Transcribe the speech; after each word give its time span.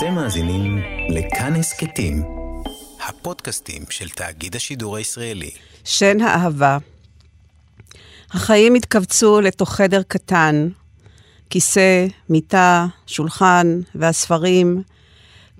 אתם 0.00 0.14
מאזינים 0.14 0.78
לכאן 1.08 1.56
הסכתים, 1.56 2.22
הפודקאסטים 3.08 3.82
של 3.90 4.08
תאגיד 4.08 4.56
השידור 4.56 4.96
הישראלי. 4.96 5.50
שן 5.84 6.20
האהבה. 6.20 6.78
החיים 8.30 8.74
התכווצו 8.74 9.40
לתוך 9.40 9.70
חדר 9.74 10.02
קטן, 10.02 10.68
כיסא, 11.50 12.06
מיטה, 12.28 12.86
שולחן 13.06 13.80
והספרים, 13.94 14.82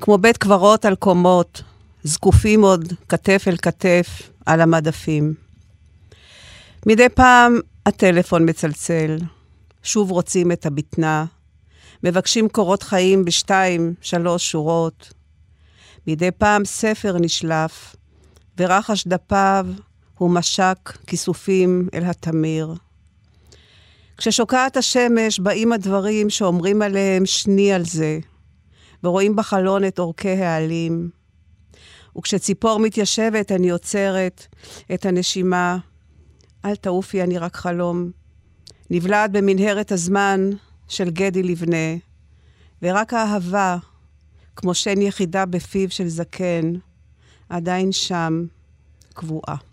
כמו 0.00 0.18
בית 0.18 0.36
קברות 0.36 0.84
על 0.84 0.94
קומות, 0.94 1.62
זקופים 2.02 2.62
עוד 2.62 2.92
כתף 3.08 3.44
אל 3.48 3.56
כתף 3.56 4.22
על 4.46 4.60
המדפים. 4.60 5.34
מדי 6.86 7.08
פעם 7.08 7.60
הטלפון 7.86 8.48
מצלצל, 8.48 9.18
שוב 9.82 10.10
רוצים 10.10 10.52
את 10.52 10.66
הבטנה, 10.66 11.24
מבקשים 12.04 12.48
קורות 12.48 12.82
חיים 12.82 13.24
בשתיים, 13.24 13.94
שלוש 14.00 14.50
שורות. 14.50 15.12
מדי 16.06 16.30
פעם 16.30 16.64
ספר 16.64 17.16
נשלף, 17.20 17.96
ורחש 18.58 19.06
דפיו 19.06 19.66
הוא 20.18 20.30
משק 20.30 20.98
כיסופים 21.06 21.88
אל 21.94 22.04
התמיר. 22.04 22.74
כששוקעת 24.16 24.76
השמש 24.76 25.38
באים 25.38 25.72
הדברים 25.72 26.30
שאומרים 26.30 26.82
עליהם 26.82 27.26
שני 27.26 27.72
על 27.72 27.84
זה, 27.84 28.18
ורואים 29.04 29.36
בחלון 29.36 29.84
את 29.84 29.98
אורכי 29.98 30.28
העלים. 30.28 31.10
וכשציפור 32.18 32.78
מתיישבת 32.78 33.52
אני 33.52 33.70
עוצרת 33.70 34.46
את 34.94 35.06
הנשימה. 35.06 35.78
אל 36.64 36.76
תעופי, 36.76 37.22
אני 37.22 37.38
רק 37.38 37.56
חלום. 37.56 38.10
נבלעת 38.90 39.32
במנהרת 39.32 39.92
הזמן 39.92 40.50
של 40.90 41.10
גדי 41.10 41.42
לבנה, 41.42 41.96
ורק 42.82 43.14
האהבה, 43.14 43.76
כמו 44.56 44.74
שן 44.74 45.02
יחידה 45.02 45.46
בפיו 45.46 45.90
של 45.90 46.08
זקן, 46.08 46.72
עדיין 47.48 47.92
שם, 47.92 48.44
קבועה. 49.14 49.69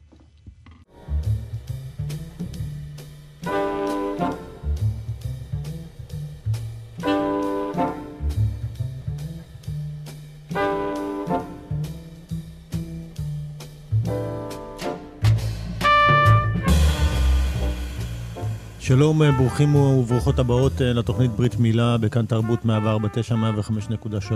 שלום, 18.88 19.24
אה, 19.24 19.32
ברוכים 19.32 19.76
וברוכות 19.76 20.40
הבאות 20.40 20.82
אה, 20.82 20.94
לתוכנית 20.94 21.32
ברית 21.32 21.56
מילה 21.56 21.98
בכאן 21.98 22.26
תרבות 22.26 22.66
149, 22.66 23.36
105.3. 23.36 24.34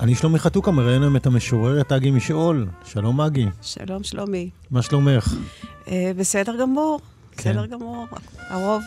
אני 0.00 0.14
שלומי 0.14 0.38
חתוקה, 0.38 0.70
מראיין 0.70 1.02
היום 1.02 1.16
את 1.16 1.26
המשוררת 1.26 1.92
אגי 1.92 2.10
משאול. 2.10 2.66
שלום 2.84 3.20
אגי. 3.20 3.46
שלום 3.62 4.02
שלומי. 4.02 4.50
מה 4.70 4.82
שלומך? 4.82 5.34
אה, 5.88 6.12
בסדר 6.16 6.56
גמור, 6.60 7.00
כן. 7.36 7.50
בסדר 7.50 7.66
גמור, 7.66 8.06
הרוב. 8.48 8.82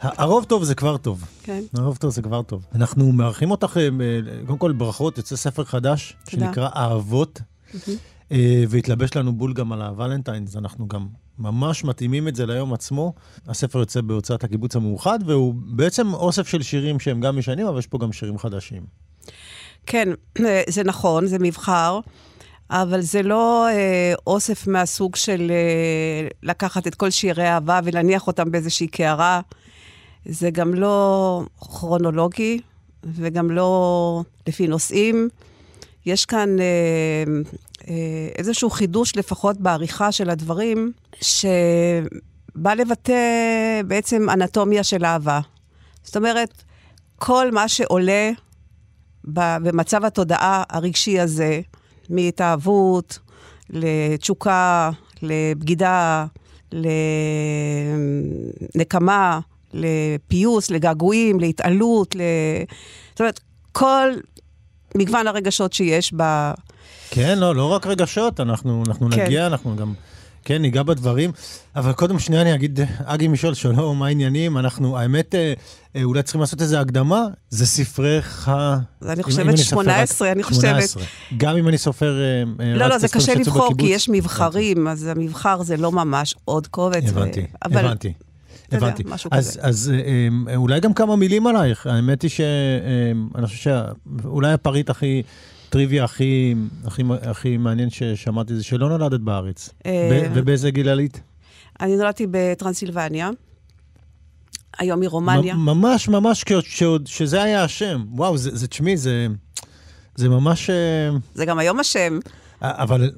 הרוב 0.00 0.44
טוב 0.44 0.64
זה 0.64 0.74
כבר 0.74 0.96
טוב. 0.96 1.24
כן. 1.42 1.62
הרוב 1.74 1.96
טוב 1.96 2.10
זה 2.10 2.22
כבר 2.22 2.42
טוב. 2.42 2.64
אנחנו 2.74 3.12
מארחים 3.12 3.50
אותך, 3.50 3.78
קודם 4.46 4.58
כל 4.58 4.72
ברכות, 4.72 5.18
יוצא 5.18 5.36
ספר 5.36 5.64
חדש, 5.64 6.16
תודה. 6.30 6.46
שנקרא 6.46 6.68
אהבות, 6.76 7.40
mm-hmm. 7.40 7.90
והתלבש 8.68 9.16
לנו 9.16 9.32
בול 9.32 9.52
גם 9.52 9.72
על 9.72 9.82
הוולנטיינס, 9.82 10.56
אנחנו 10.56 10.88
גם 10.88 11.06
ממש 11.38 11.84
מתאימים 11.84 12.28
את 12.28 12.36
זה 12.36 12.46
ליום 12.46 12.72
עצמו. 12.72 13.14
הספר 13.46 13.78
יוצא 13.78 14.00
בהוצאת 14.00 14.44
הקיבוץ 14.44 14.76
המאוחד, 14.76 15.18
והוא 15.26 15.54
בעצם 15.56 16.14
אוסף 16.14 16.48
של 16.48 16.62
שירים 16.62 17.00
שהם 17.00 17.20
גם 17.20 17.38
ישנים, 17.38 17.66
אבל 17.66 17.78
יש 17.78 17.86
פה 17.86 17.98
גם 17.98 18.12
שירים 18.12 18.38
חדשים. 18.38 18.82
כן, 19.86 20.08
זה 20.68 20.84
נכון, 20.84 21.26
זה 21.26 21.38
מבחר. 21.38 22.00
אבל 22.70 23.00
זה 23.00 23.22
לא 23.22 23.68
אה, 23.68 24.14
אוסף 24.26 24.66
מהסוג 24.66 25.16
של 25.16 25.50
אה, 25.50 26.28
לקחת 26.42 26.86
את 26.86 26.94
כל 26.94 27.10
שירי 27.10 27.44
האהבה 27.44 27.80
ולהניח 27.84 28.26
אותם 28.26 28.50
באיזושהי 28.50 28.86
קערה. 28.86 29.40
זה 30.24 30.50
גם 30.50 30.74
לא 30.74 31.42
כרונולוגי 31.60 32.60
וגם 33.04 33.50
לא 33.50 34.22
לפי 34.46 34.66
נושאים. 34.66 35.28
יש 36.06 36.26
כאן 36.26 36.60
אה, 36.60 36.64
אה, 36.64 37.42
איזשהו 38.38 38.70
חידוש 38.70 39.16
לפחות 39.16 39.56
בעריכה 39.56 40.12
של 40.12 40.30
הדברים, 40.30 40.92
שבא 41.20 42.74
לבטא 42.76 43.12
בעצם 43.86 44.30
אנטומיה 44.30 44.84
של 44.84 45.04
אהבה. 45.04 45.40
זאת 46.02 46.16
אומרת, 46.16 46.62
כל 47.16 47.50
מה 47.50 47.68
שעולה 47.68 48.30
במצב 49.24 50.04
התודעה 50.04 50.62
הרגשי 50.70 51.20
הזה, 51.20 51.60
מהתאהבות, 52.10 53.18
לתשוקה, 53.70 54.90
לבגידה, 55.22 56.26
לנקמה, 58.74 59.40
לפיוס, 59.72 60.70
לגעגועים, 60.70 61.40
להתעלות, 61.40 62.16
ל... 62.16 62.20
זאת 63.10 63.20
אומרת, 63.20 63.40
כל 63.72 64.08
מגוון 64.94 65.26
הרגשות 65.26 65.72
שיש 65.72 66.12
ב... 66.16 66.22
כן, 67.10 67.38
לא, 67.38 67.54
לא 67.54 67.72
רק 67.72 67.86
רגשות, 67.86 68.40
אנחנו, 68.40 68.82
אנחנו 68.86 69.10
כן. 69.10 69.22
נגיע, 69.22 69.46
אנחנו 69.46 69.76
גם, 69.76 69.92
כן, 70.44 70.62
ניגע 70.62 70.82
בדברים. 70.82 71.32
אבל 71.76 71.92
קודם 71.92 72.18
שנייה 72.18 72.42
אני 72.42 72.54
אגיד, 72.54 72.80
אגי 73.04 73.28
משול, 73.28 73.54
שלום, 73.54 73.98
מה 73.98 74.06
העניינים? 74.06 74.58
אנחנו, 74.58 74.98
האמת, 74.98 75.34
אה, 75.34 75.52
אה, 75.96 76.02
אולי 76.02 76.22
צריכים 76.22 76.40
לעשות 76.40 76.62
איזו 76.62 76.76
הקדמה, 76.76 77.26
זה 77.50 77.66
ספרך... 77.66 78.48
אני 79.08 79.22
חושבת 79.22 79.58
18, 79.58 80.32
אני 80.32 80.42
חושבת. 80.42 80.62
18. 80.62 81.02
גם 81.36 81.56
אם 81.56 81.68
אני 81.68 81.78
סופר... 81.78 82.20
אה, 82.60 82.74
לא, 82.74 82.86
לא, 82.86 82.98
זה 82.98 83.08
קשה 83.08 83.34
לבחור, 83.34 83.74
כי 83.78 83.86
יש 83.86 84.08
מבחרים, 84.08 84.88
אז 84.88 85.06
המבחר 85.06 85.62
זה 85.62 85.76
לא 85.76 85.92
ממש 85.92 86.34
עוד 86.44 86.66
קובץ. 86.66 87.04
הבנתי, 87.08 87.46
הבנתי. 87.62 88.12
הבנתי. 88.72 89.02
אז, 89.30 89.58
אז 89.62 89.92
אולי 90.56 90.80
גם 90.80 90.94
כמה 90.94 91.16
מילים 91.16 91.46
עלייך. 91.46 91.86
האמת 91.86 92.22
היא 92.22 92.30
שאני 92.30 93.46
חושב 93.46 93.70
שאולי 94.22 94.52
הפריט 94.52 94.90
הכי 94.90 95.22
הטריוויה 95.68 96.04
הכי, 96.04 96.54
הכי, 96.84 97.02
הכי 97.22 97.56
מעניין 97.56 97.90
ששמעתי 97.90 98.54
זה 98.54 98.64
שלא 98.64 98.88
נולדת 98.88 99.20
בארץ. 99.20 99.70
אה, 99.86 100.28
ובאיזה 100.34 100.70
גיל 100.70 100.88
עלית? 100.88 101.20
אני 101.80 101.96
נולדתי 101.96 102.26
בטרנסילבניה. 102.30 103.30
היום 104.78 105.00
היא 105.00 105.08
רומניה. 105.08 105.54
ממש, 105.54 106.08
ממש, 106.08 106.44
שעוד, 106.62 107.06
שזה 107.06 107.42
היה 107.42 107.64
השם. 107.64 108.04
וואו, 108.10 108.38
זה, 108.38 108.56
זה 108.56 108.68
תשמעי, 108.68 108.96
זה, 108.96 109.26
זה 110.14 110.28
ממש... 110.28 110.70
אה, 110.70 111.10
זה 111.34 111.44
גם 111.44 111.58
היום 111.58 111.80
השם. 111.80 112.18
אבל 112.62 113.10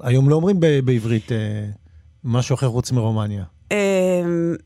היום 0.00 0.28
לא 0.28 0.34
אומרים 0.36 0.60
בעברית 0.60 1.32
אה, 1.32 1.36
משהו 2.24 2.54
אחר 2.54 2.68
חוץ 2.68 2.92
מרומניה. 2.92 3.44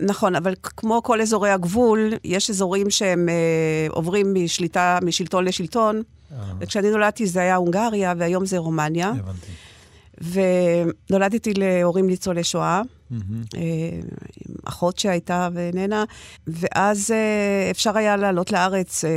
נכון, 0.01 0.35
אבל 0.35 0.55
כמו 0.63 1.03
כל 1.03 1.21
אזורי 1.21 1.51
הגבול, 1.51 2.13
יש 2.25 2.51
אזורים 2.51 2.91
שהם 2.91 3.29
עוברים 3.89 4.35
משליטה, 4.35 4.99
משלטון 5.03 5.45
לשלטון. 5.45 6.03
וכשאני 6.61 6.91
נולדתי 6.91 7.27
זה 7.27 7.41
היה 7.41 7.57
הונגריה, 7.57 8.15
והיום 8.19 8.47
זה 8.47 8.59
רומניה. 8.59 9.09
הבנתי. 9.09 9.53
ונולדתי 10.21 11.55
להורים 11.55 12.07
ניצולי 12.07 12.45
שואה, 12.45 12.83
mm-hmm. 12.83 13.15
עם 13.57 14.55
אחות 14.65 14.99
שהייתה 14.99 15.49
ואיננה, 15.55 16.05
ואז 16.47 17.11
אה, 17.11 17.71
אפשר 17.71 17.99
היה 17.99 18.17
לעלות 18.17 18.53
לארץ 18.53 19.05
אה, 19.05 19.11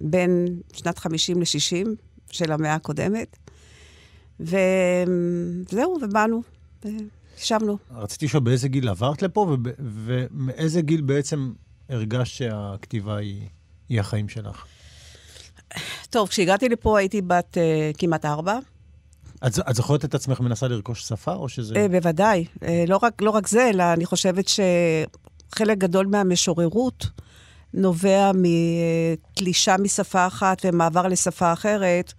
בין 0.00 0.46
שנת 0.72 0.98
50 0.98 1.40
ל-60 1.40 1.86
של 2.30 2.52
המאה 2.52 2.74
הקודמת, 2.74 3.36
וזהו, 4.40 5.98
ובאנו, 6.02 6.42
ישבנו. 7.38 7.78
רציתי 7.90 8.24
לשאול 8.24 8.42
באיזה 8.42 8.68
גיל 8.68 8.88
עברת 8.88 9.22
לפה, 9.22 9.56
ומאיזה 9.78 10.80
גיל 10.80 11.00
בעצם 11.00 11.52
הרגשת 11.88 12.34
שהכתיבה 12.34 13.16
היא, 13.16 13.42
היא 13.88 14.00
החיים 14.00 14.28
שלך? 14.28 14.64
טוב, 16.10 16.28
כשהגעתי 16.28 16.68
לפה 16.68 16.98
הייתי 16.98 17.22
בת 17.22 17.56
uh, 17.56 17.96
כמעט 17.98 18.24
ארבע. 18.24 18.58
את, 19.46 19.58
את 19.70 19.74
זוכרת 19.74 20.04
את 20.04 20.14
עצמך 20.14 20.40
מנסה 20.40 20.68
לרכוש 20.68 21.02
שפה, 21.02 21.32
או 21.32 21.48
שזה... 21.48 21.74
Uh, 21.74 21.88
בוודאי. 21.90 22.44
Uh, 22.54 22.66
לא, 22.88 22.98
רק, 23.02 23.22
לא 23.22 23.30
רק 23.30 23.48
זה, 23.48 23.68
אלא 23.68 23.92
אני 23.92 24.06
חושבת 24.06 24.44
שחלק 24.48 25.78
גדול 25.78 26.06
מהמשוררות 26.06 27.06
נובע 27.74 28.30
מתלישה 28.34 29.76
משפה 29.76 30.26
אחת 30.26 30.62
ומעבר 30.64 31.08
לשפה 31.08 31.52
אחרת, 31.52 32.12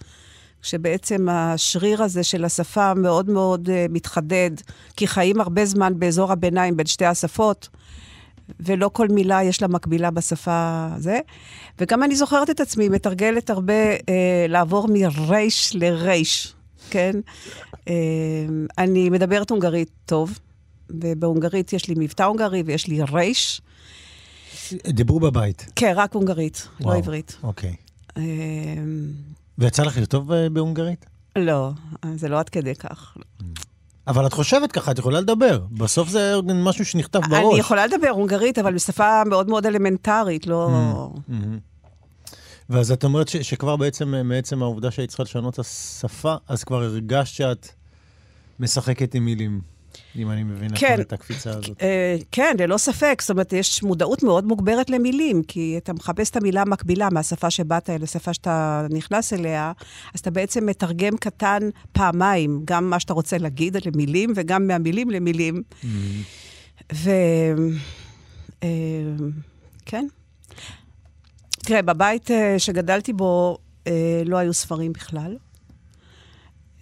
שבעצם 0.62 1.28
השריר 1.30 2.04
הזה 2.04 2.24
של 2.24 2.46
השפה 2.46 2.94
מאוד 2.94 3.30
מאוד 3.30 3.68
uh, 3.68 3.72
מתחדד, 3.90 4.52
כי 4.96 5.08
חיים 5.08 5.42
הרבה 5.42 5.66
זמן 5.66 6.00
באזור 6.00 6.32
הביניים 6.32 6.78
בין 6.78 6.86
שתי 6.86 7.06
השפות. 7.06 7.70
ולא 8.60 8.90
כל 8.94 9.08
מילה 9.08 9.44
יש 9.44 9.62
לה 9.62 9.68
מקבילה 9.68 10.12
בשפה 10.12 10.88
הזה. 10.96 11.20
וגם 11.80 12.04
אני 12.04 12.16
זוכרת 12.16 12.50
את 12.50 12.60
עצמי 12.60 12.90
מתרגלת 12.90 13.50
הרבה 13.50 13.74
אה, 13.74 14.46
לעבור 14.50 14.88
מרייש 14.90 15.76
לרייש, 15.76 16.54
כן? 16.90 17.12
אה, 17.88 17.94
אני 18.78 19.10
מדברת 19.10 19.50
הונגרית 19.50 19.90
טוב, 20.06 20.40
ובהונגרית 20.90 21.74
יש 21.74 21.88
לי 21.88 21.96
מבטא 21.98 22.24
הונגרי 22.24 22.64
ויש 22.66 22.88
לי 22.88 23.02
רייש. 23.02 23.62
דיברו 24.88 25.20
בבית. 25.20 25.72
כן, 25.76 25.94
רק 25.96 26.14
הונגרית, 26.14 26.68
לא 26.80 26.86
וואו, 26.86 26.94
לא 26.94 27.00
עברית. 27.00 27.38
אוקיי. 27.44 27.76
אה, 28.18 28.24
ויצא 29.58 29.84
לך 29.84 29.98
לכתוב 29.98 30.32
אה, 30.32 30.50
בהונגרית? 30.50 31.06
לא, 31.36 31.72
זה 32.16 32.30
לא 32.30 32.40
עד 32.40 32.50
כדי 32.50 32.76
כך. 32.76 33.18
אבל 34.08 34.26
את 34.26 34.34
חושבת 34.34 34.72
ככה, 34.72 34.92
את 34.92 35.00
יכולה 35.00 35.20
לדבר. 35.22 35.60
בסוף 35.72 36.10
זה 36.10 36.34
משהו 36.44 36.86
שנכתב 36.86 37.20
בראש. 37.30 37.52
אני 37.52 37.60
יכולה 37.60 37.88
לדבר 37.88 38.10
הונגרית, 38.10 38.60
אבל 38.60 38.74
בשפה 38.74 39.24
מאוד 39.26 39.50
מאוד 39.50 39.66
אלמנטרית, 39.66 40.48
לא... 40.48 40.70
Mm, 41.30 41.34
ואז 42.70 42.92
את 42.92 43.04
אומרת 43.04 43.28
ש- 43.28 43.38
שכבר 43.38 43.76
בעצם, 43.76 44.14
מעצם 44.24 44.64
העובדה 44.64 44.92
שהיית 44.92 45.10
צריכה 45.10 45.24
לשנות 45.24 45.54
את 45.54 45.60
השפה, 45.60 46.36
אז 46.48 46.64
כבר 46.64 46.84
הרגשת 46.84 47.34
שאת 47.34 47.68
משחקת 48.60 49.16
עם 49.16 49.26
מילים, 49.26 49.62
אם 50.16 50.32
אני 50.32 50.44
מבין 50.44 50.70
כן. 50.76 50.88
נכון 50.88 51.02
את 51.02 51.14
הקפיצה 51.14 51.50
הזאת. 51.50 51.82
אה, 51.82 52.18
כן, 52.32 52.56
ללא 52.60 52.78
ספק. 52.78 53.22
זאת 53.22 53.30
אומרת, 53.30 53.54
יש 53.54 53.84
מודעות 53.84 54.24
מאוד 54.24 54.46
מוגברת 54.46 54.90
למילים, 54.90 55.44
כי 55.44 55.76
אתה 55.78 55.94
מחפש 55.94 56.30
את 56.30 56.36
המילה 56.36 56.62
המקבילה 56.62 57.10
מהשפה 57.12 57.50
שבאת 57.50 57.90
אל 57.90 58.04
השפה 58.04 58.34
שאתה 58.34 58.88
נכנס 58.90 59.34
אליה, 59.34 59.72
אז 60.14 60.20
אתה 60.20 60.32
בעצם 60.32 60.66
מתרגם 60.66 61.18
קטן 61.18 61.70
פעמיים, 61.92 62.62
גם 62.66 62.90
מה 62.90 63.00
שאתה 63.00 63.14
רוצה 63.14 63.38
להגיד 63.38 63.78
למילים, 63.88 64.34
וגם 64.36 64.68
מהמילים 64.68 65.10
למילים. 65.10 65.64
ו... 66.94 67.10
אה, 68.64 68.70
כן. 69.86 70.08
תראה, 71.50 71.82
בבית 71.82 72.32
אה, 72.32 72.60
שגדלתי 72.60 73.14
בו 73.14 73.58
לא 74.26 74.38
היו 74.38 74.54
ספרים 74.54 74.94
בכלל. 74.94 75.38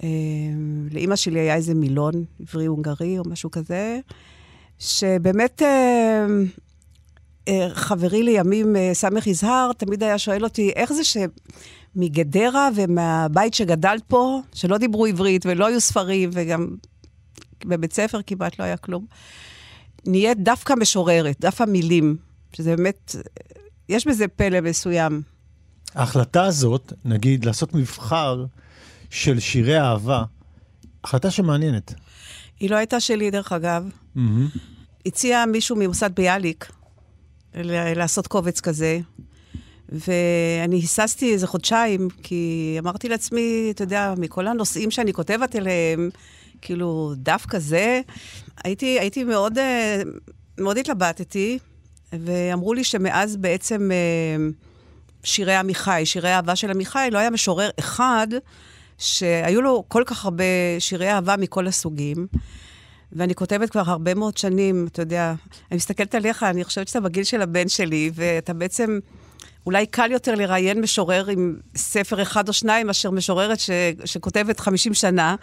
אה, 0.03 0.09
לאימא 0.91 1.15
שלי 1.15 1.39
היה 1.39 1.55
איזה 1.55 1.73
מילון 1.73 2.25
עברי-הונגרי 2.39 3.19
או 3.19 3.23
משהו 3.25 3.51
כזה, 3.51 3.99
שבאמת 4.79 5.61
אה, 5.61 6.25
אה, 7.47 7.67
חברי 7.73 8.23
לימים, 8.23 8.75
סמך 8.93 9.27
יזהר, 9.27 9.71
תמיד 9.77 10.03
היה 10.03 10.17
שואל 10.17 10.43
אותי, 10.43 10.71
איך 10.75 10.93
זה 10.93 11.01
שמגדרה 11.03 12.69
ומהבית 12.75 13.53
שגדלת 13.53 14.03
פה, 14.07 14.41
שלא 14.53 14.77
דיברו 14.77 15.05
עברית 15.05 15.45
ולא 15.45 15.65
היו 15.65 15.81
ספרים, 15.81 16.29
וגם 16.33 16.67
בבית 17.65 17.93
ספר 17.93 18.19
כמעט 18.27 18.59
לא 18.59 18.63
היה 18.63 18.77
כלום, 18.77 19.05
נהיית 20.05 20.37
דווקא 20.43 20.73
משוררת, 20.73 21.35
דווקא 21.39 21.63
מילים, 21.63 22.17
שזה 22.53 22.75
באמת, 22.75 23.15
יש 23.89 24.07
בזה 24.07 24.27
פלא 24.27 24.61
מסוים. 24.61 25.21
ההחלטה 25.95 26.43
הזאת, 26.43 26.93
נגיד, 27.05 27.45
לעשות 27.45 27.73
מבחר 27.73 28.45
של 29.15 29.39
שירי 29.39 29.79
אהבה, 29.79 30.23
החלטה 31.03 31.31
שמעניינת. 31.31 31.93
היא 32.59 32.69
לא 32.69 32.75
הייתה 32.75 32.99
שלי, 32.99 33.31
דרך 33.31 33.51
אגב. 33.51 33.89
מהמם. 34.15 34.47
הציע 35.05 35.45
מישהו 35.45 35.75
ממוסד 35.75 36.09
ביאליק 36.15 36.71
ל- 37.55 37.93
לעשות 37.93 38.27
קובץ 38.27 38.59
כזה, 38.59 38.99
ואני 39.89 40.75
היססתי 40.75 41.33
איזה 41.33 41.47
חודשיים, 41.47 42.07
כי 42.23 42.75
אמרתי 42.79 43.09
לעצמי, 43.09 43.67
אתה 43.69 43.83
יודע, 43.83 44.13
מכל 44.17 44.47
הנושאים 44.47 44.91
שאני 44.91 45.13
כותבת 45.13 45.55
אליהם, 45.55 46.09
כאילו, 46.61 47.13
דף 47.17 47.45
כזה, 47.49 48.01
הייתי, 48.63 48.99
הייתי 48.99 49.23
מאוד, 49.23 49.57
אה, 49.57 50.01
מאוד 50.57 50.77
התלבטתי, 50.77 51.59
ואמרו 52.13 52.73
לי 52.73 52.83
שמאז 52.83 53.37
בעצם 53.37 53.91
אה, 53.91 54.47
שירי 55.23 55.55
עמיחי, 55.55 56.01
שירי 56.05 56.33
אהבה 56.33 56.55
של 56.55 56.71
עמיחי, 56.71 57.09
לא 57.11 57.17
היה 57.17 57.29
משורר 57.29 57.69
אחד 57.79 58.27
שהיו 58.97 59.61
לו 59.61 59.83
כל 59.87 60.03
כך 60.05 60.25
הרבה 60.25 60.43
שירי 60.79 61.11
אהבה 61.11 61.35
מכל 61.37 61.67
הסוגים. 61.67 62.27
ואני 63.11 63.35
כותבת 63.35 63.69
כבר 63.69 63.83
הרבה 63.85 64.13
מאוד 64.13 64.37
שנים, 64.37 64.87
אתה 64.91 65.01
יודע, 65.01 65.33
אני 65.71 65.77
מסתכלת 65.77 66.15
עליך, 66.15 66.43
אני 66.43 66.63
חושבת 66.63 66.87
שאתה 66.87 66.99
בגיל 66.99 67.23
של 67.23 67.41
הבן 67.41 67.67
שלי, 67.67 68.11
ואתה 68.13 68.53
בעצם, 68.53 68.99
אולי 69.65 69.85
קל 69.85 70.11
יותר 70.11 70.35
לראיין 70.35 70.81
משורר 70.81 71.27
עם 71.29 71.55
ספר 71.75 72.21
אחד 72.21 72.47
או 72.47 72.53
שניים, 72.53 72.87
מאשר 72.87 73.11
משוררת 73.11 73.59
ש, 73.59 73.69
שכותבת 74.05 74.59
50 74.59 74.93
שנה. 74.93 75.35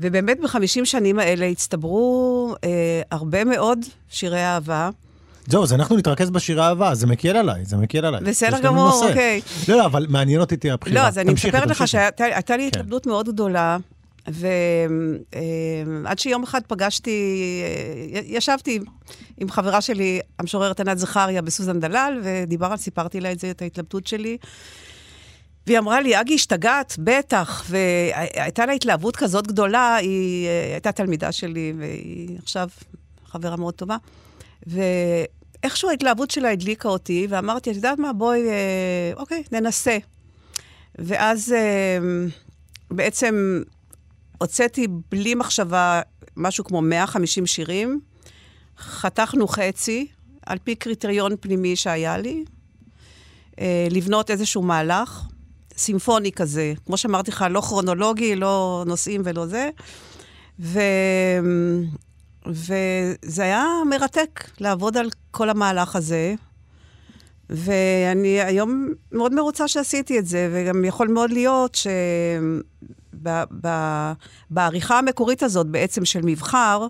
ובאמת 0.00 0.40
בחמישים 0.40 0.84
שנים 0.84 1.18
האלה 1.18 1.46
הצטברו 1.46 2.54
אה, 2.64 3.02
הרבה 3.10 3.44
מאוד 3.44 3.78
שירי 4.08 4.44
אהבה. 4.44 4.90
זהו, 5.48 5.62
אז 5.62 5.72
אנחנו 5.72 5.96
נתרכז 5.96 6.30
בשירי 6.30 6.60
אהבה, 6.60 6.94
זה 6.94 7.06
מקל 7.06 7.36
עליי, 7.36 7.64
זה 7.64 7.76
מקל 7.76 8.04
עליי. 8.04 8.20
בסדר 8.20 8.60
גמור. 8.60 9.04
אוקיי. 9.08 9.40
לא, 9.68 9.76
לא, 9.76 9.86
אבל 9.86 10.06
מעניין 10.08 10.40
אותי 10.40 10.56
תהיה 10.56 10.74
הבחירה. 10.74 11.02
לא, 11.02 11.08
אז 11.08 11.18
אני 11.18 11.32
מספרת 11.32 11.66
לך. 11.66 11.88
שהייתה 11.88 12.56
לי 12.56 12.70
כן. 12.72 12.80
התלבטות 12.80 13.06
מאוד 13.06 13.28
גדולה, 13.28 13.76
ועד 14.28 16.18
שיום 16.18 16.42
אחד 16.42 16.60
פגשתי, 16.66 17.10
אה, 18.14 18.20
ישבתי 18.24 18.78
עם 19.38 19.50
חברה 19.50 19.80
שלי, 19.80 20.20
המשוררת 20.38 20.80
ענת 20.80 20.98
זכריה, 20.98 21.42
בסוזן 21.42 21.80
דלל, 21.80 22.20
ודיברנו, 22.22 22.76
סיפרתי 22.78 23.20
לה 23.20 23.32
את 23.32 23.38
זה, 23.38 23.50
את 23.50 23.62
ההתלבטות 23.62 24.06
שלי. 24.06 24.36
והיא 25.66 25.78
אמרה 25.78 26.00
לי, 26.00 26.20
אגי, 26.20 26.34
השתגעת? 26.34 26.96
בטח. 26.98 27.64
והייתה 27.68 28.66
לה 28.66 28.72
התלהבות 28.72 29.16
כזאת 29.16 29.46
גדולה, 29.46 29.96
היא 29.96 30.46
אה, 30.46 30.72
הייתה 30.72 30.92
תלמידה 30.92 31.32
שלי, 31.32 31.72
והיא 31.78 32.38
עכשיו 32.38 32.68
חברה 33.26 33.56
מאוד 33.56 33.74
טובה. 33.74 33.96
ואיכשהו 35.62 35.90
ההתלהבות 35.90 36.30
שלה 36.30 36.50
הדליקה 36.50 36.88
אותי, 36.88 37.26
ואמרתי, 37.30 37.70
את 37.70 37.76
יודעת 37.76 37.98
מה, 37.98 38.12
בואי, 38.12 38.48
אה, 38.48 39.12
אוקיי, 39.16 39.42
ננסה. 39.52 39.98
ואז 40.98 41.52
אה, 41.52 41.98
בעצם 42.90 43.62
הוצאתי 44.38 44.86
בלי 45.10 45.34
מחשבה 45.34 46.00
משהו 46.36 46.64
כמו 46.64 46.80
150 46.80 47.46
שירים, 47.46 48.00
חתכנו 48.78 49.48
חצי, 49.48 50.06
על 50.46 50.58
פי 50.64 50.74
קריטריון 50.74 51.32
פנימי 51.40 51.76
שהיה 51.76 52.18
לי, 52.18 52.44
אה, 53.60 53.88
לבנות 53.90 54.30
איזשהו 54.30 54.62
מהלך, 54.62 55.22
סימפוני 55.76 56.32
כזה, 56.32 56.72
כמו 56.86 56.96
שאמרתי 56.96 57.30
לך, 57.30 57.44
לא 57.50 57.60
כרונולוגי, 57.60 58.36
לא 58.36 58.84
נושאים 58.86 59.20
ולא 59.24 59.46
זה. 59.46 59.70
ו... 60.60 60.80
וזה 62.46 63.42
היה 63.42 63.66
מרתק 63.90 64.50
לעבוד 64.60 64.96
על 64.96 65.10
כל 65.30 65.50
המהלך 65.50 65.96
הזה. 65.96 66.34
ואני 67.50 68.42
היום 68.42 68.88
מאוד 69.12 69.34
מרוצה 69.34 69.68
שעשיתי 69.68 70.18
את 70.18 70.26
זה, 70.26 70.50
וגם 70.52 70.84
יכול 70.84 71.08
מאוד 71.08 71.30
להיות 71.30 71.78
שבעריכה 74.50 74.98
המקורית 74.98 75.42
הזאת, 75.42 75.66
בעצם 75.66 76.04
של 76.04 76.20
מבחר, 76.22 76.86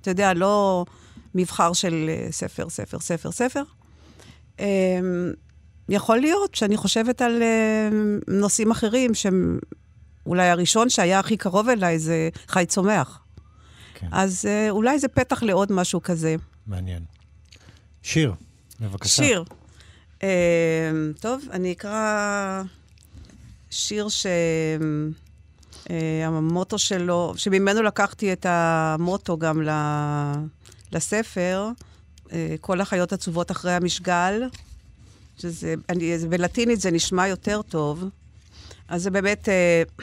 אתה 0.00 0.10
יודע, 0.10 0.34
לא 0.34 0.84
מבחר 1.34 1.72
של 1.72 2.06
אה, 2.08 2.26
ספר, 2.30 2.68
ספר, 2.68 3.00
ספר, 3.00 3.30
ספר, 3.30 3.62
אמ, 4.58 4.64
יכול 5.88 6.18
להיות 6.18 6.54
שאני 6.54 6.76
חושבת 6.76 7.22
על 7.22 7.42
אה, 7.42 7.88
נושאים 8.28 8.70
אחרים, 8.70 9.10
שאולי 9.14 10.48
הראשון 10.48 10.90
שהיה 10.90 11.18
הכי 11.18 11.36
קרוב 11.36 11.68
אליי 11.68 11.98
זה 11.98 12.28
חי 12.48 12.64
צומח. 12.68 13.23
כן. 14.10 14.16
אז 14.16 14.46
אה, 14.48 14.70
אולי 14.70 14.98
זה 14.98 15.08
פתח 15.08 15.42
לעוד 15.42 15.72
משהו 15.72 16.02
כזה. 16.02 16.36
מעניין. 16.66 17.02
שיר, 18.02 18.34
בבקשה. 18.80 19.22
שיר. 19.22 19.44
Uh, 20.20 20.24
טוב, 21.20 21.44
אני 21.50 21.72
אקרא 21.72 22.62
שיר 23.70 24.08
שהמוטו 25.88 26.78
שלו, 26.78 27.34
שממנו 27.36 27.82
לקחתי 27.82 28.32
את 28.32 28.46
המוטו 28.48 29.38
גם 29.38 29.62
ל... 29.62 29.70
לספר, 30.92 31.70
uh, 32.26 32.30
כל 32.60 32.80
החיות 32.80 33.12
עצובות 33.12 33.50
אחרי 33.50 33.72
המשגל, 33.72 34.42
שזה, 35.38 35.74
אני, 35.88 36.18
בלטינית 36.28 36.80
זה 36.80 36.90
נשמע 36.90 37.28
יותר 37.28 37.62
טוב. 37.62 38.04
אז 38.88 39.02
זה 39.02 39.10
באמת, 39.10 39.48
uh, 39.48 40.02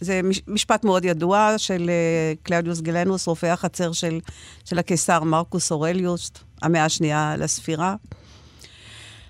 זה 0.00 0.20
מש- 0.24 0.42
משפט 0.48 0.84
מאוד 0.84 1.04
ידוע 1.04 1.54
של 1.56 1.90
uh, 1.90 2.38
קלאודיוס 2.42 2.80
גלנוס, 2.80 3.26
רופא 3.26 3.46
החצר 3.46 3.92
של, 3.92 4.18
של 4.64 4.78
הקיסר 4.78 5.24
מרקוס 5.24 5.72
אורליוס, 5.72 6.30
המאה 6.62 6.84
השנייה 6.84 7.34
לספירה. 7.38 7.94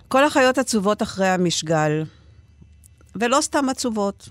כל 0.09 0.25
החיות 0.25 0.59
עצובות 0.59 1.03
אחרי 1.03 1.29
המשגל, 1.29 2.05
ולא 3.17 3.39
סתם 3.41 3.69
עצובות. 3.69 4.29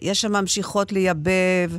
יש 0.00 0.20
שם 0.20 0.32
ממשיכות 0.32 0.92
לייבב 0.92 1.70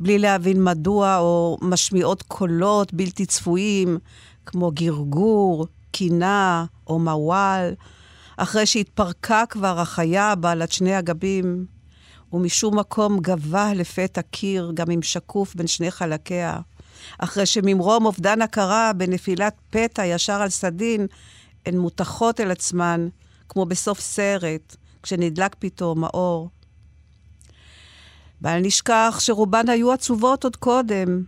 בלי 0.00 0.18
להבין 0.18 0.64
מדוע, 0.64 1.18
או 1.18 1.58
משמיעות 1.62 2.22
קולות 2.22 2.94
בלתי 2.94 3.26
צפויים, 3.26 3.98
כמו 4.46 4.70
גרגור, 4.74 5.66
קינה 5.90 6.64
או 6.86 6.98
מוואל, 6.98 7.74
אחרי 8.36 8.66
שהתפרקה 8.66 9.44
כבר 9.48 9.80
החיה 9.80 10.34
בעלת 10.34 10.72
שני 10.72 10.94
הגבים, 10.94 11.66
ומשום 12.36 12.78
מקום 12.78 13.18
גבה 13.20 13.74
לפתע 13.74 14.22
קיר, 14.22 14.72
גם 14.74 14.90
אם 14.90 15.02
שקוף 15.02 15.54
בין 15.54 15.66
שני 15.66 15.90
חלקיה. 15.90 16.60
אחרי 17.18 17.46
שממרום 17.46 18.06
אובדן 18.06 18.42
הכרה 18.42 18.92
בנפילת 18.92 19.54
פתע 19.70 20.06
ישר 20.06 20.32
על 20.42 20.48
סדין, 20.48 21.06
הן 21.66 21.78
מותחות 21.78 22.40
אל 22.40 22.50
עצמן, 22.50 23.08
כמו 23.48 23.66
בסוף 23.66 24.00
סרט, 24.00 24.76
כשנדלק 25.02 25.56
פתאום 25.58 26.04
האור. 26.04 26.50
בל 28.40 28.58
נשכח 28.58 29.16
שרובן 29.20 29.68
היו 29.68 29.92
עצובות 29.92 30.44
עוד 30.44 30.56
קודם, 30.56 31.22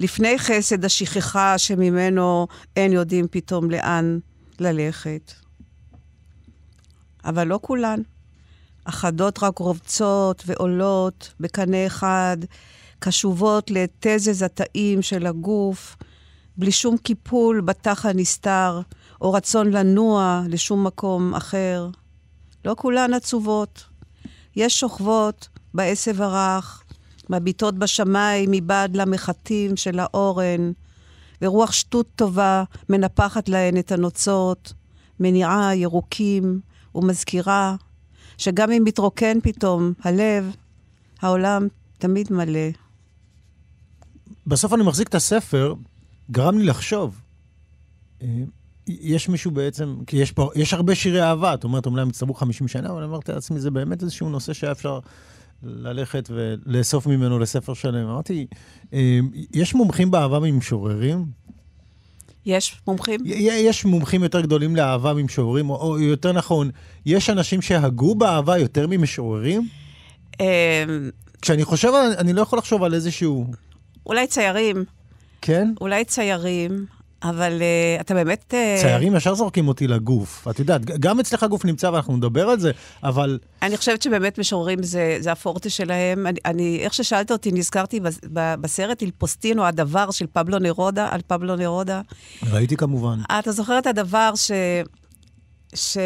לפני 0.00 0.38
חסד 0.38 0.84
השכחה 0.84 1.58
שממנו 1.58 2.46
אין 2.76 2.92
יודעים 2.92 3.26
פתאום 3.30 3.70
לאן 3.70 4.18
ללכת. 4.60 5.32
אבל 7.24 7.46
לא 7.46 7.58
כולן. 7.62 8.00
אחדות 8.84 9.42
רק 9.42 9.58
רובצות 9.58 10.42
ועולות 10.46 11.32
בקנה 11.40 11.86
אחד, 11.86 12.36
קשובות 12.98 13.70
לתזז 13.70 14.42
התאים 14.42 15.02
של 15.02 15.26
הגוף, 15.26 15.96
בלי 16.56 16.72
שום 16.72 16.96
קיפול 16.96 17.60
בתח 17.60 18.06
הנסתר, 18.06 18.80
או 19.20 19.32
רצון 19.32 19.70
לנוע 19.70 20.42
לשום 20.48 20.84
מקום 20.86 21.34
אחר. 21.34 21.88
לא 22.64 22.74
כולן 22.78 23.14
עצובות. 23.14 23.84
יש 24.56 24.80
שוכבות 24.80 25.48
בעשב 25.74 26.22
הרך, 26.22 26.82
מביטות 27.30 27.78
בשמיים 27.78 28.50
מבעד 28.50 28.96
למחטים 28.96 29.76
של 29.76 29.98
האורן, 29.98 30.72
ורוח 31.42 31.72
שטות 31.72 32.06
טובה 32.16 32.64
מנפחת 32.88 33.48
להן 33.48 33.76
את 33.76 33.92
הנוצות, 33.92 34.72
מניעה 35.20 35.76
ירוקים 35.76 36.60
ומזכירה 36.94 37.76
שגם 38.40 38.72
אם 38.72 38.82
מתרוקן 38.84 39.40
פתאום 39.42 39.92
הלב, 40.02 40.56
העולם 41.20 41.68
תמיד 41.98 42.32
מלא. 42.32 42.68
בסוף 44.46 44.74
אני 44.74 44.82
מחזיק 44.82 45.08
את 45.08 45.14
הספר, 45.14 45.74
גרם 46.30 46.58
לי 46.58 46.64
לחשוב. 46.64 47.20
אה, 48.22 48.28
יש 48.86 49.28
מישהו 49.28 49.50
בעצם, 49.50 49.96
כי 50.06 50.16
יש 50.16 50.32
פה, 50.32 50.50
יש 50.54 50.74
הרבה 50.74 50.94
שירי 50.94 51.22
אהבה, 51.22 51.54
את 51.54 51.64
אומרת, 51.64 51.86
אומנם 51.86 52.08
הצטברו 52.08 52.34
50 52.34 52.68
שנה, 52.68 52.90
אבל 52.90 53.04
אמרתי 53.04 53.32
לעצמי, 53.32 53.60
זה 53.60 53.70
באמת 53.70 54.02
איזשהו 54.02 54.30
נושא 54.30 54.52
שהיה 54.52 54.72
אפשר 54.72 54.98
ללכת 55.62 56.30
ולאסוף 56.32 57.06
ממנו 57.06 57.38
לספר 57.38 57.74
שלם. 57.74 58.08
אמרתי, 58.08 58.46
אה, 58.92 59.18
יש 59.52 59.74
מומחים 59.74 60.10
באהבה 60.10 60.38
ממשוררים? 60.40 61.26
יש 62.46 62.80
מומחים? 62.86 63.20
יש 63.24 63.84
מומחים 63.84 64.22
יותר 64.22 64.40
גדולים 64.40 64.76
לאהבה 64.76 65.14
ממשוררים, 65.14 65.70
או 65.70 65.98
יותר 65.98 66.32
נכון, 66.32 66.70
יש 67.06 67.30
אנשים 67.30 67.62
שהגו 67.62 68.14
באהבה 68.14 68.58
יותר 68.58 68.86
ממשוררים? 68.86 69.68
אמ, 70.40 70.46
כשאני 71.42 71.64
חושב, 71.64 71.92
אני 72.18 72.32
לא 72.32 72.42
יכול 72.42 72.58
לחשוב 72.58 72.82
על 72.82 72.94
איזשהו... 72.94 73.46
אולי 74.06 74.26
ציירים. 74.26 74.84
כן? 75.42 75.72
אולי 75.80 76.04
ציירים. 76.04 76.86
אבל 77.22 77.58
uh, 77.58 78.00
אתה 78.00 78.14
באמת... 78.14 78.54
Uh... 78.54 78.80
ציירים 78.80 79.16
ישר 79.16 79.34
זורקים 79.34 79.68
אותי 79.68 79.86
לגוף. 79.86 80.48
את 80.50 80.58
יודעת, 80.58 80.84
גם 80.84 81.20
אצלך 81.20 81.44
גוף 81.44 81.64
נמצא 81.64 81.86
ואנחנו 81.86 82.16
נדבר 82.16 82.48
על 82.48 82.60
זה, 82.60 82.70
אבל... 83.02 83.38
אני 83.62 83.76
חושבת 83.76 84.02
שבאמת 84.02 84.38
משוררים 84.38 84.82
זה, 84.82 85.16
זה 85.20 85.32
הפורטה 85.32 85.70
שלהם. 85.70 86.26
אני, 86.26 86.38
אני, 86.44 86.78
איך 86.80 86.94
ששאלת 86.94 87.30
אותי, 87.30 87.52
נזכרתי 87.52 88.00
בסרט 88.32 89.02
אילפוסטינו, 89.02 89.64
הדבר 89.64 90.10
של 90.10 90.26
פבלו 90.32 90.58
נרודה, 90.58 91.08
על 91.10 91.20
פבלו 91.26 91.56
נרודה. 91.56 92.00
ראיתי 92.52 92.76
כמובן. 92.76 93.18
אתה 93.38 93.52
זוכר 93.52 93.78
את 93.78 93.86
הדבר 93.86 94.32
ש... 94.34 94.50
ש... 95.74 95.98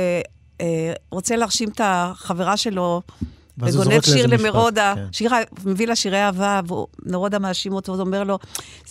אה, 0.61 0.93
רוצה 1.11 1.37
להרשים 1.37 1.69
את 1.69 1.81
החברה 1.85 2.57
שלו 2.57 3.03
וגונב 3.59 4.01
שיר 4.01 4.27
לנרודה, 4.27 4.93
כן. 4.97 5.07
שיר, 5.13 5.31
מביא 5.65 5.87
לה 5.87 5.97
שירי 5.97 6.23
אהבה, 6.23 6.61
ונרודה 7.07 7.39
מאשים 7.39 7.73
אותו, 7.73 7.99
ואומר 7.99 8.25
לו, 8.25 8.39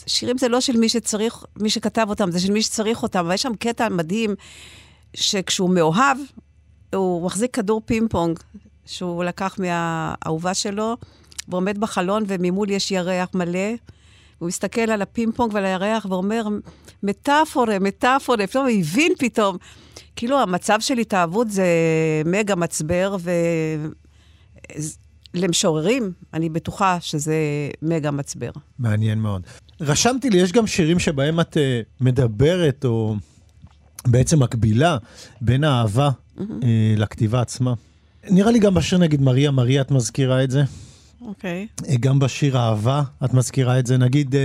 שירים 0.05 0.37
זה 0.37 0.47
לא 0.47 0.61
של 0.61 0.77
מי 0.77 0.89
שצריך, 0.89 1.43
מי 1.59 1.69
שכתב 1.69 2.05
אותם, 2.09 2.31
זה 2.31 2.39
של 2.39 2.51
מי 2.51 2.61
שצריך 2.61 3.03
אותם. 3.03 3.25
ויש 3.29 3.41
שם 3.41 3.55
קטע 3.59 3.89
מדהים, 3.89 4.35
שכשהוא 5.13 5.69
מאוהב, 5.69 6.17
הוא 6.95 7.25
מחזיק 7.25 7.55
כדור 7.55 7.81
פינג 7.85 8.09
פונג, 8.09 8.39
שהוא 8.85 9.23
לקח 9.23 9.55
מהאהובה 9.59 10.53
שלו, 10.53 10.97
ועומד 11.47 11.77
בחלון, 11.77 12.23
וממול 12.27 12.69
יש 12.69 12.91
ירח 12.91 13.29
מלא. 13.33 13.69
הוא 14.39 14.47
מסתכל 14.47 14.81
על 14.81 15.01
הפינג 15.01 15.35
פונג 15.35 15.53
ועל 15.53 15.65
הירח 15.65 16.05
ואומר, 16.09 16.43
מטאפורה, 17.03 17.79
מטאפורה, 17.79 18.47
פתאום 18.47 18.65
הוא 18.65 18.79
הבין 18.79 19.11
פתאום. 19.19 19.57
כאילו, 20.15 20.39
המצב 20.39 20.79
של 20.79 20.97
התאהבות 20.97 21.51
זה 21.51 21.67
מגה 22.25 22.55
מצבר, 22.55 23.17
ו... 23.19 23.31
למשוררים, 25.33 26.11
אני 26.33 26.49
בטוחה 26.49 26.97
שזה 27.01 27.35
מגה 27.81 28.11
מצבר. 28.11 28.51
מעניין 28.79 29.19
מאוד. 29.19 29.41
רשמתי 29.81 30.29
לי, 30.29 30.37
יש 30.37 30.51
גם 30.51 30.67
שירים 30.67 30.99
שבהם 30.99 31.39
את 31.39 31.57
uh, 31.57 31.59
מדברת, 32.01 32.85
או 32.85 33.15
בעצם 34.07 34.43
מקבילה, 34.43 34.97
בין 35.41 35.63
האהבה 35.63 36.09
mm-hmm. 36.09 36.41
uh, 36.41 36.43
לכתיבה 36.97 37.41
עצמה. 37.41 37.73
נראה 38.29 38.51
לי 38.51 38.59
גם 38.59 38.73
בשיר 38.73 38.97
נגיד 38.97 39.21
מריה, 39.21 39.51
מריה, 39.51 39.81
את 39.81 39.91
מזכירה 39.91 40.43
את 40.43 40.51
זה? 40.51 40.63
אוקיי. 41.25 41.67
Okay. 41.81 41.89
אה, 41.89 41.95
גם 41.99 42.19
בשיר 42.19 42.57
אהבה, 42.57 43.03
את 43.25 43.33
מזכירה 43.33 43.79
את 43.79 43.85
זה. 43.85 43.97
נגיד, 43.97 44.35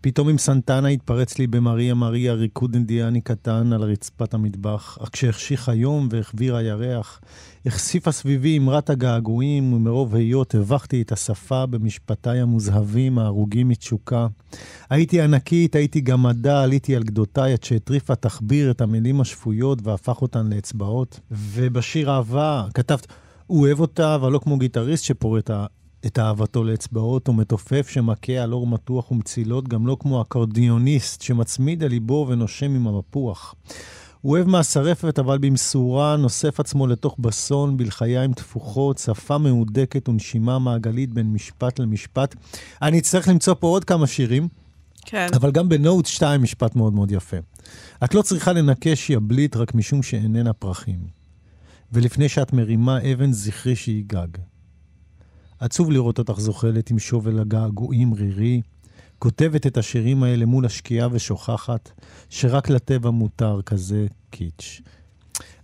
פתאום 0.00 0.28
עם 0.28 0.38
סנטנה 0.38 0.88
התפרץ 0.88 1.38
לי 1.38 1.46
במריה 1.46 1.94
מריה 1.94 2.32
ריקוד 2.32 2.74
אינדיאני 2.74 3.20
קטן 3.20 3.72
על 3.72 3.82
רצפת 3.82 4.34
המטבח, 4.34 4.98
כשהחשיך 5.12 5.68
היום 5.68 6.08
והחביר 6.10 6.56
הירח, 6.56 7.20
החשיפה 7.66 8.12
סביבי 8.12 8.58
אמרת 8.58 8.90
הגעגועים, 8.90 9.72
ומרוב 9.72 10.14
היות 10.14 10.54
הבכתי 10.54 11.02
את 11.02 11.12
השפה 11.12 11.66
במשפטיי 11.66 12.40
המוזהבים, 12.40 13.18
ההרוגים 13.18 13.68
מתשוקה. 13.68 14.26
הייתי 14.90 15.20
ענקית, 15.20 15.74
הייתי 15.76 16.00
גמדה, 16.00 16.62
עליתי 16.62 16.96
על 16.96 17.02
גדותיי, 17.02 17.52
עד 17.52 17.62
שהטריפה 17.64 18.14
תחביר 18.14 18.70
את 18.70 18.80
המילים 18.80 19.20
השפויות 19.20 19.78
והפך 19.82 20.22
אותן 20.22 20.46
לאצבעות. 20.46 21.20
ובשיר 21.30 22.10
אהבה 22.10 22.64
כתבת, 22.74 23.06
הוא 23.50 23.60
אוהב 23.60 23.80
אותה, 23.80 24.14
אבל 24.14 24.32
לא 24.32 24.38
כמו 24.38 24.58
גיטריסט 24.58 25.04
שפורט 25.04 25.50
את 26.06 26.18
אהבתו 26.18 26.64
לאצבעות, 26.64 27.28
או 27.28 27.32
מתופף 27.32 27.88
שמכה 27.88 28.32
על 28.32 28.52
אור 28.52 28.66
מתוח 28.66 29.10
ומצילות, 29.10 29.68
גם 29.68 29.86
לא 29.86 29.96
כמו 30.00 30.22
אקורדיוניסט 30.22 31.22
שמצמיד 31.22 31.84
על 31.84 31.90
ליבו 31.90 32.26
ונושם 32.28 32.74
עם 32.74 32.86
המפוח. 32.86 33.54
הוא 34.20 34.32
אוהב 34.32 34.48
מהשרפת, 34.48 35.18
אבל 35.18 35.38
במשורה 35.38 36.16
נוסף 36.16 36.60
עצמו 36.60 36.86
לתוך 36.86 37.16
בסון, 37.18 37.76
בלחיים 37.76 38.32
תפוחות, 38.32 38.98
שפה 38.98 39.38
מהודקת 39.38 40.08
ונשימה 40.08 40.58
מעגלית 40.58 41.12
בין 41.12 41.32
משפט 41.32 41.78
למשפט. 41.78 42.34
אני 42.82 42.98
אצטרך 42.98 43.28
למצוא 43.28 43.54
פה 43.54 43.66
עוד 43.66 43.84
כמה 43.84 44.06
שירים, 44.06 44.48
כן. 45.04 45.26
אבל 45.34 45.50
גם 45.50 45.68
בנוט 45.68 46.06
2 46.06 46.42
משפט 46.42 46.76
מאוד 46.76 46.92
מאוד 46.92 47.12
יפה. 47.12 47.36
את 48.04 48.14
לא 48.14 48.22
צריכה 48.22 48.52
לנקש 48.52 49.10
יבלית 49.10 49.56
רק 49.56 49.74
משום 49.74 50.02
שאיננה 50.02 50.52
פרחים. 50.52 51.19
ולפני 51.92 52.28
שאת 52.28 52.52
מרימה 52.52 52.98
אבן, 53.12 53.32
זכרי 53.32 53.76
שהיא 53.76 54.04
גג. 54.06 54.28
עצוב 55.58 55.90
לראות 55.90 56.18
אותך 56.18 56.40
זוחלת 56.40 56.90
עם 56.90 56.98
שובל 56.98 57.38
הגעגועים 57.38 58.14
רירי, 58.14 58.60
כותבת 59.18 59.66
את 59.66 59.76
השירים 59.76 60.22
האלה 60.22 60.46
מול 60.46 60.66
השקיעה 60.66 61.08
ושוכחת 61.12 61.90
שרק 62.28 62.70
לטבע 62.70 63.10
מותר 63.10 63.60
כזה 63.66 64.06
קיץ'. 64.30 64.80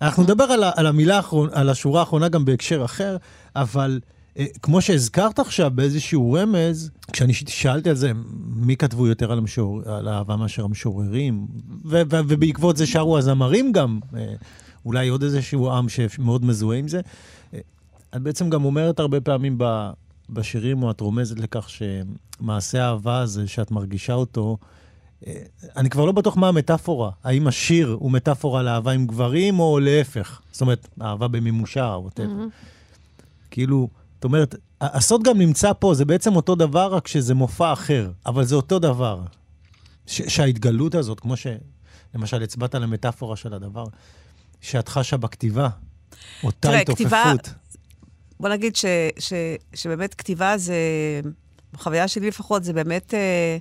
אנחנו 0.02 0.23
נדבר 0.23 0.45
על, 0.45 0.64
על 0.76 0.87
המילה 0.87 1.16
האחרונה, 1.16 1.52
על 1.54 1.68
השורה 1.68 2.00
האחרונה 2.00 2.28
גם 2.28 2.45
בהקשר 2.45 2.85
אחר, 2.85 3.16
אבל 3.56 4.00
אה, 4.38 4.45
כמו 4.62 4.80
שהזכרת 4.80 5.38
עכשיו 5.38 5.71
באיזשהו 5.75 6.33
רמז, 6.33 6.90
כשאני 7.12 7.35
שאלתי 7.35 7.90
על 7.90 7.97
זה, 7.97 8.12
מי 8.56 8.76
כתבו 8.76 9.06
יותר 9.06 9.33
על, 9.33 9.38
המשור, 9.38 9.83
על 9.87 10.09
האהבה 10.09 10.37
מאשר 10.37 10.64
המשוררים, 10.64 11.47
ו, 11.85 12.02
ו, 12.11 12.16
ובעקבות 12.28 12.76
זה 12.76 12.87
שרו 12.87 13.18
הזמרים 13.18 13.73
גם, 13.73 14.00
אה, 14.16 14.35
אולי 14.87 15.09
עוד 15.09 15.23
איזשהו 15.23 15.73
עם 15.73 15.88
שמאוד 15.88 16.45
מזוהה 16.45 16.78
עם 16.78 16.88
זה. 16.88 17.00
את 18.16 18.23
בעצם 18.23 18.50
גם 18.50 18.64
אומרת 18.64 19.00
הרבה 19.00 19.21
פעמים 19.21 19.55
ב, 19.59 19.90
בשירים, 20.31 20.83
או 20.83 20.90
את 20.90 21.00
רומזת 21.00 21.38
לכך 21.38 21.69
שמעשה 21.69 22.85
האהבה 22.85 23.19
הזה, 23.19 23.49
שאת 23.49 23.71
מרגישה 23.71 24.12
אותו, 24.12 24.57
אה, 25.26 25.33
אני 25.76 25.90
כבר 25.90 26.05
לא 26.05 26.12
בטוח 26.12 26.37
מה 26.37 26.49
המטאפורה. 26.49 27.11
האם 27.25 27.47
השיר 27.47 27.97
הוא 28.00 28.11
מטאפורה 28.11 28.62
לאהבה 28.62 28.93
עם 28.93 29.07
גברים, 29.07 29.61
או 29.61 29.78
להפך? 29.78 30.40
זאת 30.52 30.61
אומרת, 30.61 30.88
אהבה 31.02 31.28
במימושה, 31.28 31.95
או 31.95 32.05
ווטאבר. 32.05 32.33
Mm-hmm. 32.33 33.26
כאילו, 33.50 33.88
זאת 34.14 34.25
אומרת, 34.25 34.55
הסוד 34.81 35.23
גם 35.23 35.38
נמצא 35.38 35.73
פה, 35.73 35.95
זה 35.95 36.05
בעצם 36.05 36.37
אותו 36.37 36.55
דבר, 36.55 36.95
רק 36.95 37.09
שזה 37.09 37.35
מופע 37.35 37.73
אחר, 37.73 38.11
אבל 38.26 38.45
זה 38.45 38.55
אותו 38.55 38.78
דבר. 38.78 39.21
ש- 40.07 40.23
שההתגלות 40.23 40.95
הזאת, 40.95 41.21
כמו 41.21 41.35
שלמשל 41.37 42.43
הצבעת 42.43 42.75
על 42.75 42.83
המטאפורה 42.83 43.37
של 43.37 43.55
הדבר, 43.55 43.85
שאת 44.66 44.88
חשה 44.88 45.16
בכתיבה, 45.16 45.68
אותה 46.42 46.78
התעופפות. 46.78 47.06
כתיבה, 47.06 47.32
בוא 48.40 48.49
נגיד 48.49 48.76
ש, 48.76 48.85
ש, 49.18 49.32
שבאמת 49.75 50.14
כתיבה 50.14 50.58
זה, 50.58 50.75
בחוויה 51.73 52.08
שלי 52.08 52.28
לפחות, 52.28 52.64
זה 52.64 52.73
באמת 52.73 53.14
אה, 53.14 53.56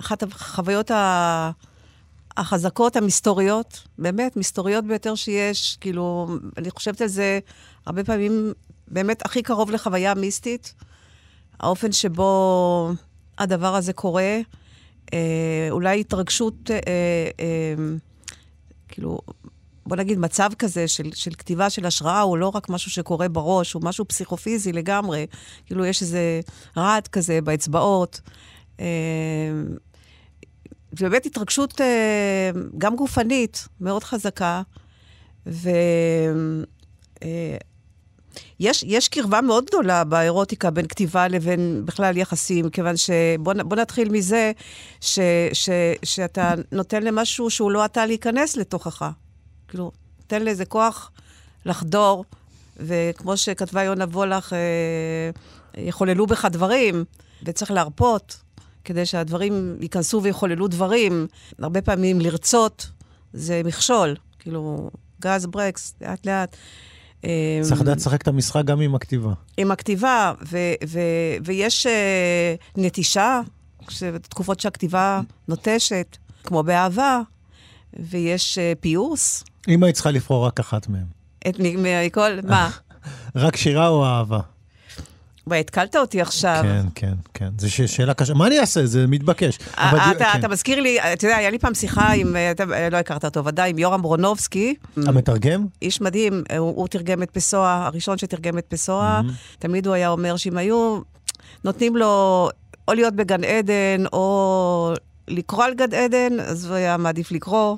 אחת 0.00 0.22
החוויות 0.22 0.90
ה... 0.90 1.50
החזקות, 2.36 2.96
המסתוריות, 2.96 3.88
באמת, 3.98 4.36
מסתוריות 4.36 4.84
ביותר 4.84 5.14
שיש. 5.14 5.76
כאילו, 5.80 6.28
אני 6.58 6.70
חושבת 6.70 7.00
על 7.00 7.08
זה 7.08 7.38
הרבה 7.86 8.04
פעמים, 8.04 8.52
באמת 8.88 9.24
הכי 9.24 9.42
קרוב 9.42 9.70
לחוויה 9.70 10.14
מיסטית. 10.14 10.74
האופן 11.60 11.92
שבו 11.92 12.92
הדבר 13.38 13.74
הזה 13.74 13.92
קורה, 13.92 14.38
אה, 15.12 15.68
אולי 15.70 16.00
התרגשות, 16.00 16.70
אה, 16.70 16.76
אה, 17.40 17.74
כאילו, 18.88 19.18
בוא 19.86 19.96
נגיד, 19.96 20.18
מצב 20.18 20.50
כזה 20.58 20.88
של, 20.88 21.10
של 21.14 21.30
כתיבה 21.34 21.70
של 21.70 21.86
השראה 21.86 22.20
הוא 22.20 22.38
לא 22.38 22.52
רק 22.54 22.68
משהו 22.68 22.90
שקורה 22.90 23.28
בראש, 23.28 23.72
הוא 23.72 23.82
משהו 23.84 24.04
פסיכופיזי 24.08 24.72
לגמרי. 24.72 25.26
כאילו, 25.66 25.84
יש 25.84 26.02
איזה 26.02 26.40
רעד 26.76 27.08
כזה 27.08 27.40
באצבעות. 27.40 28.20
אה, 28.80 28.86
ובאמת 30.92 31.26
התרגשות 31.26 31.80
אה, 31.80 32.50
גם 32.78 32.96
גופנית 32.96 33.68
מאוד 33.80 34.04
חזקה. 34.04 34.62
ו... 35.46 35.70
אה, 37.22 37.56
יש 38.60 39.08
קרבה 39.08 39.40
מאוד 39.40 39.64
גדולה 39.64 40.04
באירוטיקה 40.04 40.70
בין 40.70 40.86
כתיבה 40.86 41.28
לבין 41.28 41.82
בכלל 41.84 42.16
יחסים, 42.16 42.70
כיוון 42.70 42.96
שבוא 42.96 43.76
נתחיל 43.76 44.08
מזה 44.08 44.52
ש, 45.00 45.18
ש, 45.52 45.68
שאתה 46.04 46.54
נותן 46.72 47.02
למשהו 47.02 47.50
שהוא 47.50 47.70
לא 47.70 47.84
אתה 47.84 48.06
להיכנס 48.06 48.56
לתוכך. 48.56 49.10
כאילו, 49.68 49.92
תן 50.26 50.42
לאיזה 50.42 50.64
כוח 50.64 51.10
לחדור, 51.66 52.24
וכמו 52.76 53.36
שכתבה 53.36 53.82
יונה 53.82 54.04
וולך, 54.04 54.52
אה, 54.52 55.30
יחוללו 55.82 56.26
בך 56.26 56.44
דברים, 56.44 57.04
וצריך 57.42 57.70
להרפות 57.70 58.40
כדי 58.84 59.06
שהדברים 59.06 59.76
ייכנסו 59.80 60.22
ויחוללו 60.22 60.68
דברים. 60.68 61.26
הרבה 61.58 61.82
פעמים 61.82 62.20
לרצות 62.20 62.88
זה 63.32 63.62
מכשול, 63.64 64.16
כאילו, 64.38 64.90
גז 65.20 65.46
ברקס, 65.46 65.94
לאט-לאט. 66.00 66.56
צריך 67.62 67.80
לדעת 67.80 67.96
לשחק 67.96 68.22
את 68.22 68.28
המשחק 68.28 68.64
גם 68.64 68.80
עם 68.80 68.94
הכתיבה. 68.94 69.32
עם 69.56 69.70
הכתיבה, 69.70 70.32
ו- 70.42 70.74
ו- 70.88 71.36
ויש 71.44 71.86
uh, 71.86 72.80
נטישה, 72.80 73.40
תקופות 74.22 74.60
שהכתיבה 74.60 75.20
נוטשת, 75.48 76.16
כמו 76.44 76.62
באהבה, 76.62 77.20
ויש 77.98 78.58
uh, 78.58 78.78
פיוס. 78.80 79.44
אם 79.68 79.82
היית 79.82 79.94
צריכה 79.94 80.10
לבחור 80.10 80.46
רק 80.46 80.60
אחת 80.60 80.88
מהן. 80.88 81.04
את 81.48 81.54
מכל, 81.58 82.38
מה? 82.44 82.70
רק 83.36 83.56
שירה 83.56 83.88
או 83.88 84.06
אהבה? 84.06 84.40
וואי, 85.46 85.60
התקלת 85.60 85.96
אותי 85.96 86.20
עכשיו. 86.20 86.60
כן, 86.62 86.86
כן, 86.94 87.14
כן. 87.34 87.48
זו 87.58 87.70
שאלה 87.86 88.14
קשה. 88.14 88.34
מה 88.34 88.46
אני 88.46 88.60
אעשה? 88.60 88.86
זה 88.86 89.06
מתבקש. 89.06 89.58
אה, 89.78 89.90
אבל, 89.90 89.98
אתה, 89.98 90.24
כן. 90.32 90.38
אתה 90.38 90.48
מזכיר 90.48 90.80
לי, 90.80 91.00
אתה 91.00 91.26
יודע, 91.26 91.36
היה 91.36 91.50
לי 91.50 91.58
פעם 91.58 91.74
שיחה 91.74 92.12
עם, 92.12 92.36
אתה 92.50 92.64
לא 92.90 92.96
הכרת 92.96 93.24
אותו 93.24 93.44
ודאי, 93.44 93.70
עם 93.70 93.78
יורם 93.78 94.02
ברונובסקי. 94.02 94.74
המתרגם? 94.96 95.66
איש 95.82 96.00
מדהים, 96.00 96.42
הוא, 96.58 96.76
הוא 96.76 96.88
תרגם 96.88 97.22
את 97.22 97.30
פסואה, 97.30 97.86
הראשון 97.86 98.18
שתרגם 98.18 98.58
את 98.58 98.64
פסואה. 98.68 99.20
Mm-hmm. 99.20 99.56
תמיד 99.58 99.86
הוא 99.86 99.94
היה 99.94 100.08
אומר 100.08 100.36
שאם 100.36 100.56
היו 100.56 101.00
נותנים 101.64 101.96
לו 101.96 102.48
או 102.88 102.94
להיות 102.94 103.14
בגן 103.14 103.44
עדן, 103.44 104.04
או 104.12 104.94
לקרוא 105.28 105.64
על 105.64 105.74
גן 105.74 105.94
עדן, 105.94 106.40
אז 106.40 106.66
הוא 106.66 106.74
היה 106.74 106.96
מעדיף 106.96 107.32
לקרוא, 107.32 107.76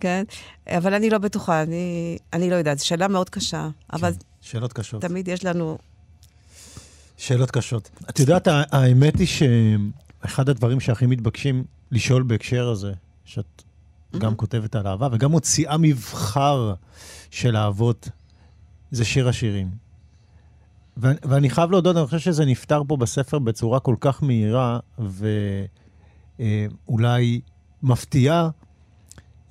כן? 0.00 0.24
אבל 0.66 0.94
אני 0.94 1.10
לא 1.10 1.18
בטוחה, 1.18 1.62
אני, 1.62 2.18
אני 2.32 2.50
לא 2.50 2.54
יודעת, 2.54 2.78
זו 2.78 2.86
שאלה 2.86 3.08
מאוד 3.08 3.30
קשה. 3.30 3.68
כן, 3.90 3.96
אבל 3.96 4.12
שאלות 4.40 4.72
קשות. 4.72 5.02
תמיד 5.02 5.28
יש 5.28 5.44
לנו... 5.44 5.78
שאלות 7.16 7.50
קשות. 7.50 7.90
את 8.10 8.18
יודעת, 8.18 8.48
האמת 8.50 9.18
היא 9.18 9.26
שאחד 9.26 10.48
הדברים 10.48 10.80
שהכי 10.80 11.06
מתבקשים 11.06 11.64
לשאול 11.90 12.22
בהקשר 12.22 12.68
הזה, 12.68 12.92
שאת 13.24 13.62
גם 14.18 14.34
כותבת 14.34 14.76
על 14.76 14.86
אהבה 14.86 15.08
וגם 15.12 15.30
מוציאה 15.30 15.76
מבחר 15.76 16.74
של 17.30 17.56
אהבות, 17.56 18.08
זה 18.90 19.04
שיר 19.04 19.28
השירים. 19.28 19.70
ואני 20.96 21.50
חייב 21.50 21.70
להודות, 21.70 21.96
אני 21.96 22.06
חושב 22.06 22.18
שזה 22.18 22.44
נפתר 22.44 22.82
פה 22.88 22.96
בספר 22.96 23.38
בצורה 23.38 23.80
כל 23.80 23.96
כך 24.00 24.22
מהירה 24.22 24.78
ואולי 26.38 27.40
מפתיעה, 27.82 28.48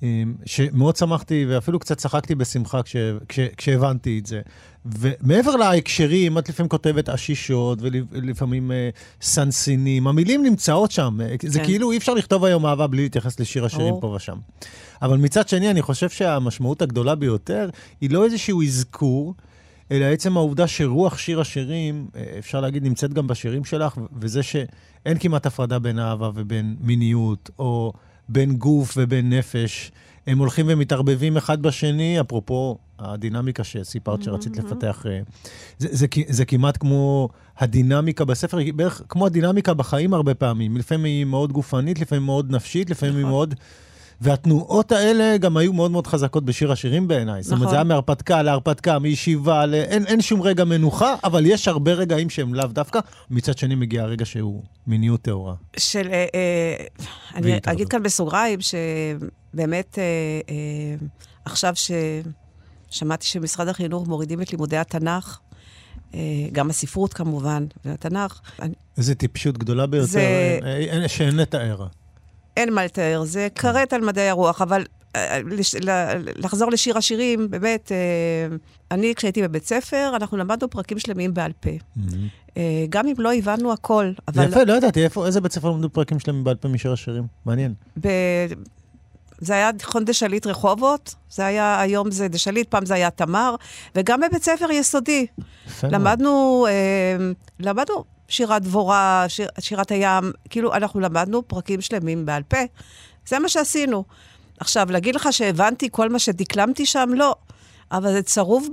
אמ, 0.02 0.34
שמאוד 0.44 0.96
שמחתי 0.96 1.46
ואפילו 1.48 1.78
קצת 1.78 1.98
צחקתי 1.98 2.34
בשמחה 2.34 2.82
כש, 2.82 2.96
כש, 3.28 3.38
כשהבנתי 3.56 4.18
את 4.18 4.26
זה. 4.26 4.40
ומעבר 4.84 5.56
להקשרים, 5.56 6.38
את 6.38 6.48
לפעמים 6.48 6.68
כותבת 6.68 7.08
עשישות 7.08 7.78
ולפעמים 7.82 8.72
אה, 8.72 8.88
סנסינים, 9.22 10.06
המילים 10.06 10.42
נמצאות 10.42 10.90
שם. 10.90 11.18
אה, 11.20 11.38
כן. 11.38 11.48
זה 11.48 11.60
כאילו 11.60 11.92
אי 11.92 11.96
אפשר 11.96 12.14
לכתוב 12.14 12.44
היום 12.44 12.66
אהבה 12.66 12.86
בלי 12.86 13.02
להתייחס 13.02 13.40
לשיר 13.40 13.64
השירים 13.64 13.94
פה 14.00 14.06
ושם. 14.06 14.36
אבל 15.02 15.16
מצד 15.16 15.48
שני, 15.48 15.70
אני 15.70 15.82
חושב 15.82 16.08
שהמשמעות 16.08 16.82
הגדולה 16.82 17.14
ביותר 17.14 17.70
היא 18.00 18.10
לא 18.10 18.24
איזשהו 18.24 18.62
אזכור, 18.62 19.34
אלא 19.90 20.04
עצם 20.04 20.36
העובדה 20.36 20.66
שרוח 20.66 21.18
שיר 21.18 21.40
השירים, 21.40 22.06
אה, 22.16 22.24
אפשר 22.38 22.60
להגיד, 22.60 22.84
נמצאת 22.84 23.12
גם 23.12 23.26
בשירים 23.26 23.64
שלך, 23.64 23.98
וזה 24.20 24.42
שאין 24.42 25.18
כמעט 25.20 25.46
הפרדה 25.46 25.78
בין 25.78 25.98
אהבה 25.98 26.30
ובין 26.34 26.76
מיניות, 26.80 27.50
או... 27.58 27.92
בין 28.28 28.56
גוף 28.56 28.94
ובין 28.96 29.32
נפש. 29.32 29.92
הם 30.26 30.38
הולכים 30.38 30.66
ומתערבבים 30.68 31.36
אחד 31.36 31.62
בשני, 31.62 32.20
אפרופו 32.20 32.78
הדינמיקה 32.98 33.64
שסיפרת 33.64 34.22
שרצית 34.22 34.56
mm-hmm. 34.56 34.64
לפתח. 34.66 35.06
אה, 35.06 35.20
זה, 35.78 35.88
זה, 35.90 36.06
זה 36.28 36.44
כמעט 36.44 36.76
כמו 36.76 37.28
הדינמיקה 37.58 38.24
בספר, 38.24 38.58
בערך 38.76 39.02
כמו 39.08 39.26
הדינמיקה 39.26 39.74
בחיים 39.74 40.14
הרבה 40.14 40.34
פעמים. 40.34 40.76
לפעמים 40.76 41.04
היא 41.04 41.24
מאוד 41.24 41.52
גופנית, 41.52 42.00
לפעמים 42.00 42.22
מאוד 42.22 42.50
נפשית, 42.50 42.90
לפעמים 42.90 43.14
היא 43.14 43.22
נכון. 43.22 43.32
מאוד... 43.32 43.54
והתנועות 44.20 44.92
האלה 44.92 45.36
גם 45.36 45.56
היו 45.56 45.72
מאוד 45.72 45.90
מאוד 45.90 46.06
חזקות 46.06 46.44
בשיר 46.44 46.72
השירים 46.72 47.08
בעיניי. 47.08 47.40
נכון. 47.40 47.42
זאת 47.42 47.52
אומרת, 47.52 47.68
זה 47.68 47.74
היה 47.74 47.84
נכון. 47.84 47.88
מהרפתקה 47.88 48.42
להרפתקה, 48.42 48.98
מישיבה, 48.98 49.66
ל... 49.66 49.74
אין, 49.74 50.06
אין 50.06 50.20
שום 50.20 50.42
רגע 50.42 50.64
מנוחה, 50.64 51.14
אבל 51.24 51.46
יש 51.46 51.68
הרבה 51.68 51.92
רגעים 51.92 52.30
שהם 52.30 52.54
לאו 52.54 52.66
דווקא. 52.66 53.00
מצד 53.30 53.58
שני 53.58 53.74
מגיע 53.74 54.02
הרגע 54.02 54.24
שהוא 54.24 54.62
מיניות 54.86 55.22
טהורה. 55.22 55.54
של, 55.76 56.08
אה, 56.10 56.26
אה, 56.34 56.84
אני 57.34 57.58
אגיד 57.66 57.88
כאן 57.88 58.02
בסוגריים, 58.02 58.58
שבאמת 58.60 59.98
אה, 59.98 60.04
אה, 60.50 61.06
עכשיו 61.44 61.74
ששמעתי 62.90 63.26
שמשרד 63.26 63.68
החינוך 63.68 64.08
מורידים 64.08 64.42
את 64.42 64.52
לימודי 64.52 64.76
התנ"ך, 64.76 65.38
אה, 66.14 66.20
גם 66.52 66.70
הספרות 66.70 67.14
כמובן, 67.14 67.66
והתנ"ך. 67.84 68.40
איזה 68.98 69.14
טיפשות 69.14 69.58
גדולה 69.58 69.86
ביותר, 69.86 70.06
זה... 70.06 70.58
אין, 70.64 71.08
שאין 71.08 71.36
לתאר. 71.36 71.86
אין 72.56 72.72
מה 72.72 72.84
לתאר, 72.84 73.22
זה 73.24 73.48
כרת 73.54 73.92
על 73.92 74.00
מדעי 74.00 74.28
הרוח, 74.28 74.62
אבל 74.62 74.84
אה, 75.16 75.40
לחזור 76.36 76.70
לשיר 76.70 76.98
השירים, 76.98 77.50
באמת, 77.50 77.92
אה, 77.92 78.56
אני 78.90 79.14
כשהייתי 79.14 79.42
בבית 79.42 79.66
ספר, 79.66 80.12
אנחנו 80.16 80.36
למדנו 80.36 80.70
פרקים 80.70 80.98
שלמים 80.98 81.34
בעל 81.34 81.52
פה. 81.60 81.70
אה, 82.56 82.84
גם 82.88 83.06
אם 83.06 83.14
לא 83.18 83.34
הבנו 83.34 83.72
הכל, 83.72 84.12
אבל... 84.28 84.48
יפה, 84.48 84.64
לא 84.64 84.72
ידעתי, 84.72 85.04
איפה, 85.04 85.26
איזה 85.26 85.40
בית 85.40 85.52
ספר 85.52 85.70
למדו 85.70 85.90
פרקים 85.90 86.18
שלמים 86.18 86.44
בעל 86.44 86.56
פה 86.56 86.68
משיר 86.68 86.92
השירים? 86.92 87.26
מעניין. 87.44 87.74
ב... 88.00 88.08
זה 89.38 89.54
היה 89.54 89.72
תיכון 89.72 90.04
דשליט 90.04 90.46
רחובות, 90.46 91.14
זה 91.30 91.46
היה, 91.46 91.80
היום 91.80 92.10
זה 92.10 92.28
דשליט, 92.28 92.68
פעם 92.68 92.86
זה 92.86 92.94
היה 92.94 93.10
תמר, 93.10 93.54
וגם 93.94 94.20
בבית 94.20 94.42
ספר 94.42 94.70
יסודי. 94.70 95.26
למדנו, 95.82 96.66
אה, 96.68 97.16
למדנו 97.60 98.04
שירת 98.28 98.62
דבורה, 98.62 99.24
שיר, 99.28 99.48
שירת 99.60 99.90
הים, 99.90 100.32
כאילו, 100.50 100.74
אנחנו 100.74 101.00
למדנו 101.00 101.48
פרקים 101.48 101.80
שלמים 101.80 102.26
בעל 102.26 102.42
פה. 102.42 102.58
זה 103.26 103.38
מה 103.38 103.48
שעשינו. 103.48 104.04
עכשיו, 104.60 104.86
להגיד 104.90 105.14
לך 105.14 105.28
שהבנתי 105.30 105.88
כל 105.92 106.08
מה 106.08 106.18
שדקלמתי 106.18 106.86
שם? 106.86 107.08
לא. 107.14 107.34
אבל 107.92 108.12
זה 108.12 108.22
צרוב 108.22 108.68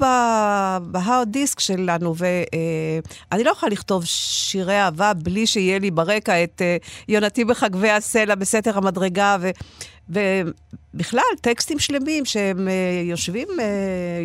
בהארד 0.81 1.27
דיסק 1.31 1.59
שלנו, 1.59 2.15
ואני 2.17 3.41
אה, 3.41 3.43
לא 3.43 3.51
יכולה 3.51 3.71
לכתוב 3.71 4.05
שירי 4.05 4.79
אהבה 4.79 5.13
בלי 5.13 5.47
שיהיה 5.47 5.79
לי 5.79 5.91
ברקע 5.91 6.43
את 6.43 6.61
אה, 6.61 6.77
יונתי 7.07 7.45
בחגבי 7.45 7.89
הסלע 7.89 8.35
בסתר 8.35 8.77
המדרגה, 8.77 9.37
ו, 9.41 9.49
ובכלל, 10.09 11.21
טקסטים 11.41 11.79
שלמים 11.79 12.25
שהם 12.25 12.67
אה, 12.67 12.73
יושבים, 13.03 13.47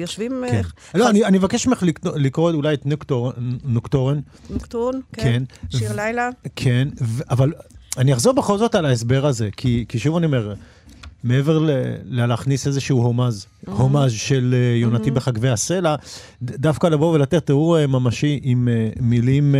יושבים... 0.00 0.44
כן. 0.50 0.62
לא. 0.94 1.10
אני, 1.10 1.24
אני 1.24 1.38
מבקש 1.38 1.66
ממך 1.66 1.82
לקרוא 2.14 2.52
אולי 2.52 2.74
את 2.74 2.86
נוקטור, 2.86 3.32
נוקטורן. 3.64 4.20
נוקטורן, 4.50 5.00
כן. 5.12 5.22
כן. 5.22 5.78
שיר 5.78 5.96
לילה. 5.96 6.28
כן, 6.56 6.88
אבל 7.30 7.52
אני 7.98 8.12
אחזור 8.12 8.32
בכל 8.32 8.58
זאת 8.58 8.74
על 8.74 8.86
ההסבר 8.86 9.26
הזה, 9.26 9.48
כי, 9.56 9.84
כי 9.88 9.98
שוב 9.98 10.16
אני 10.16 10.26
אומר, 10.26 10.54
מעבר 11.24 11.58
ללהכניס 12.04 12.66
איזשהו 12.66 12.98
הומז, 12.98 13.46
mm-hmm. 13.46 13.70
הומז 13.70 14.12
של 14.12 14.54
יונתי 14.82 15.10
mm-hmm. 15.10 15.12
בחגבי 15.12 15.48
הסלע, 15.48 15.94
דווקא 16.42 16.86
לבוא 16.86 17.14
ולתת 17.14 17.46
תיאור 17.46 17.78
uh, 17.78 17.86
ממשי 17.86 18.40
עם 18.42 18.68
uh, 18.68 19.02
מילים 19.02 19.54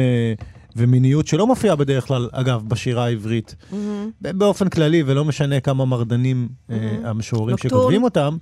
ומיניות 0.76 1.26
שלא 1.26 1.46
מופיעה 1.46 1.76
בדרך 1.76 2.06
כלל, 2.06 2.28
אגב, 2.32 2.62
בשירה 2.68 3.04
העברית, 3.04 3.54
mm-hmm. 3.60 3.74
באופן 4.20 4.68
כללי, 4.68 5.02
ולא 5.06 5.24
משנה 5.24 5.60
כמה 5.60 5.84
מרדנים 5.84 6.48
mm-hmm. 6.48 6.74
המשוררים. 7.04 7.58
שכותבים 7.58 8.04
אותם, 8.04 8.36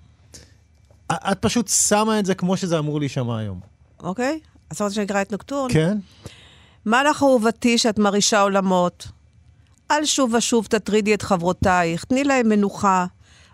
את 1.13 1.39
פשוט 1.41 1.69
שמה 1.69 2.19
את 2.19 2.27
זה 2.27 2.35
כמו 2.35 2.57
שזה 2.57 2.79
אמור 2.79 3.01
להישמע 3.01 3.39
היום. 3.39 3.61
אוקיי, 4.03 4.41
okay. 4.43 4.49
אז 4.71 4.77
אתה 4.77 4.85
רוצה 4.85 4.97
שנקרא 4.97 5.23
את 5.23 5.33
נוקטורן? 5.33 5.73
כן. 5.73 5.99
מה 6.85 7.05
לך 7.05 7.23
אהובתי 7.23 7.79
שאת 7.79 7.99
מרעישה 7.99 8.41
עולמות? 8.41 9.09
אל 9.91 10.05
שוב 10.05 10.35
ושוב 10.35 10.67
תטרידי 10.67 11.15
את 11.15 11.23
חברותייך, 11.23 12.05
תני 12.05 12.25
להם 12.25 12.49
מנוחה. 12.49 13.07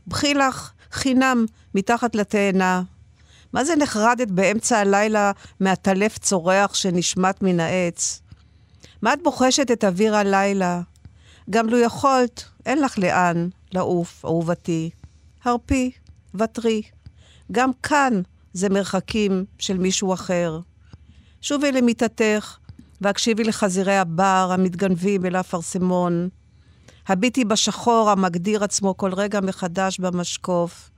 בכי 0.07 0.35
לך 0.35 0.73
חינם 0.93 1.45
מתחת 1.75 2.15
לתאנה. 2.15 2.83
מה 3.53 3.65
זה 3.65 3.77
נחרדת 3.77 4.31
באמצע 4.31 4.79
הלילה 4.79 5.33
מהטלף 5.61 6.19
צורח 6.19 6.75
שנשמט 6.75 7.43
מן 7.43 7.61
העץ? 7.61 8.21
מה 9.03 9.13
את 9.13 9.23
בוחשת 9.23 9.71
את 9.71 9.85
אוויר 9.85 10.17
הלילה? 10.17 10.81
גם 11.51 11.69
לו 11.69 11.79
יכולת, 11.79 12.45
אין 12.67 12.81
לך 12.81 12.99
לאן 12.99 13.49
לעוף, 13.73 14.25
אהובתי. 14.25 14.91
הרפי, 15.45 15.91
ותרי. 16.35 16.83
גם 17.53 17.71
כאן 17.83 18.23
זה 18.53 18.69
מרחקים 18.69 19.45
של 19.59 19.79
מישהו 19.79 20.15
אחר. 20.15 20.61
שובי 21.41 21.73
למיטתך, 21.73 22.57
והקשיבי 23.03 23.45
לחזירי 23.45 23.97
הבר 23.97 24.51
המתגנבים 24.53 25.27
אל 25.27 25.37
האפרסמון. 25.37 26.29
הביטי 27.09 27.45
בשחור 27.45 28.11
המגדיר 28.11 28.65
עצמו 28.65 28.97
כל 28.97 29.15
רגע 29.15 29.41
מחדש 29.41 30.01
במשקוף. 30.01 30.91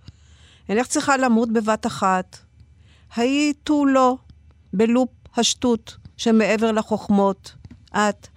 אינך 0.69 0.87
צריכה 0.87 1.17
למות 1.17 1.53
בבת 1.53 1.87
אחת. 1.87 2.39
היי 3.17 3.53
תו 3.65 3.87
לא, 3.87 4.17
בלופ 4.73 5.09
השטות 5.37 5.97
שמעבר 6.17 6.73
לחוכמות, 6.73 7.55
את, 7.97 8.29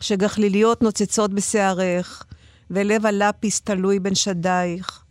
שגחליליות 0.00 0.82
נוצצות 0.82 1.34
בשערך, 1.34 2.24
ולב 2.70 3.06
הלפיס 3.06 3.60
תלוי 3.60 3.98
בין 3.98 4.14
שדייך. 4.14 5.02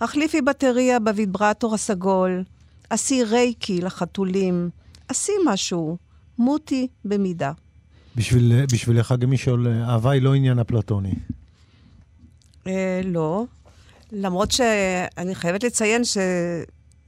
החליפי 0.00 0.42
בטריה 0.42 1.00
בוויברטור 1.00 1.74
הסגול, 1.74 2.44
עשי 2.90 3.24
רייקי 3.24 3.80
לחתולים, 3.80 4.70
עשי 5.08 5.32
משהו, 5.46 5.96
מותי 6.38 6.88
במידה. 7.04 7.52
בשביל, 8.16 8.64
בשבילך 8.72 9.14
גם 9.18 9.32
לשאול, 9.32 9.66
אהבה 9.88 10.10
היא 10.10 10.22
לא 10.22 10.34
עניין 10.34 10.58
אפלטוני. 10.58 11.14
אה, 12.66 13.00
לא. 13.04 13.44
למרות 14.12 14.50
שאני 14.52 15.34
חייבת 15.34 15.64
לציין 15.64 16.04
ש... 16.04 16.18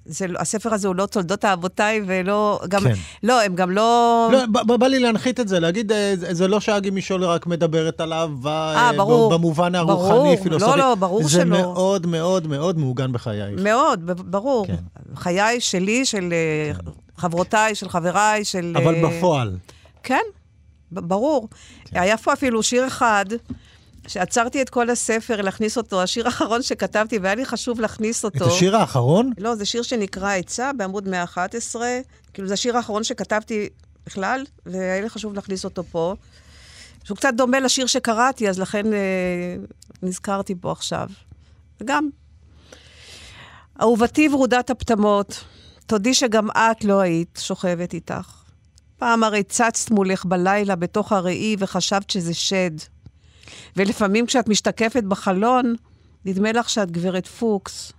זה, 0.09 0.27
הספר 0.39 0.75
הזה 0.75 0.89
הוא 0.89 0.97
לא 0.97 1.07
תולדות 1.07 1.45
אבותיי, 1.45 2.01
ולא... 2.07 2.61
גם, 2.69 2.81
כן. 2.83 2.93
לא, 3.23 3.43
הם 3.43 3.55
גם 3.55 3.71
לא... 3.71 4.29
לא, 4.33 4.47
ב- 4.47 4.73
ב- 4.73 4.77
בא 4.77 4.87
לי 4.87 4.99
להנחית 4.99 5.41
את 5.41 5.49
זה, 5.49 5.61
להגיד, 5.61 5.93
אה, 5.93 6.13
זה 6.17 6.35
זה 6.35 6.49
לא 6.49 6.61
שאגי 6.61 6.91
משול 6.91 7.25
רק 7.25 7.47
מדברת 7.47 8.01
על 8.01 8.13
אהבה, 8.13 8.75
אה, 8.77 8.93
ברור. 8.97 9.33
במובן 9.33 9.73
ברור. 9.73 9.91
הרוחני, 10.13 10.43
פילוסופי. 10.43 10.71
לא, 10.71 10.79
לא, 10.79 10.95
ברור 10.95 11.23
זה 11.23 11.31
שלא. 11.31 11.45
מאוד 11.45 12.07
מאוד 12.07 12.47
מאוד 12.47 12.79
מעוגן 12.79 13.13
בחייך. 13.13 13.61
מאוד, 13.63 14.07
ברור. 14.31 14.67
כן. 14.67 14.75
חיי 15.15 15.61
שלי, 15.61 16.05
של 16.05 16.33
אה, 16.33 16.73
חברותיי, 17.17 17.75
של 17.75 17.89
חבריי, 17.89 18.45
של... 18.45 18.75
אבל 18.77 18.95
אה, 18.95 19.11
בפועל. 19.11 19.57
כן, 20.03 20.23
ברור. 20.93 21.49
כן. 21.85 22.01
היה 22.01 22.17
פה 22.17 22.33
אפילו 22.33 22.63
שיר 22.63 22.87
אחד, 22.87 23.25
שעצרתי 24.09 24.63
את 24.63 24.71
כל 24.71 24.91
הספר 24.91 25.43
להכניס 25.43 25.77
אותו, 25.77 26.03
השיר 26.03 26.27
האחרון 26.27 26.63
שכתבתי, 26.63 27.19
והיה 27.19 27.35
לי 27.35 27.45
חשוב 27.45 27.81
להכניס 27.81 28.21
את 28.21 28.25
אותו. 28.25 28.47
השיר 28.47 28.77
האחרון? 28.77 29.33
לא, 29.39 29.55
זה 29.55 29.65
שיר 29.65 29.83
שנקרא 29.83 30.31
עצה 30.37 30.71
בעמוד 30.77 31.09
111. 31.09 31.89
כאילו, 32.35 32.49
זה 32.49 32.55
השיר 32.55 32.77
האחרון 32.77 33.05
שכתבתי 33.05 33.69
בכלל, 34.07 34.45
והיה 34.67 35.01
לי 35.01 35.11
חשוב 35.11 35.35
להכניס 35.35 35.65
אותו 35.65 35.85
פה. 35.85 36.15
שהוא 37.05 37.17
קצת 37.17 37.35
דומה 37.37 37.61
לשיר 37.61 37.87
שקראתי, 37.87 38.49
אז 38.49 38.59
לכן 38.59 38.93
אה, 38.93 38.99
נזכרתי 40.03 40.55
בו 40.55 40.71
עכשיו. 40.71 41.09
וגם, 41.81 42.09
אהובתי 43.81 44.29
ורודת 44.29 44.71
הפטמות, 44.71 45.45
תודי 45.87 46.15
שגם 46.15 46.51
את 46.51 46.85
לא 46.85 47.01
היית 47.01 47.39
שוכבת 47.43 47.95
איתך. 47.95 48.43
פעם 48.99 49.25
הרי 49.25 49.43
צצת 49.43 49.91
מולך 49.91 50.25
בלילה 50.25 50.77
בתוך 50.77 51.13
הראי 51.13 51.57
וחשבת 51.59 52.11
שזה 52.11 52.35
שד. 52.35 52.71
ולפעמים 53.77 54.27
כשאת 54.27 54.49
משתקפת 54.49 55.05
בחלון, 55.05 55.75
נדמה 56.25 56.53
לך 56.53 56.69
שאת 56.69 56.91
גברת 56.91 57.27
פוקס. 57.27 57.93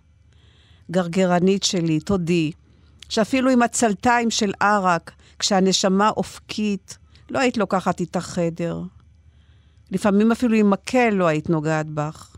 גרגרנית 0.92 1.64
שלי, 1.64 2.00
תודי, 2.00 2.52
שאפילו 3.10 3.50
עם 3.50 3.62
הצלתיים 3.62 4.32
של 4.32 4.54
ערק, 4.60 5.12
כשהנשמה 5.40 6.10
אופקית, 6.10 6.98
לא 7.30 7.40
היית 7.40 7.58
לוקחת 7.58 8.00
איתך 8.00 8.20
חדר. 8.20 8.82
לפעמים 9.92 10.32
אפילו 10.32 10.56
עם 10.56 10.70
מקל 10.70 11.10
לא 11.10 11.28
היית 11.28 11.50
נוגעת 11.50 11.86
בך. 11.88 12.36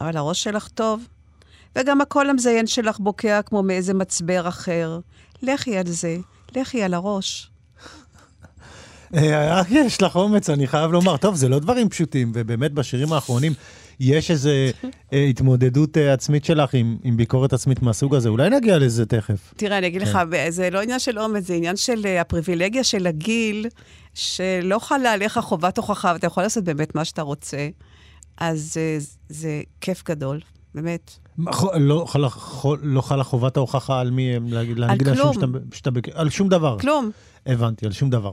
אבל 0.00 0.16
הראש 0.16 0.42
שלך 0.42 0.68
טוב, 0.68 1.08
וגם 1.76 2.00
הקול 2.00 2.30
המזיין 2.30 2.66
שלך 2.66 2.98
בוקע 2.98 3.42
כמו 3.42 3.62
מאיזה 3.62 3.94
מצבר 3.94 4.48
אחר. 4.48 5.00
לכי 5.42 5.78
על 5.78 5.86
זה, 5.86 6.16
לכי 6.56 6.82
על 6.82 6.94
הראש. 6.94 7.50
אה, 9.14 9.62
יש 9.70 10.02
לך 10.02 10.16
אומץ, 10.16 10.50
אני 10.50 10.66
חייב 10.66 10.92
לומר. 10.92 11.16
טוב, 11.16 11.34
זה 11.34 11.48
לא 11.48 11.58
דברים 11.58 11.88
פשוטים, 11.88 12.32
ובאמת 12.34 12.72
בשירים 12.72 13.12
האחרונים 13.12 13.52
יש 14.00 14.30
איזו 14.30 14.50
אה, 15.12 15.24
התמודדות 15.24 15.98
אה, 15.98 16.12
עצמית 16.12 16.44
שלך 16.44 16.74
עם, 16.74 16.96
עם 17.02 17.16
ביקורת 17.16 17.52
עצמית 17.52 17.82
מהסוג 17.82 18.14
הזה. 18.14 18.28
אולי 18.28 18.50
נגיע 18.50 18.78
לזה 18.78 19.06
תכף. 19.06 19.54
תראה, 19.56 19.78
אני 19.78 19.86
אגיד 19.86 20.02
לך, 20.02 20.18
זה 20.48 20.70
לא 20.70 20.80
עניין 20.80 20.98
של 20.98 21.18
אומץ, 21.18 21.46
זה 21.46 21.54
עניין 21.54 21.76
של 21.76 22.06
הפריבילגיה 22.20 22.84
של 22.84 23.06
הגיל, 23.06 23.66
שלא 24.14 24.78
חלה 24.78 25.12
עליך 25.12 25.38
חובת 25.38 25.76
הוכחה, 25.76 26.12
ואתה 26.14 26.26
יכול 26.26 26.42
לעשות 26.42 26.64
באמת 26.64 26.94
מה 26.94 27.04
שאתה 27.04 27.22
רוצה. 27.22 27.68
אז 28.36 28.76
אה, 28.76 28.98
זה 29.28 29.62
כיף 29.80 30.02
גדול, 30.08 30.40
באמת. 30.74 31.18
לא 31.38 32.04
חלה- 32.06 32.28
לא 32.82 33.00
חלה 33.00 33.24
חובת 33.24 33.56
ההוכחה 33.56 34.00
על 34.00 34.10
מי 34.10 34.22
הם, 34.36 34.48
להגיד 34.52 34.78
להגיד 34.78 35.08
כלום. 35.14 35.32
שאתה, 35.72 35.90
על 36.14 36.30
שום 36.30 36.48
דבר. 36.48 36.78
כלום. 36.78 37.10
הבנתי, 37.46 37.86
על 37.86 37.92
שום 37.92 38.10
דבר. 38.10 38.32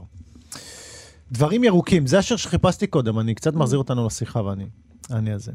דברים 1.32 1.64
ירוקים, 1.64 2.06
זה 2.06 2.18
השיר 2.18 2.36
שחיפשתי 2.36 2.86
קודם, 2.86 3.18
אני 3.18 3.34
קצת 3.34 3.54
מחזיר 3.54 3.78
אותנו 3.78 4.06
לשיחה 4.06 4.42
ואני 4.44 4.64
אני 5.10 5.32
על 5.32 5.38
זה. 5.38 5.52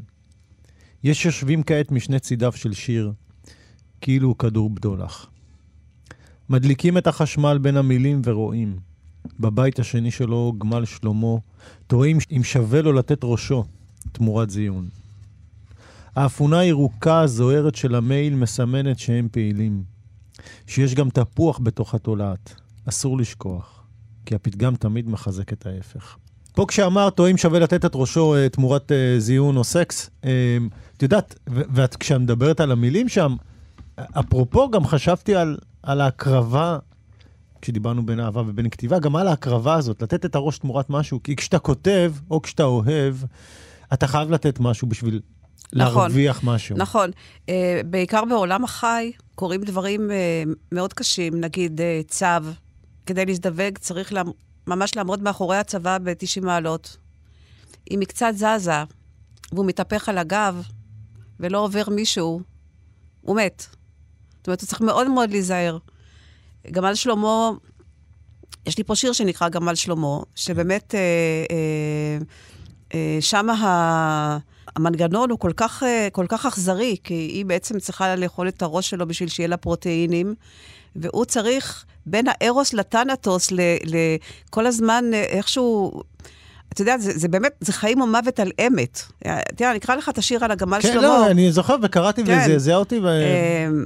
יש 1.04 1.24
יושבים 1.24 1.62
כעת 1.62 1.90
משני 1.92 2.20
צידיו 2.20 2.52
של 2.52 2.72
שיר, 2.72 3.12
כאילו 4.00 4.28
הוא 4.28 4.36
כדור 4.36 4.70
בדולח. 4.70 5.26
מדליקים 6.48 6.98
את 6.98 7.06
החשמל 7.06 7.58
בין 7.58 7.76
המילים 7.76 8.22
ורואים. 8.24 8.76
בבית 9.40 9.78
השני 9.78 10.10
שלו, 10.10 10.52
גמל 10.58 10.84
שלמה, 10.84 11.34
תוהים 11.86 12.18
אם 12.36 12.44
שווה 12.44 12.82
לו 12.82 12.92
לתת 12.92 13.18
ראשו 13.24 13.64
תמורת 14.12 14.50
זיון. 14.50 14.88
האפונה 16.16 16.58
הירוקה 16.58 17.20
הזוהרת 17.20 17.74
של 17.74 17.94
המייל 17.94 18.34
מסמנת 18.34 18.98
שהם 18.98 19.28
פעילים. 19.32 19.82
שיש 20.66 20.94
גם 20.94 21.10
תפוח 21.10 21.60
בתוך 21.62 21.94
התולעת. 21.94 22.54
אסור 22.88 23.18
לשכוח, 23.18 23.84
כי 24.26 24.34
הפתגם 24.34 24.76
תמיד 24.76 25.08
מחזק 25.08 25.52
את 25.52 25.66
ההפך. 25.66 26.16
פה 26.52 26.64
כשאמרת, 26.68 27.18
או 27.18 27.30
אם 27.30 27.36
שווה 27.36 27.58
לתת 27.58 27.84
את 27.84 27.90
ראשו 27.94 28.34
אה, 28.34 28.48
תמורת 28.48 28.92
אה, 28.92 29.14
זיון 29.18 29.56
או 29.56 29.64
סקס, 29.64 30.10
אה, 30.24 30.58
את 30.96 31.02
יודעת, 31.02 31.38
ואת 31.46 31.96
כשאת 31.96 32.20
מדברת 32.20 32.60
על 32.60 32.72
המילים 32.72 33.08
שם, 33.08 33.36
אפרופו, 33.96 34.70
גם 34.70 34.86
חשבתי 34.86 35.34
על, 35.34 35.58
על 35.82 36.00
ההקרבה, 36.00 36.78
כשדיברנו 37.62 38.06
בין 38.06 38.20
אהבה 38.20 38.42
ובין 38.46 38.68
כתיבה, 38.68 38.98
גם 38.98 39.16
על 39.16 39.28
ההקרבה 39.28 39.74
הזאת, 39.74 40.02
לתת 40.02 40.24
את 40.24 40.34
הראש 40.34 40.58
תמורת 40.58 40.90
משהו, 40.90 41.22
כי 41.22 41.36
כשאתה 41.36 41.58
כותב, 41.58 42.12
או 42.30 42.42
כשאתה 42.42 42.64
אוהב, 42.64 43.16
אתה 43.92 44.06
חייב 44.06 44.30
לתת 44.30 44.60
משהו 44.60 44.88
בשביל 44.88 45.20
נכון. 45.72 46.02
להרוויח 46.02 46.40
משהו. 46.44 46.76
נכון. 46.76 47.10
Uh, 47.46 47.50
בעיקר 47.86 48.24
בעולם 48.24 48.64
החי 48.64 49.12
קורים 49.34 49.62
דברים 49.62 50.10
uh, 50.10 50.54
מאוד 50.72 50.92
קשים, 50.92 51.40
נגיד 51.40 51.80
uh, 51.80 52.08
צו. 52.08 52.26
כדי 53.06 53.26
להזדווג 53.26 53.78
צריך 53.78 54.12
לעמ... 54.12 54.26
ממש 54.66 54.96
לעמוד 54.96 55.22
מאחורי 55.22 55.56
הצבא 55.56 55.98
ב-90 55.98 56.44
מעלות. 56.44 56.96
אם 57.90 58.00
היא 58.00 58.08
קצת 58.08 58.32
זזה 58.34 58.84
והוא 59.52 59.66
מתהפך 59.66 60.08
על 60.08 60.18
הגב 60.18 60.62
ולא 61.40 61.58
עובר 61.58 61.82
מישהו, 61.90 62.40
הוא 63.20 63.36
מת. 63.36 63.66
זאת 64.38 64.46
אומרת, 64.46 64.60
הוא 64.60 64.66
צריך 64.66 64.80
מאוד 64.80 65.10
מאוד 65.10 65.30
להיזהר. 65.30 65.78
גמל 66.70 66.94
שלמה, 66.94 67.50
יש 68.66 68.78
לי 68.78 68.84
פה 68.84 68.96
שיר 68.96 69.12
שנקרא 69.12 69.48
גמל 69.48 69.74
שלמה, 69.74 70.18
שבאמת 70.34 70.94
אה, 70.94 71.00
אה, 71.50 72.18
אה, 72.94 73.18
שם 73.20 73.50
ה... 73.50 74.38
המנגנון 74.76 75.30
הוא 75.30 75.38
כל 75.38 75.52
כך, 75.56 75.82
אה, 75.82 76.08
כל 76.12 76.26
כך 76.28 76.46
אכזרי, 76.46 76.96
כי 77.04 77.14
היא 77.14 77.44
בעצם 77.44 77.78
צריכה 77.78 78.16
לאכול 78.16 78.48
את 78.48 78.62
הראש 78.62 78.90
שלו 78.90 79.06
בשביל 79.06 79.28
שיהיה 79.28 79.48
לה 79.48 79.56
פרוטאינים, 79.56 80.34
והוא 80.96 81.24
צריך 81.24 81.84
בין 82.06 82.24
הארוס 82.28 82.74
לטנטוס, 82.74 83.52
ל, 83.52 83.60
ל, 83.84 83.96
כל 84.50 84.66
הזמן 84.66 85.04
אה, 85.14 85.22
איכשהו... 85.22 86.02
אתה 86.72 86.82
יודע, 86.82 86.98
זה, 86.98 87.18
זה 87.18 87.28
באמת, 87.28 87.52
זה 87.60 87.72
חיים 87.72 88.00
או 88.00 88.06
מוות 88.06 88.40
על 88.40 88.50
אמת. 88.66 89.02
אה, 89.26 89.40
תראה, 89.56 89.70
אני 89.70 89.78
אקרא 89.78 89.94
לך 89.94 90.08
את 90.08 90.18
השיר 90.18 90.44
על 90.44 90.50
הגמל 90.50 90.78
כן, 90.82 90.92
שלמה. 90.92 91.02
לא, 91.02 91.30
אני 91.30 91.52
זוכר 91.52 91.76
וקראתי 91.82 92.24
כן. 92.24 92.38
וזה 92.38 92.52
זעזע 92.52 92.76
אותי, 92.76 92.98
אמ, 92.98 93.04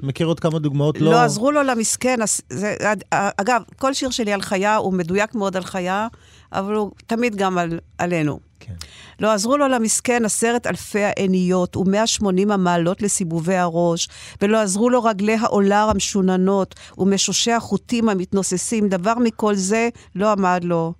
ומכיר 0.02 0.26
עוד 0.26 0.40
כמה 0.40 0.58
דוגמאות 0.58 1.00
לא... 1.00 1.10
לא 1.10 1.22
עזרו 1.22 1.50
לו 1.50 1.62
למסכן. 1.62 2.18
זה, 2.50 2.74
אגב, 3.12 3.62
כל 3.78 3.94
שיר 3.94 4.10
שלי 4.10 4.32
על 4.32 4.42
חיה 4.42 4.76
הוא 4.76 4.92
מדויק 4.92 5.34
מאוד 5.34 5.56
על 5.56 5.64
חיה, 5.64 6.08
אבל 6.52 6.74
הוא 6.74 6.90
תמיד 7.06 7.36
גם 7.36 7.58
על, 7.58 7.78
עלינו. 7.98 8.45
כן. 8.66 8.74
לא 9.20 9.32
עזרו 9.32 9.56
לו 9.56 9.68
למסכן 9.68 10.24
עשרת 10.24 10.66
אלפי 10.66 11.04
העיניות 11.04 11.76
ו-180 11.76 12.52
המעלות 12.52 13.02
לסיבובי 13.02 13.56
הראש, 13.56 14.08
ולא 14.42 14.58
עזרו 14.58 14.90
לו 14.90 15.04
רגלי 15.04 15.34
העולר 15.34 15.86
המשוננות 15.90 16.74
ומשושי 16.98 17.52
החוטים 17.52 18.08
המתנוססים, 18.08 18.88
דבר 18.88 19.14
מכל 19.14 19.54
זה 19.54 19.88
לא 20.14 20.32
עמד 20.32 20.60
לו. 20.64 20.92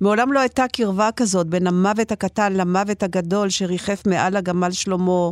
מעולם 0.00 0.32
לא 0.32 0.40
הייתה 0.40 0.64
קרבה 0.72 1.08
כזאת 1.16 1.46
בין 1.46 1.66
המוות 1.66 2.12
הקטן 2.12 2.52
למוות 2.52 3.02
הגדול 3.02 3.50
שריחף 3.50 4.02
מעל 4.06 4.36
הגמל 4.36 4.70
שלמה. 4.70 5.30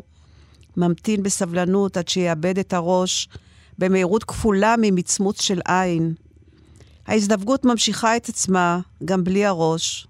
ממתין 0.76 1.22
בסבלנות 1.22 1.96
עד 1.96 2.08
שיאבד 2.08 2.58
את 2.58 2.72
הראש, 2.72 3.28
במהירות 3.78 4.24
כפולה 4.24 4.74
ממצמוץ 4.78 5.42
של 5.42 5.60
עין. 5.68 6.14
ההזדווגות 7.06 7.64
ממשיכה 7.64 8.16
את 8.16 8.28
עצמה 8.28 8.80
גם 9.04 9.24
בלי 9.24 9.46
הראש, 9.46 10.06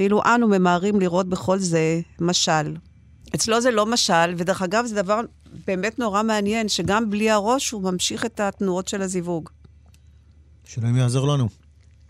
ואילו 0.00 0.20
אנו 0.34 0.48
ממהרים 0.48 1.00
לראות 1.00 1.28
בכל 1.28 1.58
זה 1.58 2.00
משל. 2.20 2.76
אצלו 3.34 3.60
זה 3.60 3.70
לא 3.70 3.86
משל, 3.86 4.34
ודרך 4.36 4.62
אגב, 4.62 4.84
זה 4.86 5.02
דבר 5.02 5.20
באמת 5.66 5.98
נורא 5.98 6.22
מעניין, 6.22 6.68
שגם 6.68 7.10
בלי 7.10 7.30
הראש 7.30 7.70
הוא 7.70 7.82
ממשיך 7.82 8.24
את 8.24 8.40
התנועות 8.40 8.88
של 8.88 9.02
הזיווג. 9.02 9.48
שאלוהים 10.64 10.96
יעזור 10.96 11.28
לנו. 11.28 11.48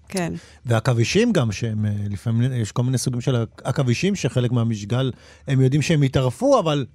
כן. 0.09 0.33
והעכבישים 0.67 1.33
גם, 1.33 1.53
שהם 1.53 1.87
אה, 1.87 1.91
לפעמים, 2.11 2.53
יש 2.53 2.73
כל 2.73 2.83
מיני 2.83 2.99
סוגים 2.99 3.21
של 3.21 3.45
עכבישים, 3.65 4.17
שחלק 4.17 4.53
מהמשגל, 4.53 5.13
הם 5.49 5.61
יודעים 5.61 5.83
שהם 5.83 6.03
יטרפו, 6.03 6.59
אבל 6.59 6.87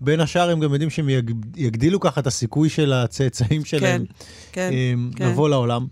בין 0.00 0.20
השאר 0.20 0.50
הם 0.50 0.60
גם 0.60 0.72
יודעים 0.72 0.90
שהם 0.90 1.08
יג- 1.08 1.30
יגדילו 1.56 2.00
ככה 2.00 2.20
את 2.20 2.26
הסיכוי 2.26 2.68
של 2.68 2.92
הצאצאים 2.92 3.64
שלהם 3.64 4.04
כן, 4.52 4.70
אה, 4.72 4.92
כן. 5.16 5.28
לבוא 5.28 5.48
לעולם. 5.48 5.86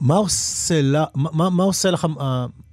מה 0.00 0.16
עושה, 0.16 0.80
מה, 1.14 1.50
מה, 1.50 1.64
עושה 1.64 1.90
לך, 1.90 2.06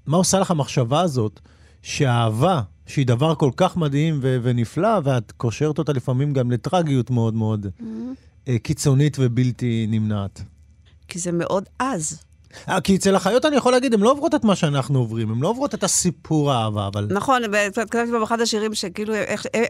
מה 0.07 0.17
עושה 0.17 0.39
לך 0.39 0.51
המחשבה 0.51 1.01
הזאת 1.01 1.39
שאהבה, 1.81 2.61
שהיא 2.85 3.05
דבר 3.05 3.35
כל 3.35 3.51
כך 3.57 3.77
מדהים 3.77 4.19
ו- 4.21 4.37
ונפלא, 4.43 4.99
ואת 5.03 5.31
קושרת 5.31 5.77
אותה 5.77 5.93
לפעמים 5.93 6.33
גם 6.33 6.51
לטרגיות 6.51 7.09
מאוד 7.09 7.33
מאוד 7.33 7.65
mm-hmm. 7.65 8.51
קיצונית 8.63 9.17
ובלתי 9.19 9.85
נמנעת? 9.89 10.41
כי 11.07 11.19
זה 11.19 11.31
מאוד 11.31 11.63
עז. 11.79 12.21
אה, 12.69 12.81
כי 12.81 12.95
אצל 12.95 13.15
החיות 13.15 13.45
אני 13.45 13.55
יכול 13.55 13.71
להגיד, 13.71 13.93
הן 13.93 13.99
לא 13.99 14.11
עוברות 14.11 14.35
את 14.35 14.43
מה 14.43 14.55
שאנחנו 14.55 14.99
עוברים, 14.99 15.31
הן 15.31 15.39
לא 15.39 15.47
עוברות 15.47 15.73
את 15.73 15.83
הסיפור 15.83 16.51
האהבה, 16.51 16.87
אבל... 16.87 17.07
נכון, 17.11 17.41
כתבתי 17.75 18.11
באחד 18.11 18.41
השירים 18.41 18.73
שכאילו, 18.73 19.13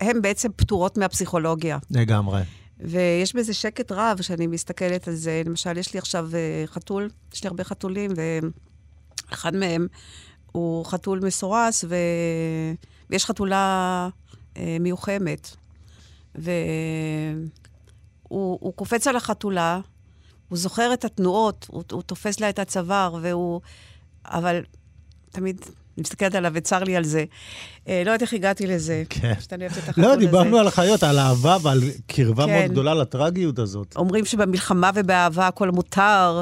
הן 0.01 0.21
בעצם 0.21 0.49
פטורות 0.55 0.97
מהפסיכולוגיה. 0.97 1.77
לגמרי. 1.91 2.41
ויש 2.79 3.35
בזה 3.35 3.53
שקט 3.53 3.91
רב 3.91 4.21
שאני 4.21 4.47
מסתכלת 4.47 5.07
על 5.07 5.15
זה. 5.15 5.41
למשל, 5.45 5.77
יש 5.77 5.93
לי 5.93 5.99
עכשיו 5.99 6.29
אה, 6.33 6.63
חתול, 6.67 7.09
יש 7.33 7.43
לי 7.43 7.47
הרבה 7.47 7.63
חתולים, 7.63 8.11
ואחד 9.29 9.55
מהם 9.55 9.87
הוא 10.51 10.85
חתול 10.85 11.19
מסורס, 11.25 11.85
ו... 11.89 11.95
ויש 13.09 13.25
חתולה 13.25 14.09
אה, 14.57 14.77
מיוחמת. 14.79 15.55
והוא 16.35 17.49
קופץ 18.75 19.07
על 19.07 19.15
החתולה, 19.15 19.79
הוא 20.49 20.57
זוכר 20.57 20.93
את 20.93 21.05
התנועות, 21.05 21.65
הוא, 21.69 21.83
הוא 21.91 22.01
תופס 22.01 22.39
לה 22.39 22.49
את 22.49 22.59
הצוואר, 22.59 23.17
והוא... 23.21 23.61
אבל 24.25 24.61
תמיד 25.31 25.61
אני 25.97 26.03
מסתכלת 26.03 26.35
עליו 26.35 26.51
וצר 26.55 26.83
לי 26.83 26.95
על 26.95 27.03
זה. 27.03 27.25
אה, 27.87 28.01
לא 28.05 28.11
יודעת 28.11 28.21
איך 28.21 28.33
הגעתי 28.33 28.67
לזה. 28.67 29.03
כן. 29.09 29.33
לא, 29.97 30.15
דיברנו 30.15 30.57
על 30.57 30.67
החיות, 30.67 31.03
על 31.03 31.19
אהבה 31.19 31.57
ועל 31.61 31.79
קרבה 32.07 32.45
כן. 32.45 32.51
מאוד 32.51 32.71
גדולה 32.71 32.93
לטרגיות 32.93 33.59
הזאת. 33.59 33.95
אומרים 33.95 34.25
שבמלחמה 34.25 34.91
ובאהבה 34.95 35.47
הכל 35.47 35.71
מותר, 35.71 36.41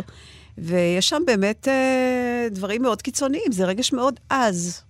ויש 0.57 1.09
שם 1.09 1.21
באמת 1.25 1.67
אה, 1.67 2.47
דברים 2.51 2.81
מאוד 2.81 3.01
קיצוניים, 3.01 3.51
זה 3.51 3.65
רגש 3.65 3.93
מאוד 3.93 4.19
עז. 4.29 4.83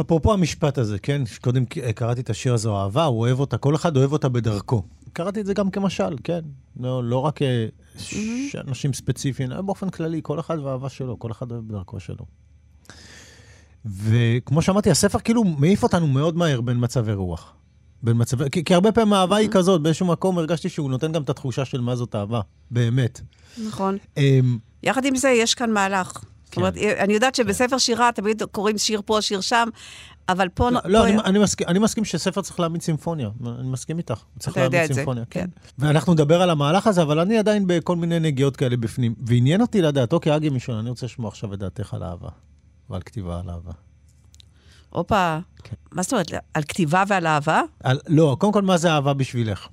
אפרופו 0.00 0.32
המשפט 0.32 0.78
הזה, 0.78 0.98
כן? 0.98 1.22
קודם 1.40 1.64
קראתי 1.94 2.20
את 2.20 2.30
השיר 2.30 2.54
הזה, 2.54 2.68
אהבה, 2.68 3.04
הוא 3.04 3.20
אוהב 3.20 3.40
אותה, 3.40 3.58
כל 3.58 3.74
אחד 3.74 3.96
אוהב 3.96 4.12
אותה 4.12 4.28
בדרכו. 4.28 4.82
קראתי 5.12 5.40
את 5.40 5.46
זה 5.46 5.54
גם 5.54 5.70
כמשל, 5.70 6.16
כן. 6.24 6.40
לא, 6.80 7.04
לא 7.04 7.18
רק 7.18 7.42
אה. 7.42 7.66
אנשים 8.68 8.92
ספציפיים, 8.92 9.50
באופן 9.66 9.90
כללי, 9.90 10.20
כל 10.22 10.40
אחד 10.40 10.58
והאהבה 10.58 10.88
שלו, 10.88 11.18
כל 11.18 11.30
אחד 11.30 11.50
אוהב 11.50 11.68
בדרכו 11.68 12.00
שלו. 12.00 12.24
וכמו 13.84 14.62
שאמרתי, 14.62 14.90
הספר 14.90 15.18
כאילו 15.18 15.44
מעיף 15.44 15.82
אותנו 15.82 16.06
מאוד 16.06 16.36
מהר 16.36 16.60
בין 16.60 16.76
מצבי 16.80 17.12
רוח. 17.12 17.54
בין 18.04 18.16
מצבי... 18.20 18.44
כי, 18.50 18.64
כי 18.64 18.74
הרבה 18.74 18.92
פעמים 18.92 19.12
האהבה 19.12 19.36
היא 19.36 19.48
כזאת, 19.48 19.80
באיזשהו 19.82 20.06
מקום 20.06 20.38
הרגשתי 20.38 20.68
שהוא 20.68 20.90
נותן 20.90 21.12
גם 21.12 21.22
את 21.22 21.30
התחושה 21.30 21.64
של 21.64 21.80
מה 21.80 21.96
זאת 21.96 22.14
אהבה, 22.14 22.40
באמת. 22.70 23.20
נכון. 23.66 23.98
Um, 24.16 24.20
יחד 24.82 25.04
עם 25.04 25.16
זה, 25.16 25.28
יש 25.28 25.54
כאן 25.54 25.70
מהלך. 25.70 26.12
כן. 26.12 26.20
זאת 26.44 26.56
אומרת, 26.56 26.76
אני 26.76 27.14
יודעת 27.14 27.34
שבספר 27.34 27.78
שירה 27.78 28.10
תמיד 28.14 28.42
קוראים 28.42 28.78
שיר 28.78 29.02
פה, 29.04 29.18
שיר 29.20 29.40
שם, 29.40 29.68
אבל 30.28 30.48
פה... 30.48 30.70
לא, 30.70 30.80
לא 30.84 30.98
פה... 30.98 31.08
אני, 31.08 31.18
אני, 31.24 31.38
מסכים, 31.38 31.66
אני 31.68 31.78
מסכים 31.78 32.04
שספר 32.04 32.42
צריך 32.42 32.60
להעמיד 32.60 32.82
סימפוניה, 32.82 33.30
אני 33.46 33.68
מסכים 33.68 33.98
איתך. 33.98 34.20
צריך 34.38 34.56
להעמיד 34.56 34.92
סימפוניה, 34.92 35.24
כן. 35.30 35.40
כן. 35.40 35.48
ואנחנו 35.78 36.12
נדבר 36.12 36.42
על 36.42 36.50
המהלך 36.50 36.86
הזה, 36.86 37.02
אבל 37.02 37.20
אני 37.20 37.38
עדיין 37.38 37.64
בכל 37.66 37.96
מיני 37.96 38.20
נגיעות 38.20 38.56
כאלה 38.56 38.76
בפנים. 38.76 39.14
ועניין 39.26 39.60
אותי 39.60 39.82
לדעת, 39.82 40.12
אוקיי, 40.12 40.36
אגי 40.36 40.48
מישון, 40.48 40.78
אני 40.78 40.90
רוצה 40.90 41.06
לשמוע 41.06 41.28
עכשיו 41.28 41.54
את 41.54 41.58
דעתך 41.58 41.94
על 41.94 42.02
אהבה, 42.02 42.28
ועל 42.90 43.02
כתיבה 43.02 43.40
על 43.40 43.50
אהבה. 43.50 43.72
הופה, 44.94 45.38
כן. 45.64 45.74
מה 45.92 46.02
זאת 46.02 46.12
אומרת, 46.12 46.30
על 46.54 46.62
כתיבה 46.62 47.04
ועל 47.08 47.26
אהבה? 47.26 47.62
על, 47.82 48.00
לא, 48.08 48.36
קודם 48.40 48.52
כל, 48.52 48.62
מה 48.62 48.76
זה 48.76 48.92
אהבה 48.92 49.14
בשבילך? 49.14 49.68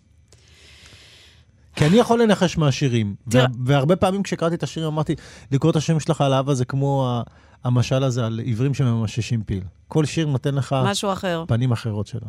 כי 1.76 1.86
אני 1.86 1.98
יכול 1.98 2.22
לנחש 2.22 2.58
מהשירים, 2.58 3.16
תראה... 3.30 3.46
והרבה 3.66 3.96
פעמים 3.96 4.24
כשקראתי 4.24 4.56
את 4.56 4.64
השירים 4.64 4.88
אמרתי, 4.88 5.16
לקרוא 5.52 5.72
את 5.72 5.76
השם 5.76 6.00
שלך 6.00 6.22
על 6.22 6.34
אהבה 6.34 6.54
זה 6.54 6.66
כמו 6.66 7.22
המשל 7.64 8.04
הזה 8.04 8.26
על 8.26 8.40
עיוורים 8.40 8.74
שממששים 8.74 9.44
פיל. 9.44 9.64
כל 9.88 10.06
שיר 10.06 10.28
נותן 10.28 10.56
לך... 10.56 10.76
משהו 10.86 11.14
אחר. 11.14 11.44
פנים 11.48 11.72
אחרות 11.72 12.08
שלו. 12.08 12.28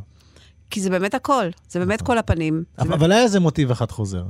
כי 0.71 0.81
זה 0.81 0.91
באמת 0.91 1.15
הכל, 1.15 1.47
זה 1.69 1.79
באמת 1.79 2.03
נכון. 2.03 2.15
כל 2.15 2.19
הפנים. 2.19 2.65
אבל, 2.79 2.93
אבל 2.93 3.13
היה 3.13 3.23
איזה 3.23 3.41
מוטיב 3.41 3.71
אחד 3.71 3.91
חוזר, 3.91 4.25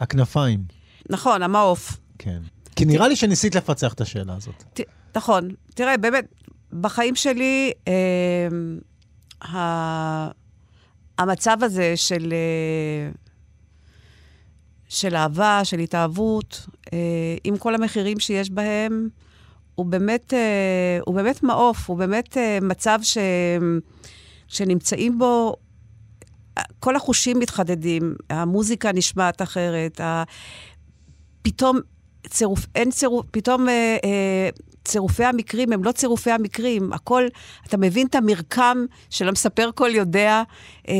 הכנפיים. 0.00 0.64
נכון, 1.10 1.42
המעוף. 1.42 1.98
כן. 2.18 2.40
כי 2.76 2.84
נראה 2.84 3.08
לי 3.08 3.16
שניסית 3.16 3.54
לפצח 3.54 3.92
את 3.92 4.00
השאלה 4.00 4.34
הזאת. 4.34 4.64
ת, 4.74 4.80
נכון. 5.16 5.48
תראה, 5.74 5.96
באמת, 5.96 6.24
בחיים 6.72 7.14
שלי, 7.14 7.72
אה, 7.88 8.48
המצב 11.18 11.56
הזה 11.62 11.92
של, 11.96 12.32
אה, 12.32 13.10
של 14.88 15.16
אהבה, 15.16 15.60
של 15.64 15.78
התאהבות, 15.78 16.66
אה, 16.92 16.98
עם 17.44 17.58
כל 17.58 17.74
המחירים 17.74 18.20
שיש 18.20 18.50
בהם, 18.50 19.08
הוא 19.74 19.86
באמת, 19.86 20.34
אה, 20.34 20.98
הוא 21.06 21.14
באמת 21.14 21.42
מעוף, 21.42 21.90
הוא 21.90 21.98
באמת 21.98 22.36
אה, 22.36 22.58
מצב 22.62 22.98
ש, 23.02 23.18
שנמצאים 24.48 25.18
בו, 25.18 25.56
כל 26.80 26.96
החושים 26.96 27.38
מתחדדים, 27.38 28.14
המוזיקה 28.30 28.92
נשמעת 28.92 29.42
אחרת, 29.42 30.00
ה, 30.00 30.22
פתאום 31.42 31.78
צירוף, 32.28 32.66
אין 32.74 32.90
צירוף, 32.90 33.26
פתאום 33.30 33.68
אה, 33.68 33.96
אה, 34.04 34.48
צירופי 34.84 35.24
המקרים 35.24 35.72
הם 35.72 35.84
לא 35.84 35.92
צירופי 35.92 36.30
המקרים, 36.30 36.92
הכל, 36.92 37.26
אתה 37.66 37.76
מבין 37.76 38.06
את 38.06 38.14
המרקם 38.14 38.84
של 39.10 39.28
המספר 39.28 39.70
כל 39.74 39.90
יודע, 39.92 40.42
אה, 40.88 40.94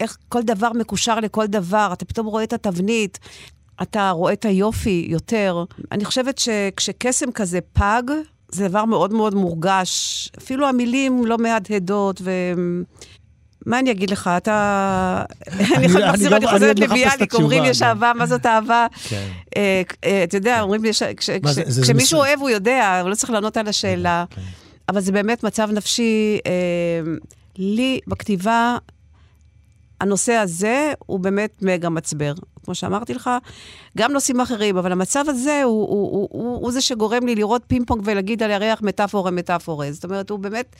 איך 0.00 0.18
כל 0.28 0.42
דבר 0.42 0.72
מקושר 0.72 1.20
לכל 1.20 1.46
דבר, 1.46 1.90
אתה 1.92 2.04
פתאום 2.04 2.26
רואה 2.26 2.44
את 2.44 2.52
התבנית, 2.52 3.18
אתה 3.82 4.10
רואה 4.10 4.32
את 4.32 4.44
היופי 4.44 5.06
יותר. 5.08 5.64
אני 5.92 6.04
חושבת 6.04 6.38
שכשקסם 6.38 7.32
כזה 7.32 7.58
פג, 7.72 8.02
זה 8.48 8.68
דבר 8.68 8.84
מאוד 8.84 9.12
מאוד 9.12 9.34
מורגש. 9.34 10.28
אפילו 10.38 10.68
המילים 10.68 11.26
לא 11.26 11.38
מהדהדות, 11.38 12.20
ו... 12.24 12.30
מה 13.66 13.78
אני 13.78 13.90
אגיד 13.90 14.10
לך, 14.10 14.30
אתה... 14.36 15.24
אני 15.76 15.86
מחזיר, 15.86 16.36
אני 16.36 16.46
חוזרת 16.46 16.78
לביאליק, 16.78 17.34
אומרים 17.34 17.64
יש 17.64 17.82
אהבה, 17.82 18.12
מה 18.16 18.26
זאת 18.26 18.46
אהבה? 18.46 18.86
כן. 19.08 19.28
אה, 19.56 19.82
אה, 20.04 20.24
אתה 20.24 20.36
יודע, 20.36 20.60
אומרים 20.60 20.84
לי, 20.84 20.90
כשמישהו 21.82 22.18
אוהב 22.18 22.40
הוא 22.40 22.50
יודע, 22.50 23.00
הוא 23.00 23.10
לא 23.10 23.14
צריך 23.14 23.30
לענות 23.30 23.56
על 23.56 23.68
השאלה. 23.68 24.24
כן. 24.30 24.42
אבל 24.88 25.00
זה 25.00 25.12
באמת 25.12 25.44
מצב 25.44 25.70
נפשי. 25.72 26.38
אה, 26.46 27.12
לי, 27.58 28.00
בכתיבה, 28.06 28.76
הנושא 30.00 30.32
הזה 30.32 30.92
הוא 31.06 31.20
באמת 31.20 31.62
מגה 31.62 31.88
מצבר. 31.88 32.32
כמו 32.64 32.74
שאמרתי 32.74 33.14
לך, 33.14 33.30
גם 33.98 34.12
נושאים 34.12 34.40
אחרים, 34.40 34.76
אבל 34.76 34.92
המצב 34.92 35.24
הזה 35.28 35.62
הוא, 35.64 35.88
הוא, 35.88 36.12
הוא, 36.12 36.28
הוא, 36.32 36.62
הוא 36.62 36.72
זה 36.72 36.80
שגורם 36.80 37.26
לי 37.26 37.34
לראות 37.34 37.62
פינג 37.66 37.86
פונג 37.86 38.02
ולהגיד 38.04 38.42
על 38.42 38.50
הירח 38.50 38.82
מטאפורה 38.82 39.30
מטאפורה. 39.30 39.92
זאת 39.92 40.04
אומרת, 40.04 40.30
הוא 40.30 40.38
באמת... 40.38 40.76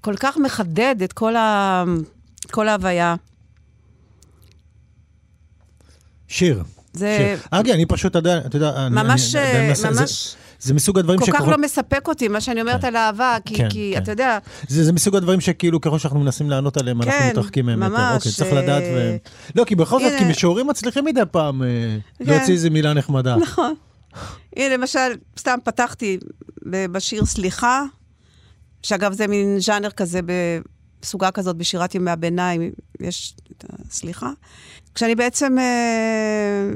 כל 0.00 0.14
כך 0.16 0.36
מחדד 0.36 1.02
את 1.04 1.12
כל, 1.12 1.36
ה... 1.36 1.84
כל 2.50 2.68
ההוויה. 2.68 3.14
שיר. 6.28 6.62
זה... 6.92 7.16
שיר. 7.18 7.46
אגי, 7.50 7.72
אני 7.72 7.86
פשוט, 7.86 8.14
יודע, 8.14 8.38
אתה 8.38 8.56
יודע, 8.56 8.88
ממש, 8.90 9.34
אני, 9.34 9.58
אני, 9.58 9.68
ממש... 9.68 10.32
זה, 10.32 10.36
זה 10.60 10.74
מסוג 10.74 10.98
הדברים 10.98 11.20
שקורים... 11.20 11.40
כל 11.40 11.46
כך 11.46 11.50
לא 11.50 11.58
מספק 11.58 12.08
אותי, 12.08 12.28
מה 12.28 12.40
שאני 12.40 12.60
אומרת 12.60 12.80
כן. 12.80 12.86
על 12.86 12.96
אהבה, 12.96 13.36
כי, 13.44 13.54
כן, 13.54 13.68
כי 13.70 13.90
כן. 13.94 14.02
אתה 14.02 14.12
יודע... 14.12 14.38
זה, 14.68 14.84
זה 14.84 14.92
מסוג 14.92 15.16
הדברים 15.16 15.40
שכאילו, 15.40 15.80
ככל 15.80 15.98
שאנחנו 15.98 16.20
מנסים 16.20 16.50
לענות 16.50 16.76
עליהם, 16.76 17.02
כן, 17.02 17.10
אנחנו 17.10 17.28
מתרחקים 17.28 17.66
מהם 17.66 17.82
יותר. 17.82 17.94
ממש. 17.94 18.16
אוקיי, 18.16 18.32
צריך 18.32 18.52
לדעת 18.52 18.82
ו... 18.94 19.16
לא, 19.54 19.64
כי 19.64 19.74
בכל 19.74 20.00
זאת, 20.00 20.12
כי 20.18 20.24
משוררים 20.24 20.66
מצליחים 20.66 21.04
מדי 21.04 21.20
פעם 21.30 21.62
אה, 21.62 21.68
כן. 22.18 22.24
להוציא 22.24 22.54
איזה 22.54 22.70
מילה 22.70 22.94
נחמדה. 22.94 23.36
נכון. 23.36 23.74
הנה, 24.56 24.76
למשל, 24.76 25.08
סתם 25.38 25.58
פתחתי 25.64 26.18
בשיר 26.66 27.24
סליחה, 27.24 27.82
שאגב, 28.82 29.12
זה 29.12 29.26
מין 29.26 29.60
ז'אנר 29.60 29.90
כזה, 29.90 30.20
בסוגה 31.02 31.30
כזאת, 31.30 31.56
בשירת 31.56 31.94
ימי 31.94 32.10
הביניים, 32.10 32.72
יש 33.00 33.34
את 33.52 33.64
הסליחה. 33.68 34.30
כשאני 34.94 35.14
בעצם 35.14 35.58
אה, 35.58 36.70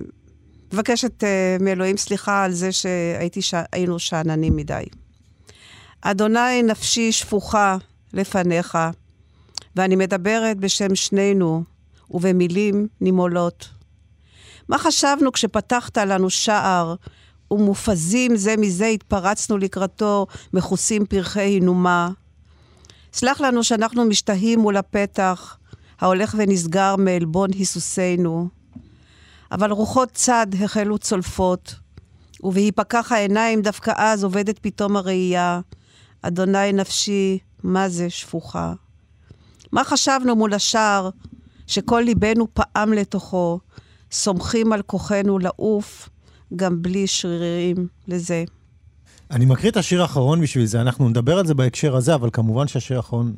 מבקשת 0.72 1.24
אה, 1.24 1.56
מאלוהים 1.60 1.96
סליחה 1.96 2.44
על 2.44 2.52
זה 2.52 2.72
שהיינו 2.72 3.98
ש... 3.98 4.08
שאננים 4.08 4.56
מדי. 4.56 4.84
אדוני, 6.00 6.62
נפשי 6.62 7.12
שפוכה 7.12 7.76
לפניך, 8.12 8.78
ואני 9.76 9.96
מדברת 9.96 10.56
בשם 10.56 10.94
שנינו, 10.94 11.64
ובמילים 12.10 12.88
נימולות. 13.00 13.68
מה 14.68 14.78
חשבנו 14.78 15.32
כשפתחת 15.32 15.98
לנו 15.98 16.30
שער 16.30 16.94
ומופזים 17.52 18.36
זה 18.36 18.54
מזה 18.58 18.86
התפרצנו 18.86 19.58
לקראתו, 19.58 20.26
מכוסים 20.52 21.06
פרחי 21.06 21.40
הינומה. 21.40 22.10
סלח 23.12 23.40
לנו 23.40 23.64
שאנחנו 23.64 24.04
משתהים 24.04 24.60
מול 24.60 24.76
הפתח, 24.76 25.58
ההולך 26.00 26.34
ונסגר 26.38 26.96
מעלבון 26.96 27.50
היסוסינו. 27.52 28.48
אבל 29.52 29.70
רוחות 29.70 30.10
צד 30.12 30.46
החלו 30.64 30.98
צולפות, 30.98 31.74
ובהיפקח 32.42 33.12
העיניים 33.12 33.62
דווקא 33.62 33.92
אז 33.96 34.24
עובדת 34.24 34.58
פתאום 34.58 34.96
הראייה. 34.96 35.60
אדוני 36.22 36.72
נפשי, 36.72 37.38
מה 37.62 37.88
זה 37.88 38.10
שפוכה? 38.10 38.72
מה 39.72 39.84
חשבנו 39.84 40.36
מול 40.36 40.54
השער, 40.54 41.10
שכל 41.66 42.02
ליבנו 42.04 42.46
פעם 42.54 42.92
לתוכו, 42.92 43.60
סומכים 44.12 44.72
על 44.72 44.82
כוחנו 44.82 45.38
לעוף, 45.38 46.08
גם 46.56 46.82
בלי 46.82 47.06
שרירים 47.06 47.86
לזה. 48.08 48.44
אני 49.30 49.44
מקריא 49.44 49.70
את 49.70 49.76
השיר 49.76 50.02
האחרון 50.02 50.40
בשביל 50.40 50.66
זה, 50.66 50.80
אנחנו 50.80 51.08
נדבר 51.08 51.38
על 51.38 51.46
זה 51.46 51.54
בהקשר 51.54 51.96
הזה, 51.96 52.14
אבל 52.14 52.30
כמובן 52.32 52.68
שהשיר 52.68 52.96
האחרון, 52.96 53.32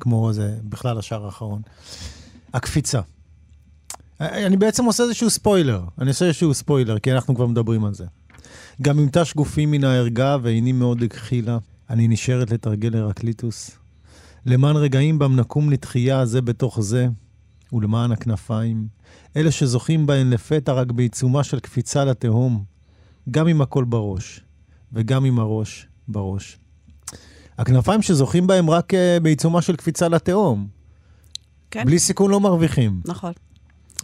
כמו 0.00 0.32
זה, 0.32 0.56
בכלל 0.64 0.98
השער 0.98 1.24
האחרון. 1.24 1.62
הקפיצה. 2.54 3.00
אני 4.20 4.56
בעצם 4.56 4.84
עושה 4.84 5.02
איזשהו 5.02 5.30
ספוילר, 5.30 5.82
אני 5.98 6.08
עושה 6.08 6.24
איזשהו 6.24 6.54
ספוילר, 6.54 6.98
כי 6.98 7.12
אנחנו 7.12 7.34
כבר 7.34 7.46
מדברים 7.46 7.84
על 7.84 7.94
זה. 7.94 8.04
גם 8.82 8.98
אם 8.98 9.08
תש 9.12 9.34
גופי 9.34 9.66
מן 9.66 9.84
הערגה 9.84 10.36
ועיני 10.42 10.72
מאוד 10.72 11.02
הכחילה, 11.02 11.58
אני 11.90 12.08
נשארת 12.08 12.50
לתרגל 12.50 12.96
הרקליטוס. 12.96 13.70
למען 14.46 14.76
רגעים 14.76 15.18
בם 15.18 15.36
נקום 15.36 15.70
לתחייה 15.70 16.26
זה 16.26 16.42
בתוך 16.42 16.80
זה, 16.80 17.08
ולמען 17.72 18.12
הכנפיים, 18.12 18.86
אלה 19.36 19.50
שזוכים 19.50 20.06
בהן 20.06 20.30
לפתע 20.30 20.72
רק 20.72 20.92
בעיצומה 20.92 21.44
של 21.44 21.60
קפיצה 21.60 22.04
לתהום, 22.04 22.64
גם 23.30 23.48
עם 23.48 23.60
הכל 23.60 23.84
בראש, 23.84 24.40
וגם 24.92 25.24
עם 25.24 25.38
הראש 25.38 25.86
בראש. 26.08 26.58
הכנפיים 27.58 28.02
שזוכים 28.02 28.46
בהם 28.46 28.70
רק 28.70 28.94
uh, 28.94 28.96
בעיצומה 29.22 29.62
של 29.62 29.76
קפיצה 29.76 30.08
לתהום. 30.08 30.66
כן. 31.70 31.84
בלי 31.86 31.98
סיכון 31.98 32.30
לא 32.30 32.40
מרוויחים. 32.40 33.00
נכון. 33.04 33.32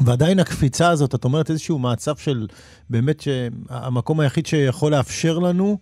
ועדיין 0.01 0.39
הקפיצה 0.39 0.89
הזאת, 0.89 1.15
את 1.15 1.25
אומרת 1.25 1.51
איזשהו 1.51 1.79
מצב 1.79 2.17
של 2.17 2.47
באמת 2.91 3.21
שהמקום 3.21 4.21
היחיד 4.21 4.47
שיכול 4.47 4.93
לאפשר 4.93 5.39
לנו, 5.39 5.79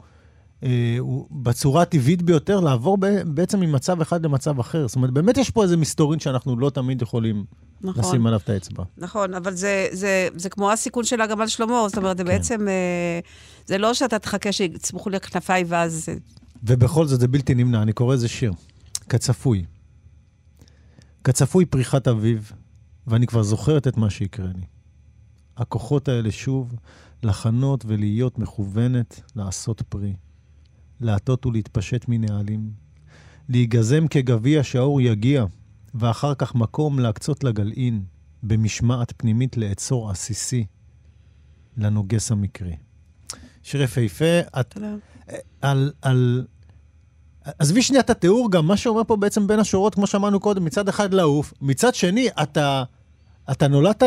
אה, 0.63 0.97
הוא 0.99 1.27
בצורה 1.31 1.83
הטבעית 1.83 2.23
ביותר 2.23 2.61
לעבור 2.61 2.97
ב, 3.01 3.07
בעצם 3.25 3.61
ממצב 3.61 4.01
אחד 4.01 4.25
למצב 4.25 4.61
אחר. 4.61 4.89
זאת 4.89 4.97
אומרת, 4.97 5.11
באמת 5.11 5.37
יש 5.37 5.51
פה 5.51 5.63
איזה 5.63 5.77
מסתורין 5.77 6.21
שאנחנו 6.21 6.59
לא 6.59 6.71
תמיד 6.71 7.03
יכולים 7.03 7.45
נכון. 7.83 8.05
לשים 8.05 8.27
עליו 8.27 8.41
את 8.45 8.49
האצבע. 8.49 8.85
נכון, 8.99 9.35
אבל 9.35 9.55
זה, 9.55 9.89
זה, 9.93 10.29
זה 10.37 10.51
כמו 10.51 10.73
הסיכון 10.73 11.05
של 11.05 11.21
הגמל 11.21 11.47
שלמה, 11.47 11.85
זאת 11.89 11.99
אומרת, 11.99 12.19
זה 12.19 12.25
כן. 12.25 12.31
בעצם, 12.31 12.69
אה, 12.69 13.21
זה 13.67 13.79
לא 13.79 13.95
שאתה 13.95 14.19
תחכה 14.19 14.53
שיצמחו 14.53 15.11
לי 15.11 15.21
כנפיי 15.21 15.65
ואז... 15.67 16.09
ובכל 16.63 17.07
זאת 17.07 17.21
זה 17.21 17.29
בלתי 17.29 17.55
נמנע, 17.55 17.83
אני 17.83 17.93
קורא 17.93 18.13
איזה 18.13 18.29
שיר, 18.29 18.53
כצפוי. 19.09 19.65
כצפוי 21.25 21.65
פריחת 21.65 22.09
אביב, 22.09 22.53
ואני 23.07 23.27
כבר 23.27 23.43
זוכרת 23.43 23.89
את 23.89 23.97
מה 23.97 24.11
שיקרה 24.11 24.47
לי. 24.47 24.67
הכוחות 25.57 26.09
האלה 26.09 26.31
שוב, 26.31 26.75
לחנות 27.23 27.85
ולהיות 27.87 28.39
מכוונת 28.39 29.21
לעשות 29.37 29.83
פרי. 29.83 30.15
להטות 31.01 31.47
ולהתפשט 31.47 32.05
מנהלים. 32.09 32.71
להיגזם 33.49 34.07
כגביע 34.07 34.63
שהאור 34.63 35.01
יגיע, 35.01 35.45
ואחר 35.95 36.35
כך 36.35 36.55
מקום 36.55 36.99
להקצות 36.99 37.45
לגלעין, 37.45 38.05
במשמעת 38.43 39.13
פנימית 39.17 39.57
לאצור 39.57 40.11
עסיסי, 40.11 40.65
לנוגס 41.77 42.33
המקרי. 42.33 42.77
שיר 43.63 43.83
יפהפה, 43.83 44.41
את... 44.61 44.79
על, 45.61 45.93
על... 46.03 46.47
עזבי 47.59 47.83
שנייה 47.83 48.01
את 48.01 48.11
התיאור, 48.11 48.51
גם 48.51 48.67
מה 48.67 48.77
שאומר 48.77 49.05
פה 49.05 49.17
בעצם 49.17 49.47
בין 49.47 49.59
השורות, 49.59 49.95
כמו 49.95 50.07
שאמרנו 50.07 50.41
קודם, 50.41 50.65
מצד 50.65 50.89
אחד 50.89 51.15
לעוף, 51.15 51.55
מצד 51.61 51.95
שני, 51.95 52.29
אתה... 52.43 52.85
אתה 53.51 53.69
נולדת 53.69 54.03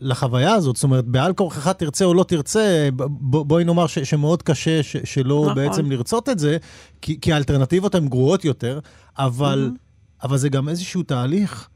לחוויה 0.00 0.54
הזאת, 0.54 0.76
זאת 0.76 0.82
אומרת, 0.84 1.04
בעל 1.04 1.32
כורכך 1.32 1.68
תרצה 1.68 2.04
או 2.04 2.14
לא 2.14 2.24
תרצה, 2.24 2.88
ב- 2.96 3.06
בואי 3.20 3.64
נאמר 3.64 3.86
ש- 3.86 3.98
שמאוד 3.98 4.42
קשה 4.42 4.82
ש- 4.82 4.96
שלא 5.04 5.42
נכון. 5.42 5.54
בעצם 5.54 5.90
לרצות 5.90 6.28
את 6.28 6.38
זה, 6.38 6.56
כי, 7.00 7.20
כי 7.20 7.32
האלטרנטיבות 7.32 7.94
הן 7.94 8.08
גרועות 8.08 8.44
יותר, 8.44 8.80
אבל, 9.18 9.70
mm-hmm. 9.74 9.89
אבל 10.22 10.38
זה 10.38 10.48
גם 10.48 10.68
איזשהו 10.68 11.02
תהליך 11.02 11.68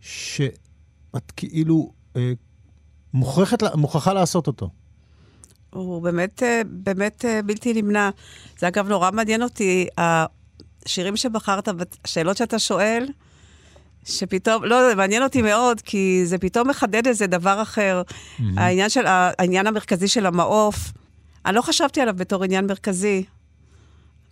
שאת 0.00 1.32
כאילו 1.36 1.92
אה, 2.16 2.32
מוכרחת, 3.14 3.62
מוכרחה 3.74 4.12
לעשות 4.12 4.46
אותו. 4.46 4.70
הוא 5.70 6.02
באמת, 6.02 6.42
אה, 6.42 6.62
באמת 6.66 7.24
אה, 7.24 7.42
בלתי 7.42 7.82
נמנע. 7.82 8.10
זה 8.58 8.68
אגב 8.68 8.88
נורא 8.88 9.10
מעניין 9.10 9.42
אותי, 9.42 9.86
השירים 9.98 11.16
שבחרת, 11.16 11.68
השאלות 12.04 12.36
שאתה 12.36 12.58
שואל, 12.58 13.06
שפתאום, 14.04 14.64
לא, 14.64 14.88
זה 14.88 14.94
מעניין 14.94 15.22
אותי 15.22 15.42
מאוד, 15.42 15.80
כי 15.80 16.22
זה 16.24 16.38
פתאום 16.38 16.68
מחדד 16.68 17.06
איזה 17.06 17.26
דבר 17.26 17.62
אחר. 17.62 18.02
Mm-hmm. 18.06 18.42
העניין, 18.56 18.88
של, 18.88 19.02
העניין 19.06 19.66
המרכזי 19.66 20.08
של 20.08 20.26
המעוף, 20.26 20.92
אני 21.46 21.56
לא 21.56 21.62
חשבתי 21.62 22.00
עליו 22.00 22.14
בתור 22.16 22.44
עניין 22.44 22.66
מרכזי. 22.66 23.24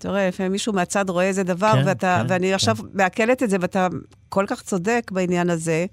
אתה 0.00 0.08
רואה, 0.08 0.28
לפעמים 0.28 0.52
מישהו 0.52 0.72
מהצד 0.72 1.10
רואה 1.10 1.24
איזה 1.24 1.42
דבר, 1.42 1.72
כן, 1.72 1.82
ואתה, 1.86 2.22
כן, 2.22 2.32
ואני 2.32 2.48
כן. 2.48 2.54
עכשיו 2.54 2.76
מעכלת 2.92 3.42
את 3.42 3.50
זה, 3.50 3.56
ואתה 3.60 3.88
כל 4.28 4.44
כך 4.48 4.62
צודק 4.62 5.10
בעניין 5.12 5.50
הזה. 5.50 5.86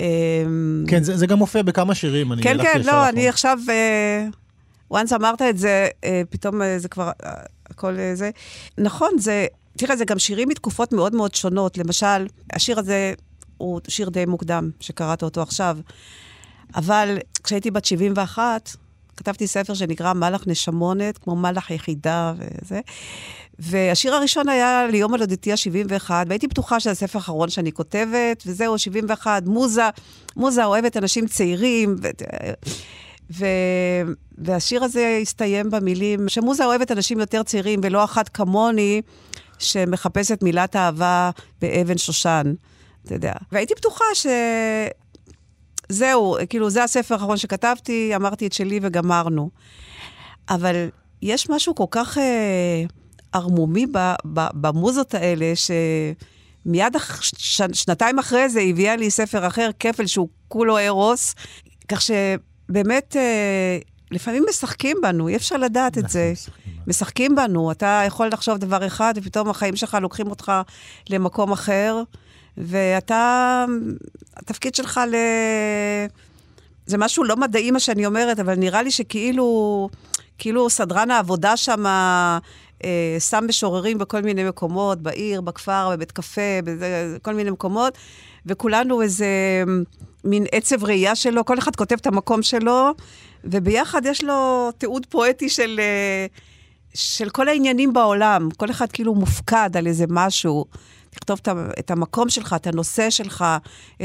אמ, 0.00 0.84
כן, 0.88 1.02
זה, 1.02 1.16
זה 1.16 1.26
גם 1.26 1.38
מופיע 1.38 1.62
בכמה 1.62 1.94
שירים, 1.94 2.32
אני 2.32 2.42
כן, 2.42 2.62
כן, 2.62 2.82
לא, 2.84 3.08
אני 3.08 3.28
עכשיו, 3.28 3.58
uh, 4.90 4.94
once 4.94 5.14
אמרת 5.14 5.42
את 5.42 5.58
זה, 5.58 5.88
uh, 6.00 6.06
פתאום 6.30 6.62
uh, 6.62 6.64
זה 6.76 6.88
כבר, 6.88 7.10
הכל 7.70 7.96
זה. 8.14 8.30
נכון, 8.78 9.10
זה, 9.18 9.46
תראה, 9.78 9.96
זה 9.96 10.04
גם 10.04 10.18
שירים 10.18 10.48
מתקופות 10.48 10.92
מאוד 10.92 11.14
מאוד 11.14 11.34
שונות. 11.34 11.78
למשל, 11.78 12.26
השיר 12.52 12.78
הזה 12.78 13.14
הוא 13.56 13.80
שיר 13.88 14.08
די 14.08 14.24
מוקדם, 14.26 14.70
שקראת 14.80 15.22
אותו 15.22 15.42
עכשיו. 15.42 15.78
אבל 16.74 17.18
כשהייתי 17.44 17.70
בת 17.70 17.84
71, 17.84 18.76
כתבתי 19.16 19.46
ספר 19.46 19.74
שנקרא 19.74 20.12
מלאך 20.12 20.46
נשמונת, 20.46 21.18
כמו 21.18 21.36
מלאך 21.36 21.70
יחידה 21.70 22.32
וזה. 22.38 22.80
והשיר 23.58 24.14
הראשון 24.14 24.48
היה 24.48 24.86
ליום 24.90 25.10
הולדתי 25.10 25.52
ה-71, 25.52 26.10
והייתי 26.28 26.46
בטוחה 26.46 26.80
שזה 26.80 26.90
הספר 26.90 27.18
האחרון 27.18 27.48
שאני 27.50 27.72
כותבת, 27.72 28.42
וזהו, 28.46 28.78
71, 28.78 29.42
מוזה, 29.46 29.88
מוזה 30.36 30.64
אוהבת 30.64 30.96
אנשים 30.96 31.26
צעירים. 31.26 31.96
ו... 32.02 32.08
ו... 33.30 33.46
והשיר 34.38 34.84
הזה 34.84 35.18
הסתיים 35.22 35.70
במילים 35.70 36.28
שמוזה 36.28 36.64
אוהבת 36.64 36.92
אנשים 36.92 37.20
יותר 37.20 37.42
צעירים, 37.42 37.80
ולא 37.82 38.04
אחת 38.04 38.28
כמוני, 38.28 39.02
שמחפשת 39.58 40.42
מילת 40.42 40.76
אהבה 40.76 41.30
באבן 41.60 41.98
שושן, 41.98 42.54
אתה 43.04 43.14
יודע. 43.14 43.32
והייתי 43.52 43.74
בטוחה 43.74 44.04
ש... 44.14 44.26
זהו, 45.88 46.36
כאילו, 46.48 46.70
זה 46.70 46.84
הספר 46.84 47.14
האחרון 47.14 47.36
שכתבתי, 47.36 48.12
אמרתי 48.16 48.46
את 48.46 48.52
שלי 48.52 48.80
וגמרנו. 48.82 49.50
אבל 50.48 50.88
יש 51.22 51.50
משהו 51.50 51.74
כל 51.74 51.84
כך 51.90 52.18
אה, 52.18 52.84
ערמומי 53.32 53.86
ב, 53.86 53.98
ב, 54.24 54.46
במוזות 54.54 55.14
האלה, 55.14 55.52
שמיד 55.56 56.96
ש, 57.20 57.62
שנתיים 57.72 58.18
אחרי 58.18 58.48
זה 58.48 58.60
הביאה 58.60 58.96
לי 58.96 59.10
ספר 59.10 59.46
אחר, 59.46 59.70
כפל, 59.80 60.06
שהוא 60.06 60.28
כולו 60.48 60.78
ארוס, 60.78 61.34
כך 61.88 62.00
שבאמת, 62.00 63.16
אה, 63.16 63.78
לפעמים 64.10 64.44
משחקים 64.48 64.96
בנו, 65.02 65.28
אי 65.28 65.36
אפשר 65.36 65.56
לדעת 65.56 65.98
את 65.98 66.08
זה. 66.08 66.32
משחקים 66.86 67.34
בנו. 67.34 67.70
אתה 67.70 68.02
יכול 68.06 68.28
לחשוב 68.28 68.58
דבר 68.58 68.86
אחד, 68.86 69.14
ופתאום 69.16 69.50
החיים 69.50 69.76
שלך 69.76 69.98
לוקחים 70.02 70.26
אותך 70.26 70.52
למקום 71.10 71.52
אחר, 71.52 72.02
ואתה, 72.56 73.64
התפקיד 74.36 74.74
שלך 74.74 75.00
ל... 75.10 75.14
זה 76.86 76.98
משהו 76.98 77.24
לא 77.24 77.36
מדעי 77.36 77.70
מה 77.70 77.80
שאני 77.80 78.06
אומרת, 78.06 78.40
אבל 78.40 78.54
נראה 78.54 78.82
לי 78.82 78.90
שכאילו, 78.90 79.88
כאילו 80.38 80.70
סדרן 80.70 81.10
העבודה 81.10 81.56
שם 81.56 81.86
אה, 82.84 83.16
שם 83.20 83.44
משוררים 83.48 83.98
בכל 83.98 84.20
מיני 84.20 84.44
מקומות, 84.44 85.02
בעיר, 85.02 85.40
בכפר, 85.40 85.90
בבית 85.92 86.12
קפה, 86.12 86.60
בכל 86.64 87.34
מיני 87.34 87.50
מקומות, 87.50 87.98
וכולנו 88.46 89.02
איזה 89.02 89.26
מין 90.24 90.44
עצב 90.52 90.84
ראייה 90.84 91.14
שלו, 91.14 91.44
כל 91.44 91.58
אחד 91.58 91.76
כותב 91.76 91.96
את 92.00 92.06
המקום 92.06 92.42
שלו, 92.42 92.94
וביחד 93.44 94.02
יש 94.06 94.24
לו 94.24 94.70
תיעוד 94.78 95.06
פואטי 95.06 95.48
של... 95.48 95.80
אה, 95.82 96.26
של 96.94 97.30
כל 97.30 97.48
העניינים 97.48 97.92
בעולם. 97.92 98.48
כל 98.56 98.70
אחד 98.70 98.92
כאילו 98.92 99.14
מופקד 99.14 99.76
על 99.76 99.86
איזה 99.86 100.04
משהו. 100.08 100.64
תכתוב 101.14 101.40
את 101.78 101.90
המקום 101.90 102.30
שלך, 102.30 102.52
את 102.56 102.66
הנושא 102.66 103.10
שלך, 103.10 103.44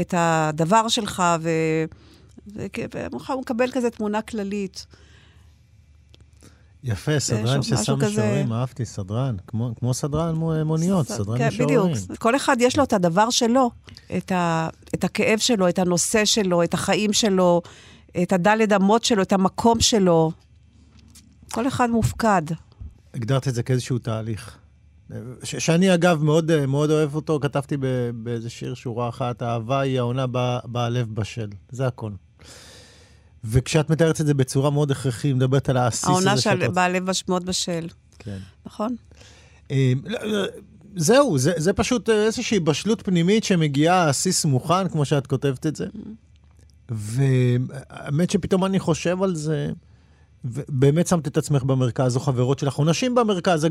את 0.00 0.14
הדבר 0.16 0.88
שלך, 0.88 1.22
ו... 1.40 1.50
והוא 3.26 3.40
מקבל 3.40 3.70
כזה 3.72 3.90
תמונה 3.90 4.22
כללית. 4.22 4.86
יפה, 6.84 7.20
סדרן 7.20 7.62
ששם 7.62 7.76
משוררים, 7.76 8.52
אהבתי, 8.52 8.84
סדרן, 8.84 9.36
כמו, 9.46 9.70
כמו 9.78 9.94
סדרן 9.94 10.34
מוניות, 10.64 11.06
ס... 11.06 11.12
סדרן 11.12 11.38
כן. 11.38 11.48
בדיוק, 11.58 11.90
כל 12.18 12.36
אחד 12.36 12.56
יש 12.60 12.78
לו 12.78 12.84
את 12.84 12.92
הדבר 12.92 13.30
שלו, 13.30 13.70
את, 14.16 14.32
ה, 14.32 14.68
את 14.94 15.04
הכאב 15.04 15.38
שלו, 15.38 15.68
את 15.68 15.78
הנושא 15.78 16.24
שלו, 16.24 16.62
את 16.62 16.74
החיים 16.74 17.12
שלו, 17.12 17.62
את 18.22 18.32
הדלת 18.32 18.72
אמות 18.72 19.04
שלו, 19.04 19.22
את 19.22 19.32
המקום 19.32 19.80
שלו. 19.80 20.32
כל 21.52 21.68
אחד 21.68 21.90
מופקד. 21.90 22.42
הגדרת 23.14 23.48
את 23.48 23.54
זה 23.54 23.62
כאיזשהו 23.62 23.98
תהליך. 23.98 24.58
ש- 25.42 25.56
שאני 25.56 25.94
אגב 25.94 26.22
מאוד, 26.22 26.66
מאוד 26.66 26.90
אוהב 26.90 27.14
אותו, 27.14 27.38
כתבתי 27.42 27.76
באיזה 28.14 28.50
שיר 28.50 28.74
שורה 28.74 29.08
אחת, 29.08 29.42
האהבה 29.42 29.80
היא 29.80 29.98
העונה 29.98 30.26
בה 30.26 30.58
הלב 30.74 31.14
בשל. 31.14 31.48
זה 31.70 31.86
הכל. 31.86 32.12
וכשאת 33.44 33.90
מתארת 33.90 34.20
את 34.20 34.26
זה 34.26 34.34
בצורה 34.34 34.70
מאוד 34.70 34.90
הכרחית, 34.90 35.36
מדברת 35.36 35.68
על 35.68 35.76
העסיס 35.76 36.04
הזה. 36.04 36.12
העונה 36.12 36.36
של 36.36 36.68
בה 36.68 36.84
הלב 36.84 37.06
מאוד 37.28 37.46
בשל. 37.46 37.88
כן. 38.18 38.38
נכון. 38.66 38.96
אמ, 39.70 40.00
לא, 40.04 40.18
לא, 40.24 40.46
זהו, 40.96 41.38
זה, 41.38 41.52
זה 41.56 41.72
פשוט 41.72 42.08
איזושהי 42.10 42.60
בשלות 42.60 43.02
פנימית 43.02 43.44
שמגיעה, 43.44 44.08
עסיס 44.08 44.44
מוכן, 44.44 44.88
כמו 44.88 45.04
שאת 45.04 45.26
כותבת 45.26 45.66
את 45.66 45.76
זה. 45.76 45.86
Mm-hmm. 45.86 46.08
והאמת 46.90 48.30
שפתאום 48.30 48.64
אני 48.64 48.78
חושב 48.78 49.22
על 49.22 49.34
זה, 49.34 49.70
ובאמת 50.44 51.06
שמת 51.06 51.28
את 51.28 51.36
עצמך 51.36 51.62
במרכז, 51.62 52.16
או 52.16 52.20
חברות 52.20 52.58
שלך, 52.58 52.78
או 52.78 52.84
נשים 52.84 53.14
במרכז, 53.14 53.66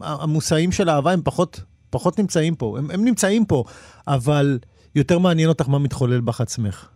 המושאים 0.00 0.72
של 0.72 0.88
האהבה 0.88 1.12
הם 1.12 1.20
פחות, 1.24 1.60
פחות 1.90 2.18
נמצאים 2.18 2.54
פה. 2.54 2.78
הם, 2.78 2.90
הם 2.90 3.04
נמצאים 3.04 3.44
פה, 3.44 3.64
אבל 4.06 4.58
יותר 4.94 5.18
מעניין 5.18 5.48
אותך 5.48 5.68
מה 5.68 5.78
מתחולל 5.78 6.20
בך 6.20 6.40
עצמך. 6.40 6.88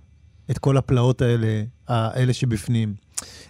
את 0.51 0.59
כל 0.59 0.77
הפלאות 0.77 1.23
האלה, 1.23 1.63
האלה 1.89 2.33
שבפנים. 2.33 2.95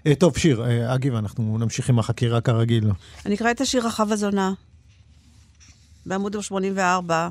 אה, 0.07 0.15
טוב, 0.15 0.37
שיר, 0.37 0.65
אה, 0.65 0.95
אגי, 0.95 1.11
ואנחנו 1.11 1.59
נמשיך 1.59 1.89
עם 1.89 1.99
החקירה 1.99 2.41
כרגיל. 2.41 2.91
אני 3.27 3.35
אקרא 3.35 3.51
את 3.51 3.61
השיר 3.61 3.87
רחב 3.87 4.13
הזונה, 4.13 4.53
בעמוד 6.07 6.41
84, 6.41 7.29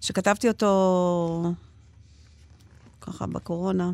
שכתבתי 0.00 0.48
אותו 0.48 1.52
ככה 3.00 3.26
בקורונה. 3.26 3.90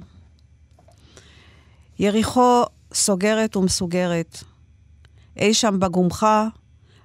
יריחו 1.99 2.64
סוגרת 2.95 3.57
ומסוגרת. 3.57 4.38
אי 5.36 5.55
שם 5.55 5.80
בגומחה, 5.80 6.49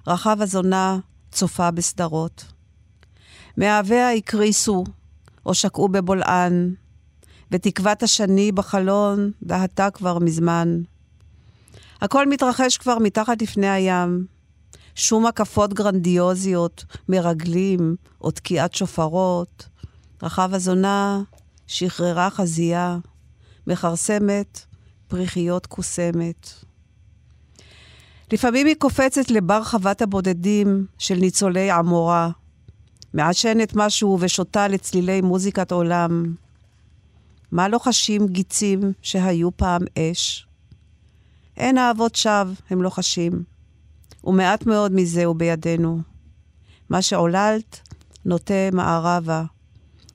רחב 0.06 0.36
הזונה 0.40 0.98
צופה 1.32 1.70
בסדרות. 1.70 2.44
מאהביה 3.56 4.12
הקריסו, 4.12 4.84
או 5.46 5.54
שקעו 5.54 5.88
בבולען, 5.88 6.74
ותקוות 7.50 8.02
השני 8.02 8.52
בחלון 8.52 9.30
דהתה 9.42 9.90
כבר 9.90 10.18
מזמן. 10.18 10.80
הכל 12.00 12.28
מתרחש 12.28 12.76
כבר 12.76 12.98
מתחת 12.98 13.42
לפני 13.42 13.68
הים. 13.68 14.26
שום 14.94 15.26
הקפות 15.26 15.74
גרנדיוזיות, 15.74 16.84
מרגלים 17.08 17.96
או 18.20 18.30
תקיעת 18.30 18.74
שופרות. 18.74 19.68
רחב 20.22 20.54
הזונה 20.54 21.22
שחררה 21.66 22.30
חזייה, 22.30 22.98
מכרסמת, 23.66 24.64
פריחיות 25.10 25.66
קוסמת. 25.66 26.50
לפעמים 28.32 28.66
היא 28.66 28.74
קופצת 28.78 29.30
לבר 29.30 29.64
חוות 29.64 30.02
הבודדים 30.02 30.86
של 30.98 31.14
ניצולי 31.14 31.70
עמורה, 31.70 32.30
מעשנת 33.14 33.72
משהו 33.74 34.18
ושותה 34.20 34.68
לצלילי 34.68 35.20
מוזיקת 35.20 35.72
עולם. 35.72 36.34
מה 37.52 37.68
לא 37.68 37.78
חשים 37.78 38.26
גיצים 38.26 38.92
שהיו 39.02 39.56
פעם 39.56 39.82
אש? 39.98 40.46
אין 41.56 41.78
אהבות 41.78 42.14
שווא, 42.16 42.54
הם 42.70 42.82
לא 42.82 42.90
חשים. 42.90 43.42
ומעט 44.24 44.66
מאוד 44.66 44.92
מזה 44.92 45.24
הוא 45.24 45.36
בידינו. 45.36 46.00
מה 46.90 47.02
שעוללת 47.02 47.88
נוטה 48.24 48.70
מערבה, 48.72 49.44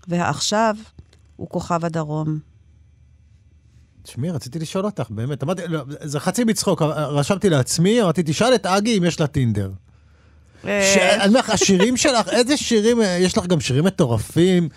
והעכשיו 0.08 0.76
הוא 1.36 1.50
כוכב 1.50 1.86
הדרום. 1.86 2.55
תשמעי, 4.06 4.32
רציתי 4.32 4.60
לשאול 4.60 4.86
אותך, 4.86 5.06
באמת, 5.10 5.44
אמרתי, 5.44 5.62
לא, 5.68 5.80
זה 6.02 6.20
חצי 6.20 6.46
בצחוק, 6.46 6.82
רשמתי 6.82 7.50
לעצמי, 7.50 8.02
אמרתי, 8.02 8.22
תשאל 8.26 8.56
את 8.56 8.66
אגי 8.66 8.98
אם 8.98 9.04
יש 9.04 9.20
לה 9.20 9.28
טינדר. 9.28 9.72
אני 11.22 11.28
אומר 11.28 11.40
לך, 11.40 11.50
השירים 11.50 11.98
שלך, 11.98 12.30
איזה 12.30 12.58
שירים, 12.58 13.02
אה, 13.02 13.18
יש 13.22 13.38
לך 13.38 13.46
גם 13.46 13.60
שירים 13.60 13.84
מטורפים, 13.84 14.70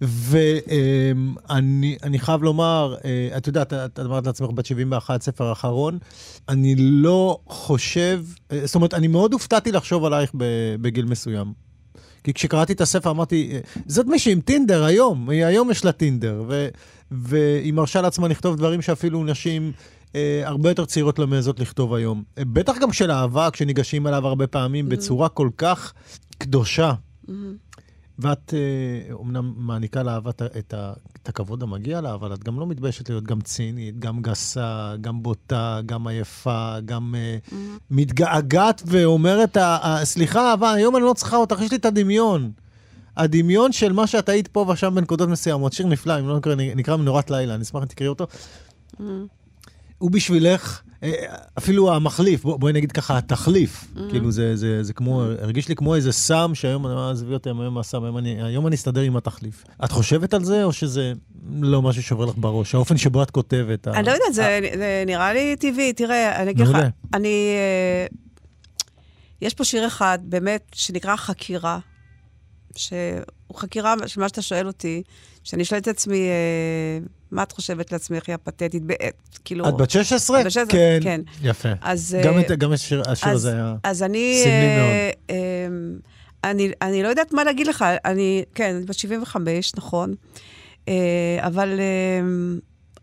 ואני 0.00 1.96
אני 2.02 2.18
חייב 2.18 2.42
לומר, 2.42 2.94
אה, 3.04 3.36
את 3.36 3.46
יודעת, 3.46 3.72
את 3.72 4.00
אמרת 4.00 4.26
לעצמך 4.26 4.50
בת 4.50 4.66
71, 4.66 5.22
ספר 5.22 5.44
האחרון, 5.44 5.98
אני 6.48 6.74
לא 6.78 7.38
חושב, 7.46 8.22
אה, 8.52 8.60
זאת 8.64 8.74
אומרת, 8.74 8.94
אני 8.94 9.06
מאוד 9.08 9.32
הופתעתי 9.32 9.72
לחשוב 9.72 10.04
עלייך 10.04 10.30
בגיל 10.80 11.04
מסוים. 11.04 11.52
כי 12.24 12.32
כשקראתי 12.34 12.72
את 12.72 12.80
הספר 12.80 13.10
אמרתי, 13.10 13.50
אה, 13.52 13.58
זאת 13.86 14.06
מישהי 14.06 14.32
עם 14.32 14.40
טינדר 14.40 14.84
היום, 14.84 15.30
היא- 15.30 15.44
היום 15.44 15.70
יש 15.70 15.84
לה 15.84 15.92
טינדר, 15.92 16.42
והיא 17.22 17.72
מרשה 17.72 18.00
לעצמה 18.00 18.28
לכתוב 18.28 18.56
דברים 18.56 18.82
שאפילו 18.82 19.24
נשים 19.24 19.72
אה, 20.14 20.42
הרבה 20.44 20.68
יותר 20.68 20.84
צעירות 20.84 21.18
לא 21.18 21.26
מעזות 21.26 21.60
לכתוב 21.60 21.94
היום. 21.94 22.22
אה, 22.38 22.44
בטח 22.44 22.78
גם 22.80 22.92
של 22.92 23.10
אהבה, 23.10 23.50
כשניגשים 23.50 24.06
אליו 24.06 24.26
הרבה 24.26 24.46
פעמים 24.46 24.88
בצורה 24.88 25.28
כל 25.28 25.48
כך 25.56 25.92
קדושה. 26.38 26.92
ואת 28.18 28.54
אה, 28.54 29.12
אומנם 29.14 29.52
מעניקה 29.56 30.02
לאהבה 30.02 30.30
את, 30.30 30.42
את, 30.42 30.74
את 31.22 31.28
הכבוד 31.28 31.62
המגיע 31.62 32.00
לה, 32.00 32.14
אבל 32.14 32.34
את 32.34 32.44
גם 32.44 32.60
לא 32.60 32.66
מתביישת 32.66 33.10
להיות 33.10 33.24
גם 33.24 33.40
צינית, 33.40 33.98
גם 33.98 34.22
גסה, 34.22 34.94
גם 35.00 35.22
בוטה, 35.22 35.80
גם 35.86 36.06
עייפה, 36.08 36.74
גם 36.84 37.14
אה, 37.18 37.36
מתגעגעת 37.90 38.82
ואומרת, 38.86 39.56
ה- 39.56 39.76
ה- 39.82 40.04
סליחה, 40.04 40.50
אהבה, 40.50 40.72
היום 40.72 40.96
אני 40.96 41.04
לא 41.04 41.12
צריכה 41.12 41.36
אותך, 41.36 41.60
יש 41.60 41.70
לי 41.70 41.76
את 41.76 41.84
הדמיון. 41.84 42.50
הדמיון 43.16 43.72
של 43.72 43.92
מה 43.92 44.06
שאת 44.06 44.28
היית 44.28 44.48
פה 44.48 44.66
ושם 44.72 44.94
בנקודות 44.94 45.28
מסוימות. 45.28 45.72
שיר 45.72 45.86
נפלא, 45.86 46.18
אם 46.20 46.28
לא 46.28 46.36
נקרא, 46.36 46.54
נקרא 46.54 46.96
מנורת 46.96 47.30
לילה, 47.30 47.54
אני 47.54 47.62
אשמח 47.62 47.82
אם 47.82 47.88
תקראי 47.88 48.08
אותו. 48.08 48.26
הוא 49.98 50.10
בשבילך, 50.10 50.80
אה, 51.02 51.12
אפילו 51.58 51.94
המחליף, 51.94 52.42
בוא, 52.42 52.56
בואי 52.56 52.72
נגיד 52.72 52.92
ככה, 52.92 53.18
התחליף. 53.18 53.84
כאילו 54.10 54.30
זה, 54.30 54.56
זה, 54.56 54.82
זה 54.82 54.92
כמו, 54.92 55.22
הרגיש 55.22 55.68
לי 55.68 55.76
כמו 55.76 55.94
איזה 55.94 56.12
סם 56.12 56.50
שהיום, 56.54 56.86
עזבי 56.86 57.34
אותי, 57.34 57.48
היום 57.48 57.78
הסם, 57.78 58.04
היום 58.04 58.18
אני, 58.18 58.42
היום 58.42 58.66
אני 58.66 58.76
אסתדר 58.76 59.00
עם 59.00 59.16
התחליף. 59.16 59.64
את 59.84 59.92
חושבת 59.92 60.34
על 60.34 60.44
זה, 60.44 60.64
או 60.64 60.72
שזה 60.72 61.12
לא 61.60 61.82
משהו 61.82 62.02
שעובר 62.02 62.24
לך 62.24 62.34
בראש? 62.36 62.74
האופן 62.74 62.96
שבו 62.96 63.22
את 63.22 63.30
כותבת. 63.30 63.86
ה- 63.86 63.90
אני 63.94 64.06
לא 64.06 64.12
יודעת, 64.12 64.34
זה 64.34 64.60
זה 64.76 65.02
נראה 65.06 65.32
לי 65.32 65.56
טבעי. 65.56 65.92
תראה, 65.92 66.42
אני 66.42 66.50
אגיד 66.50 66.66
לך. 66.68 66.76
אני... 67.14 67.28
אה, 67.56 68.06
יש 69.42 69.54
פה 69.54 69.64
שיר 69.64 69.86
אחד, 69.86 70.18
באמת, 70.22 70.62
שנקרא 70.74 71.16
חקירה, 71.16 71.78
שהוא 72.76 73.56
חקירה 73.56 73.94
של 74.06 74.20
מה 74.20 74.28
שאתה 74.28 74.42
שואל 74.42 74.66
אותי, 74.66 75.02
שאני 75.44 75.64
שואלת 75.64 75.82
את 75.82 75.88
עצמי, 75.88 76.28
אה, 76.28 76.98
מה 77.30 77.42
את 77.42 77.52
חושבת 77.52 77.92
לעצמך, 77.92 78.22
היא 78.26 78.34
הפתטית, 78.34 78.82
בעת, 78.82 79.38
כאילו... 79.44 79.68
את 79.68 79.76
בת 79.76 79.90
16? 79.90 80.44
בת 80.44 80.50
16, 80.50 80.66
כן. 80.78 80.98
כן. 81.02 81.20
יפה. 81.42 81.68
אז... 81.80 82.16
גם, 82.24 82.34
אה, 82.34 82.40
את, 82.40 82.50
גם 82.50 82.72
השיר, 82.72 83.02
השיר 83.06 83.28
אז, 83.28 83.36
הזה 83.36 83.52
היה... 83.52 83.74
אז 83.82 84.02
אני... 84.02 84.40
סמלי 84.44 84.50
אה, 84.50 85.10
אה, 85.30 85.66
אני, 86.44 86.72
אני 86.82 87.02
לא 87.02 87.08
יודעת 87.08 87.32
מה 87.32 87.44
להגיד 87.44 87.66
לך, 87.66 87.84
אני, 88.04 88.44
כן, 88.54 88.74
אני 88.74 88.84
בת 88.84 88.94
75, 88.94 89.72
נכון, 89.76 90.14
אה, 90.88 91.38
אבל 91.40 91.80
אה, 91.80 92.20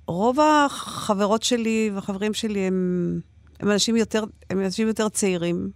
רוב 0.07 0.39
החברות 0.39 1.43
שלי 1.43 1.91
והחברים 1.95 2.34
שלי 2.34 2.59
הם, 2.59 3.20
הם, 3.59 3.72
אנשים, 3.72 3.95
יותר, 3.95 4.24
הם 4.49 4.59
אנשים 4.59 4.88
יותר 4.88 5.09
צעירים. 5.09 5.70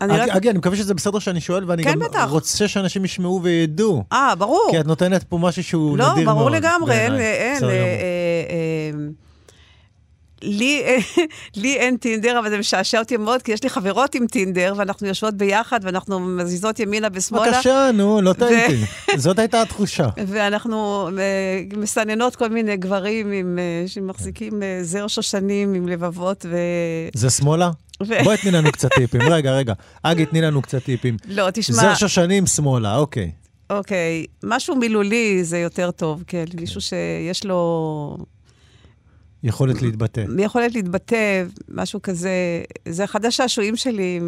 אני 0.00 0.18
לא 0.18 0.24
אגי. 0.24 0.32
אגי, 0.32 0.50
אני 0.50 0.58
מקווה 0.58 0.76
שזה 0.76 0.94
בסדר 0.94 1.18
שאני 1.18 1.40
שואל, 1.40 1.64
ואני 1.70 1.84
כן, 1.84 1.92
גם 1.92 1.98
בטח. 1.98 2.28
רוצה 2.30 2.68
שאנשים 2.68 3.04
ישמעו 3.04 3.40
וידעו. 3.42 4.04
אה, 4.12 4.34
ברור. 4.34 4.68
כי 4.70 4.80
את 4.80 4.86
נותנת 4.86 5.22
פה 5.24 5.38
משהו 5.38 5.64
שהוא 5.64 5.98
לא, 5.98 6.12
נדיר 6.12 6.24
מאוד. 6.24 6.36
ברור 6.36 6.50
לגמרי, 6.50 6.94
אין. 6.94 7.14
אין. 7.14 7.56
בסדר 7.56 7.68
אה, 7.70 7.76
גמור. 7.76 7.88
אה, 7.88 8.44
אה, 8.50 9.08
לי, 10.42 10.82
לי 11.62 11.76
אין 11.76 11.96
טינדר, 11.96 12.38
אבל 12.38 12.50
זה 12.50 12.58
משעשע 12.58 12.98
אותי 12.98 13.16
מאוד, 13.16 13.42
כי 13.42 13.52
יש 13.52 13.62
לי 13.62 13.70
חברות 13.70 14.14
עם 14.14 14.26
טינדר, 14.26 14.74
ואנחנו 14.76 15.06
יושבות 15.06 15.34
ביחד, 15.34 15.80
ואנחנו 15.82 16.20
מזיזות 16.20 16.80
ימינה 16.80 17.08
ושמאלה. 17.12 17.52
בבקשה, 17.52 17.90
נו, 17.94 18.20
לא 18.20 18.32
טעיתי. 18.32 18.84
זאת 19.16 19.38
הייתה 19.38 19.62
התחושה. 19.62 20.08
ואנחנו 20.28 21.08
אה, 21.18 21.62
מסננות 21.76 22.36
כל 22.36 22.48
מיני 22.48 22.76
גברים 22.76 23.32
עם, 23.32 23.58
אה, 23.58 23.88
שמחזיקים 23.88 24.62
אה, 24.62 24.78
זר 24.82 25.06
שושנים 25.06 25.74
עם 25.74 25.88
לבבות 25.88 26.46
ו... 26.48 26.56
זה 27.14 27.30
שמאלה? 27.30 27.70
ו- 28.02 28.24
בואי 28.24 28.36
תני 28.36 28.50
לנו 28.50 28.72
קצת 28.72 28.92
טיפים. 28.92 29.20
רגע, 29.34 29.52
רגע. 29.52 29.74
אגי, 30.02 30.26
תני 30.26 30.40
לנו 30.40 30.62
קצת 30.62 30.84
טיפים. 30.84 31.16
לא, 31.28 31.50
תשמע, 31.52 31.76
זר 31.76 31.94
שושנים 31.94 32.46
שמאלה, 32.46 32.96
אוקיי. 32.96 33.30
אוקיי, 33.70 34.26
משהו 34.44 34.76
מילולי 34.76 35.44
זה 35.44 35.58
יותר 35.58 35.90
טוב, 35.90 36.24
כן, 36.26 36.44
מישהו 36.60 36.80
שיש 36.80 37.44
לו 37.44 38.18
יכולת 39.46 39.82
להתבטא. 39.82 40.24
יכולת 40.38 40.74
להתבטא, 40.74 41.44
משהו 41.68 42.02
כזה. 42.02 42.62
זה 42.88 43.04
אחד 43.04 43.24
השעשועים 43.24 43.76
שלי, 43.76 44.20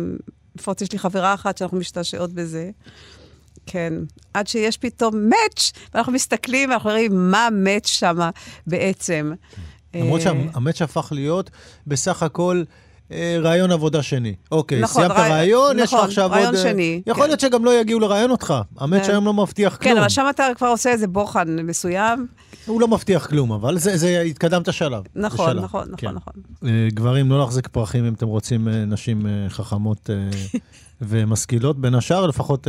לפחות 0.57 0.83
יש 0.83 0.93
לי 0.93 0.99
חברה 0.99 1.35
אחת 1.35 1.59
שאנחנו 1.59 1.79
משתעשעות 1.79 2.33
בזה. 2.33 2.71
כן, 3.66 3.95
עד 4.35 4.47
שיש 4.47 4.77
פתאום 4.77 5.29
מאץ', 5.29 5.73
ואנחנו 5.95 6.12
מסתכלים 6.12 6.71
ואנחנו 6.71 6.91
רואים 6.91 7.31
מה 7.31 7.49
מאץ' 7.53 7.87
שמה 7.87 8.31
בעצם. 8.66 9.33
למרות 9.95 10.21
אה, 10.21 10.25
שהמאץ' 10.25 10.83
הפך 10.83 11.09
להיות 11.12 11.51
בסך 11.87 12.23
הכל 12.23 12.62
אה, 13.13 13.39
רעיון 13.43 13.71
עבודה 13.73 14.03
שני. 14.03 14.35
אוקיי, 14.53 14.81
נכון, 14.81 15.03
סיימת 15.03 15.17
רעי- 15.17 15.31
רעיון, 15.31 15.79
יש 15.79 15.89
לך 15.89 15.95
נכון, 15.95 16.05
עכשיו 16.09 16.35
עוד... 16.35 16.55
אה, 16.55 16.63
שני, 16.63 17.03
יכול 17.07 17.23
כן. 17.23 17.29
להיות 17.29 17.41
שגם 17.41 17.65
לא 17.65 17.81
יגיעו 17.81 18.01
לראיין 18.01 18.31
אותך. 18.31 18.55
המאץ' 18.79 19.03
כן. 19.07 19.11
היום 19.11 19.25
לא 19.25 19.35
מבטיח 19.35 19.77
כן, 19.81 19.85
כלום. 19.91 19.99
אבל 19.99 20.09
שם 20.09 20.27
אתה 20.31 20.47
כבר 20.57 20.67
עושה 20.67 20.91
איזה 20.91 21.07
בוחן 21.07 21.57
מסוים. 21.65 22.27
הוא 22.67 22.81
לא 22.81 22.89
מבטיח 22.89 23.27
כלום, 23.27 23.53
אבל 23.53 23.79
זה, 23.79 23.97
זה 23.97 24.21
התקדמת 24.21 24.73
שלב. 24.73 25.03
נכון, 25.17 25.51
שלב. 25.51 25.65
נכון, 25.65 25.85
כן. 25.97 26.09
נכון, 26.11 26.33
נכון. 26.63 26.89
גברים, 26.89 27.31
לא 27.31 27.39
להחזיק 27.39 27.69
פרחים 27.69 28.05
אם 28.05 28.13
אתם 28.15 28.27
רוצים 28.27 28.69
נשים 28.69 29.27
חכמות 29.49 30.11
ומשכילות. 31.01 31.81
בין 31.81 31.95
השאר, 31.95 32.27
לפחות 32.27 32.69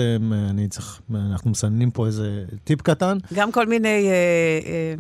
אני 0.50 0.68
צריך, 0.68 1.02
אנחנו 1.32 1.52
מסננים 1.52 1.92
פה 1.92 2.06
איזה 2.08 2.44
טיפ 2.64 2.82
קטן. 2.82 3.18
גם 3.34 3.52
כל 3.52 3.66
מיני 3.68 4.08
אה, 4.08 4.14
אה, 4.66 4.94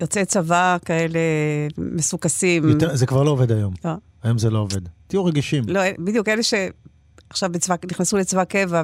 יוצאי 0.00 0.24
צבא 0.24 0.76
כאלה 0.84 1.18
מסוכסים. 1.78 2.68
יותר, 2.68 2.96
זה 2.96 3.06
כבר 3.06 3.22
לא 3.22 3.30
עובד 3.30 3.52
היום. 3.52 3.74
לא. 3.84 3.90
היום 4.22 4.38
זה 4.38 4.50
לא 4.50 4.58
עובד. 4.58 4.80
תהיו 5.06 5.24
רגישים. 5.24 5.64
לא, 5.68 5.80
בדיוק, 5.98 6.28
אלה 6.28 6.42
שעכשיו 6.42 7.50
בצבא, 7.52 7.74
נכנסו 7.90 8.16
לצבא 8.16 8.44
קבע 8.44 8.82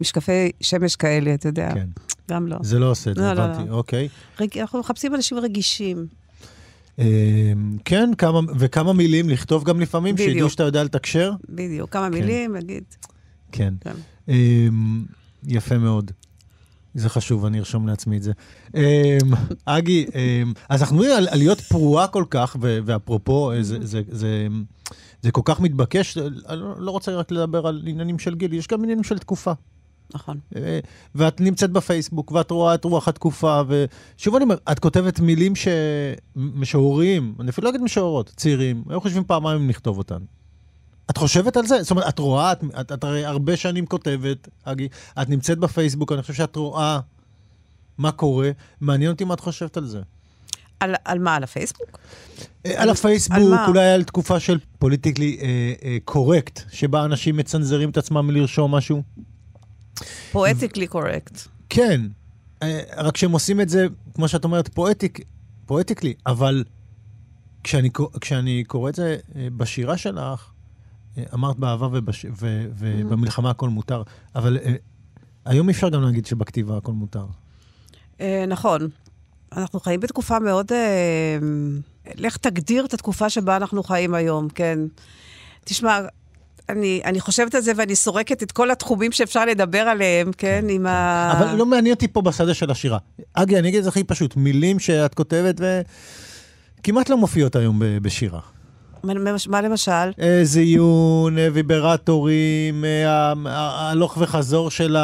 ומשקפי 0.00 0.50
שמש 0.60 0.96
כאלה, 0.96 1.34
אתה 1.34 1.48
יודע. 1.48 1.74
כן. 1.74 1.88
גם 2.30 2.46
לא. 2.46 2.56
זה 2.62 2.78
לא 2.78 2.90
עושה 2.90 3.10
את 3.10 3.16
זה, 3.16 3.22
לא, 3.22 3.32
לא, 3.32 3.42
הבנתי. 3.42 3.68
לא. 3.68 3.74
אוקיי. 3.74 4.08
רג... 4.40 4.58
אנחנו 4.58 4.80
מחפשים 4.80 5.14
אנשים 5.14 5.38
רגישים. 5.38 6.06
אה, 6.98 7.52
כן, 7.84 8.10
כמה, 8.18 8.40
וכמה 8.58 8.92
מילים 8.92 9.28
לכתוב 9.28 9.64
גם 9.64 9.80
לפעמים, 9.80 10.14
בדיוק. 10.14 10.30
שידעו 10.30 10.50
שאתה 10.50 10.62
יודע 10.62 10.84
לתקשר. 10.84 11.32
בדיוק, 11.48 11.90
כמה 11.90 12.08
מילים, 12.08 12.56
נגיד. 12.56 12.84
כן. 13.52 13.74
כן. 13.80 13.94
אה, 14.28 14.68
יפה 15.46 15.78
מאוד. 15.78 16.10
זה 16.94 17.08
חשוב, 17.08 17.44
אני 17.44 17.58
ארשום 17.58 17.88
לעצמי 17.88 18.16
את 18.16 18.22
זה. 18.22 18.32
אה, 18.76 19.18
אגי, 19.64 20.06
אה, 20.14 20.42
אז 20.68 20.82
אנחנו 20.82 20.96
מדברים 20.96 21.16
על, 21.16 21.28
להיות 21.38 21.60
פרועה 21.60 22.06
כל 22.06 22.24
כך, 22.30 22.56
ואפרופו, 22.60 23.52
אה, 23.52 23.62
זה, 23.62 23.78
זה, 23.82 24.02
זה, 24.08 24.46
זה 25.22 25.30
כל 25.30 25.42
כך 25.44 25.60
מתבקש, 25.60 26.18
אני 26.18 26.60
לא 26.60 26.74
לא 26.78 26.90
רוצה 26.90 27.12
רק 27.12 27.30
לדבר 27.30 27.66
על 27.66 27.82
עניינים 27.86 28.18
של 28.18 28.34
גיל, 28.34 28.52
יש 28.52 28.66
גם 28.66 28.82
עניינים 28.82 29.04
של 29.04 29.18
תקופה. 29.18 29.52
נכון. 30.14 30.38
אה, 30.56 30.78
ואת 31.14 31.40
נמצאת 31.40 31.70
בפייסבוק, 31.70 32.32
ואת 32.32 32.50
רואה 32.50 32.74
את 32.74 32.84
רוח 32.84 33.08
התקופה, 33.08 33.62
ושוב 33.68 34.34
אני 34.34 34.44
אומר, 34.44 34.56
את 34.72 34.78
כותבת 34.78 35.20
מילים 35.20 35.52
שמשוררים, 35.56 37.34
אני 37.40 37.50
אפילו 37.50 37.64
לא 37.64 37.70
אגיד 37.70 37.82
משוררות, 37.82 38.32
צעירים, 38.36 38.84
היו 38.88 39.00
חושבים 39.00 39.24
פעמיים 39.24 39.60
אם 39.60 39.68
לכתוב 39.68 39.98
אותן. 39.98 40.18
את 41.10 41.16
חושבת 41.16 41.56
על 41.56 41.66
זה? 41.66 41.82
זאת 41.82 41.90
אומרת, 41.90 42.08
את 42.08 42.18
רואה, 42.18 42.52
את, 42.52 42.64
את, 42.80 42.92
את 42.92 43.04
הרי 43.04 43.24
הרבה 43.24 43.56
שנים 43.56 43.86
כותבת, 43.86 44.48
אגי, 44.64 44.88
את 45.22 45.28
נמצאת 45.28 45.58
בפייסבוק, 45.58 46.12
אני 46.12 46.22
חושב 46.22 46.34
שאת 46.34 46.56
רואה 46.56 47.00
מה 47.98 48.12
קורה, 48.12 48.50
מעניין 48.80 49.10
אותי 49.10 49.24
מה 49.24 49.34
את 49.34 49.40
חושבת 49.40 49.76
על 49.76 49.86
זה. 49.86 50.00
על, 50.80 50.94
על 51.04 51.18
מה? 51.18 51.36
על 51.36 51.42
הפייסבוק? 51.42 51.98
אה, 52.66 52.82
על 52.82 52.90
הפייסבוק, 52.90 53.36
על 53.36 53.48
מה? 53.48 53.66
אולי 53.66 53.90
על 53.90 54.04
תקופה 54.04 54.40
של 54.40 54.58
politically 54.78 55.38
correct, 56.04 56.60
שבה 56.72 57.04
אנשים 57.04 57.36
מצנזרים 57.36 57.90
את 57.90 57.96
עצמם 57.96 58.26
מלרשום 58.26 58.74
משהו. 58.74 59.02
poetically 60.32 60.86
correct. 60.86 61.38
כן, 61.68 62.00
אה, 62.62 62.80
רק 62.96 63.16
שהם 63.16 63.32
עושים 63.32 63.60
את 63.60 63.68
זה, 63.68 63.86
כמו 64.14 64.28
שאת 64.28 64.44
אומרת, 64.44 64.68
poetic, 64.68 65.20
poetically, 65.66 66.14
אבל 66.26 66.64
כשאני, 67.64 67.90
כשאני 68.20 68.64
קורא 68.64 68.90
את 68.90 68.94
זה 68.94 69.16
אה, 69.36 69.48
בשירה 69.56 69.96
שלך, 69.96 70.18
אה, 70.18 70.59
אמרת 71.34 71.56
באהבה 71.56 71.86
ובש, 71.86 72.26
ו, 72.40 72.66
ובמלחמה 72.78 73.50
הכל 73.50 73.68
מותר, 73.68 74.02
אבל 74.34 74.58
אה, 74.64 74.74
היום 75.44 75.68
אי 75.68 75.74
אפשר 75.74 75.88
גם 75.88 76.02
להגיד 76.02 76.26
שבכתיבה 76.26 76.76
הכל 76.76 76.92
מותר. 76.92 77.26
אה, 78.20 78.44
נכון. 78.48 78.88
אנחנו 79.56 79.80
חיים 79.80 80.00
בתקופה 80.00 80.38
מאוד... 80.38 80.72
אה, 80.72 81.38
לך 82.14 82.36
תגדיר 82.36 82.84
את 82.84 82.94
התקופה 82.94 83.30
שבה 83.30 83.56
אנחנו 83.56 83.82
חיים 83.82 84.14
היום, 84.14 84.48
כן. 84.48 84.78
תשמע, 85.64 85.98
אני, 86.68 87.00
אני 87.04 87.20
חושבת 87.20 87.54
על 87.54 87.60
זה 87.60 87.72
ואני 87.76 87.96
סורקת 87.96 88.42
את 88.42 88.52
כל 88.52 88.70
התחומים 88.70 89.12
שאפשר 89.12 89.44
לדבר 89.44 89.78
עליהם, 89.78 90.30
כן, 90.38 90.64
עם 90.68 90.86
ה... 90.86 91.32
אבל 91.32 91.56
לא 91.56 91.66
מעניין 91.66 91.94
אותי 91.94 92.08
פה 92.08 92.22
בשדה 92.22 92.54
של 92.54 92.70
השירה. 92.70 92.98
אגי, 93.34 93.58
אני 93.58 93.68
אגיד 93.68 93.78
את 93.78 93.84
זה 93.84 93.88
הכי 93.88 94.04
פשוט, 94.04 94.36
מילים 94.36 94.78
שאת 94.78 95.14
כותבת 95.14 95.60
וכמעט 96.80 97.08
לא 97.08 97.16
מופיעות 97.16 97.56
היום 97.56 97.82
בשירה. 98.02 98.40
מה, 99.04 99.60
למשל? 99.60 99.90
אה, 100.20 100.40
זיון, 100.42 101.38
אה, 101.38 101.48
ויברטורים, 101.52 102.84
אה, 102.84 103.10
ה- 103.10 103.32
ה- 103.46 103.86
ההלוך 103.86 104.16
וחזור 104.20 104.70
של 104.70 104.96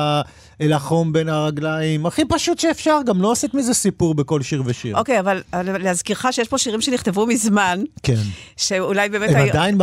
אל 0.61 0.73
החום 0.73 1.13
בין 1.13 1.29
הרגליים, 1.29 2.07
הכי 2.07 2.23
פשוט 2.29 2.59
שאפשר, 2.59 2.99
גם 3.07 3.23
לא 3.23 3.33
עשית 3.33 3.55
מזה 3.55 3.75
סיפור 3.75 4.15
בכל 4.15 4.43
שיר 4.43 4.63
ושיר. 4.67 4.99
אוקיי, 4.99 5.21
אבל 5.21 5.43
להזכירך 5.53 6.27
שיש 6.31 6.49
פה 6.49 6.59
שירים 6.59 6.81
שנכתבו 6.81 7.27
מזמן, 7.27 7.83
כן. 8.03 8.15
שאולי 8.57 9.09
באמת... 9.09 9.31
הם 9.31 9.49
עדיין 9.49 9.79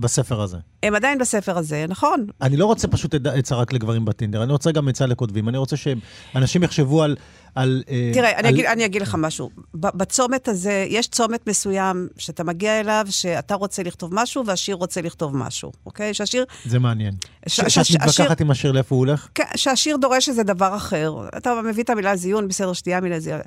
בספר 0.00 0.40
הזה. 0.40 0.56
הם 0.82 0.94
עדיין 0.94 1.18
בספר 1.18 1.58
הזה, 1.58 1.84
נכון. 1.88 2.26
אני 2.42 2.56
לא 2.56 2.66
רוצה 2.66 2.88
פשוט 2.88 3.14
עצה 3.34 3.54
רק 3.56 3.72
לגברים 3.72 4.04
בטינדר, 4.04 4.42
אני 4.42 4.52
רוצה 4.52 4.72
גם 4.72 4.88
עצה 4.88 5.06
לכותבים. 5.06 5.48
אני 5.48 5.58
רוצה 5.58 5.76
שאנשים 5.76 6.62
יחשבו 6.62 7.02
על... 7.02 7.16
על 7.56 7.82
אה, 7.88 8.10
תראה, 8.14 8.30
אני 8.38 8.48
על- 8.48 8.54
אגיד, 8.54 8.64
אני 8.66 8.84
אגיד 8.84 9.02
לך 9.02 9.14
משהו. 9.18 9.50
ב- 9.74 9.96
בצומת 9.98 10.48
הזה, 10.48 10.86
יש 10.88 11.08
צומת 11.08 11.46
מסוים 11.48 12.08
שאתה 12.18 12.44
מגיע 12.44 12.80
אליו, 12.80 13.06
שאתה 13.10 13.54
רוצה 13.54 13.82
לכתוב 13.82 14.10
משהו 14.14 14.46
והשיר 14.46 14.74
רוצה 14.74 15.00
לכתוב 15.00 15.36
משהו, 15.36 15.72
אוקיי? 15.86 16.14
שהשיר... 16.14 16.44
זה 16.64 16.78
מעניין. 16.78 17.14
ש- 17.48 17.60
ש- 17.60 17.78
ש- 17.78 17.92
שאת 17.92 18.00
מתווכחת 18.02 18.40
עם 18.40 18.50
השיר 18.50 18.72
לאיפה 18.72 18.94
הוא 18.94 19.06
הולך? 19.06 19.28
כן, 19.34 19.44
שהשיר 19.56 19.96
דורש 19.96 20.28
איזה 20.28 20.42
דבר 20.42 20.76
אחר. 20.76 21.14
אתה 21.36 21.50
מביא 21.64 21.82
את 21.82 21.90
המילה 21.90 22.16
זיון, 22.16 22.48
בסדר, 22.48 22.72
שתייה 22.72 23.00
מילה 23.00 23.20
זיון. 23.20 23.40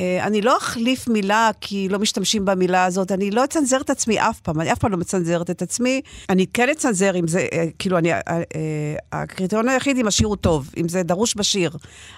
אה, 0.00 0.26
אני 0.26 0.42
לא 0.42 0.56
אחליף 0.56 1.08
מילה 1.08 1.50
כי 1.60 1.88
לא 1.88 1.98
משתמשים 1.98 2.44
במילה 2.44 2.84
הזאת, 2.84 3.12
אני 3.12 3.30
לא 3.30 3.44
אצנזר 3.44 3.80
את 3.80 3.90
עצמי 3.90 4.20
אף 4.20 4.40
פעם, 4.40 4.60
אני 4.60 4.72
אף 4.72 4.78
פעם 4.78 4.92
לא 4.92 4.96
מצנזרת 4.96 5.50
את 5.50 5.62
עצמי. 5.62 6.00
אני 6.28 6.46
כן 6.46 6.68
אצנזר 6.68 7.16
אם 7.16 7.28
זה, 7.28 7.46
אה, 7.52 7.64
כאילו, 7.78 7.98
אני, 7.98 8.12
אה, 8.12 8.20
הקריטריון 9.12 9.68
היחיד 9.68 9.96
אם 9.98 10.06
השיר 10.06 10.26
הוא 10.26 10.36
טוב, 10.36 10.70
אם 10.76 10.88
זה 10.88 11.02
דרוש 11.02 11.36
בשיר. 11.36 11.70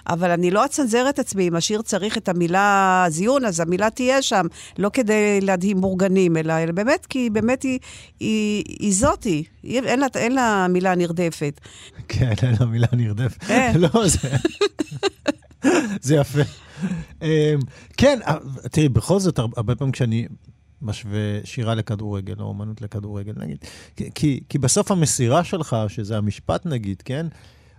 אבל 0.07 0.31
אני 0.31 0.51
לא 0.51 0.65
אצנזר 0.65 1.09
את 1.09 1.19
עצמי, 1.19 1.47
אם 1.47 1.55
השיר 1.55 1.81
צריך 1.81 2.17
את 2.17 2.29
המילה 2.29 3.05
זיון, 3.09 3.45
אז 3.45 3.59
המילה 3.59 3.89
תהיה 3.89 4.21
שם, 4.21 4.45
לא 4.77 4.89
כדי 4.93 5.41
להדהים 5.41 5.81
בורגנים, 5.81 6.37
אלא, 6.37 6.53
אלא 6.53 6.71
באמת, 6.71 7.05
כי 7.05 7.29
באמת 7.29 7.63
היא, 7.63 7.79
היא, 8.19 8.63
היא 8.79 8.93
זאתי, 8.93 9.43
אין 9.63 9.99
לה, 9.99 10.07
אין 10.15 10.31
לה 10.31 10.67
מילה 10.69 10.95
נרדפת. 10.95 11.59
כן, 12.07 12.33
אין 12.43 12.55
לה 12.59 12.65
מילה 12.65 12.87
נרדפת. 12.93 13.49
אין. 13.49 13.81
לא, 13.81 14.07
זה... 14.07 14.29
זה 16.01 16.15
יפה. 16.15 16.64
אמ, 17.21 17.27
כן, 17.97 18.19
אה, 18.27 18.35
תראי, 18.71 18.89
בכל 18.89 19.19
זאת, 19.19 19.39
הר- 19.39 19.45
הרבה 19.57 19.75
פעמים 19.75 19.91
כשאני 19.91 20.27
משווה 20.81 21.19
שירה 21.43 21.75
לכדורגל, 21.75 22.35
או 22.39 22.45
אומנות 22.45 22.81
לכדורגל, 22.81 23.33
נגיד, 23.37 23.57
כי- 23.95 24.09
כי, 24.15 24.57
בסוף 24.57 24.91
המסירה 24.91 25.43
שלך, 25.43 25.75
שזה 25.87 26.17
המשפט 26.17 26.65
נגיד, 26.65 27.01
כן? 27.05 27.27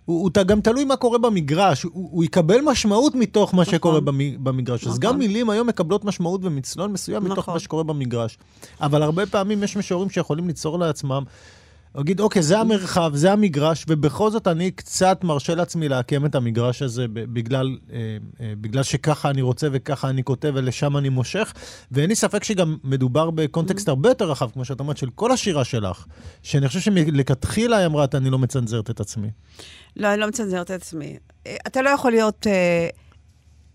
הוא, 0.05 0.23
הוא 0.23 0.45
גם 0.47 0.61
תלוי 0.61 0.85
מה 0.85 0.97
קורה 0.97 1.19
במגרש, 1.19 1.83
הוא, 1.83 2.09
הוא 2.13 2.25
יקבל 2.25 2.61
משמעות 2.65 3.15
מתוך 3.15 3.55
מה 3.55 3.65
שקורה 3.65 4.01
במ- 4.01 4.45
במגרש. 4.45 4.81
אז 4.87 4.89
נכון. 4.89 5.01
גם 5.01 5.19
מילים 5.19 5.51
היום 5.51 5.67
מקבלות 5.67 6.05
משמעות 6.05 6.41
ומצלול 6.45 6.91
מסוים 6.91 7.25
מתוך 7.25 7.39
נכון. 7.39 7.55
מה 7.55 7.61
שקורה 7.61 7.83
במגרש. 7.83 8.39
אבל 8.81 9.03
הרבה 9.03 9.27
פעמים 9.27 9.63
יש 9.63 9.77
משוררים 9.77 10.11
שיכולים 10.11 10.47
ליצור 10.47 10.79
לעצמם 10.79 11.23
להגיד, 11.97 12.21
אוקיי, 12.21 12.43
זה 12.43 12.59
המרחב, 12.59 13.11
זה 13.15 13.33
המגרש, 13.33 13.85
ובכל 13.89 14.31
זאת 14.31 14.49
אני 14.49 14.71
קצת 14.71 15.25
מרשה 15.25 15.55
לעצמי 15.55 15.89
לעקם 15.89 16.27
את 16.27 16.35
המגרש 16.35 16.83
הזה 16.83 17.07
בגלל, 17.09 17.79
אה, 17.93 17.99
אה, 18.41 18.53
בגלל 18.61 18.83
שככה 18.83 19.31
אני 19.31 19.43
רוצה 19.43 19.69
וככה 19.73 20.09
אני 20.09 20.25
כותב 20.25 20.53
ולשם 20.55 20.97
אני 20.97 21.09
מושך, 21.09 21.53
ואין 21.91 22.09
לי 22.09 22.15
ספק 22.15 22.45
שגם 22.45 22.77
מדובר 22.85 23.31
בקונטקסט 23.31 23.89
הרבה 23.89 24.09
יותר 24.09 24.31
רחב, 24.31 24.51
כמו 24.51 24.65
שאת 24.65 24.81
אומרת, 24.81 24.97
של 24.97 25.11
כל 25.11 25.33
השירה 25.33 25.65
שלך, 25.65 26.07
שאני 26.43 26.69
חושב 26.69 26.81
שמלכתחילה 26.81 27.77
היא 27.77 27.87
אמרה, 27.87 28.07
אני 28.15 28.31
לא 28.31 28.39
מצנזרת 28.39 28.91
את 28.91 29.01
עצמי. 29.01 29.29
לא, 29.97 30.13
אני 30.13 30.21
לא 30.21 30.27
מצנזרת 30.27 30.67
את 30.67 30.71
עצמי. 30.71 31.17
אה, 31.47 31.57
אתה 31.67 31.83
לא 31.83 31.91
יכול 31.91 32.11
להיות... 32.11 32.47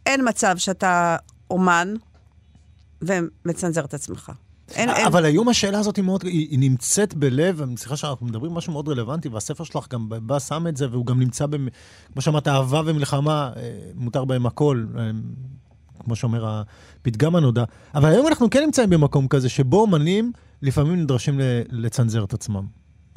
אין 0.05 0.29
מצב 0.29 0.57
שאתה 0.57 1.17
אומן 1.49 1.93
ומצנזר 3.01 3.85
את 3.85 3.93
עצמך. 3.93 4.31
אין, 4.75 4.89
אין. 4.89 5.05
אבל 5.05 5.25
היום 5.25 5.49
השאלה 5.49 5.79
הזאת 5.79 5.95
היא 5.95 6.05
מאוד, 6.05 6.23
היא, 6.23 6.47
היא 6.49 6.59
נמצאת 6.59 7.13
בלב, 7.13 7.61
סליחה 7.77 7.97
שאנחנו 7.97 8.25
מדברים 8.25 8.53
משהו 8.53 8.73
מאוד 8.73 8.89
רלוונטי, 8.89 9.29
והספר 9.29 9.63
שלך 9.63 9.87
גם 9.91 10.09
בא 10.09 10.39
שם 10.39 10.67
את 10.67 10.77
זה, 10.77 10.87
והוא 10.91 11.05
גם 11.05 11.19
נמצא, 11.19 11.45
במ, 11.45 11.67
כמו 12.13 12.21
שאמרת, 12.21 12.47
אהבה 12.47 12.81
ומלחמה, 12.85 13.51
אה, 13.55 13.71
מותר 13.95 14.25
בהם 14.25 14.45
הכל, 14.45 14.85
אה, 14.97 15.11
כמו 16.03 16.15
שאומר 16.15 16.61
הפתגם 17.01 17.35
הנודע. 17.35 17.63
אבל 17.95 18.09
היום 18.09 18.27
אנחנו 18.27 18.49
כן 18.49 18.63
נמצאים 18.63 18.89
במקום 18.89 19.27
כזה, 19.27 19.49
שבו 19.49 19.81
אומנים 19.81 20.31
לפעמים 20.61 21.01
נדרשים 21.01 21.39
לצנזר 21.69 22.23
את 22.23 22.33
עצמם. 22.33 22.65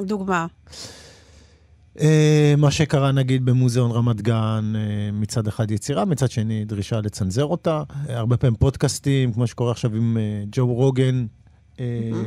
דוגמה. 0.00 0.46
אה, 2.00 2.54
מה 2.58 2.70
שקרה 2.70 3.12
נגיד 3.12 3.44
במוזיאון 3.44 3.90
רמת 3.90 4.22
גן, 4.22 4.72
מצד 5.12 5.46
אחד 5.46 5.70
יצירה, 5.70 6.04
מצד 6.04 6.30
שני 6.30 6.64
דרישה 6.64 7.00
לצנזר 7.00 7.44
אותה. 7.44 7.82
הרבה 8.08 8.36
פעמים 8.36 8.56
פודקאסטים, 8.56 9.32
כמו 9.32 9.46
שקורה 9.46 9.70
עכשיו 9.70 9.96
עם 9.96 10.16
ג'ו 10.52 10.66
רוגן. 10.66 11.26
ו- 11.80 12.22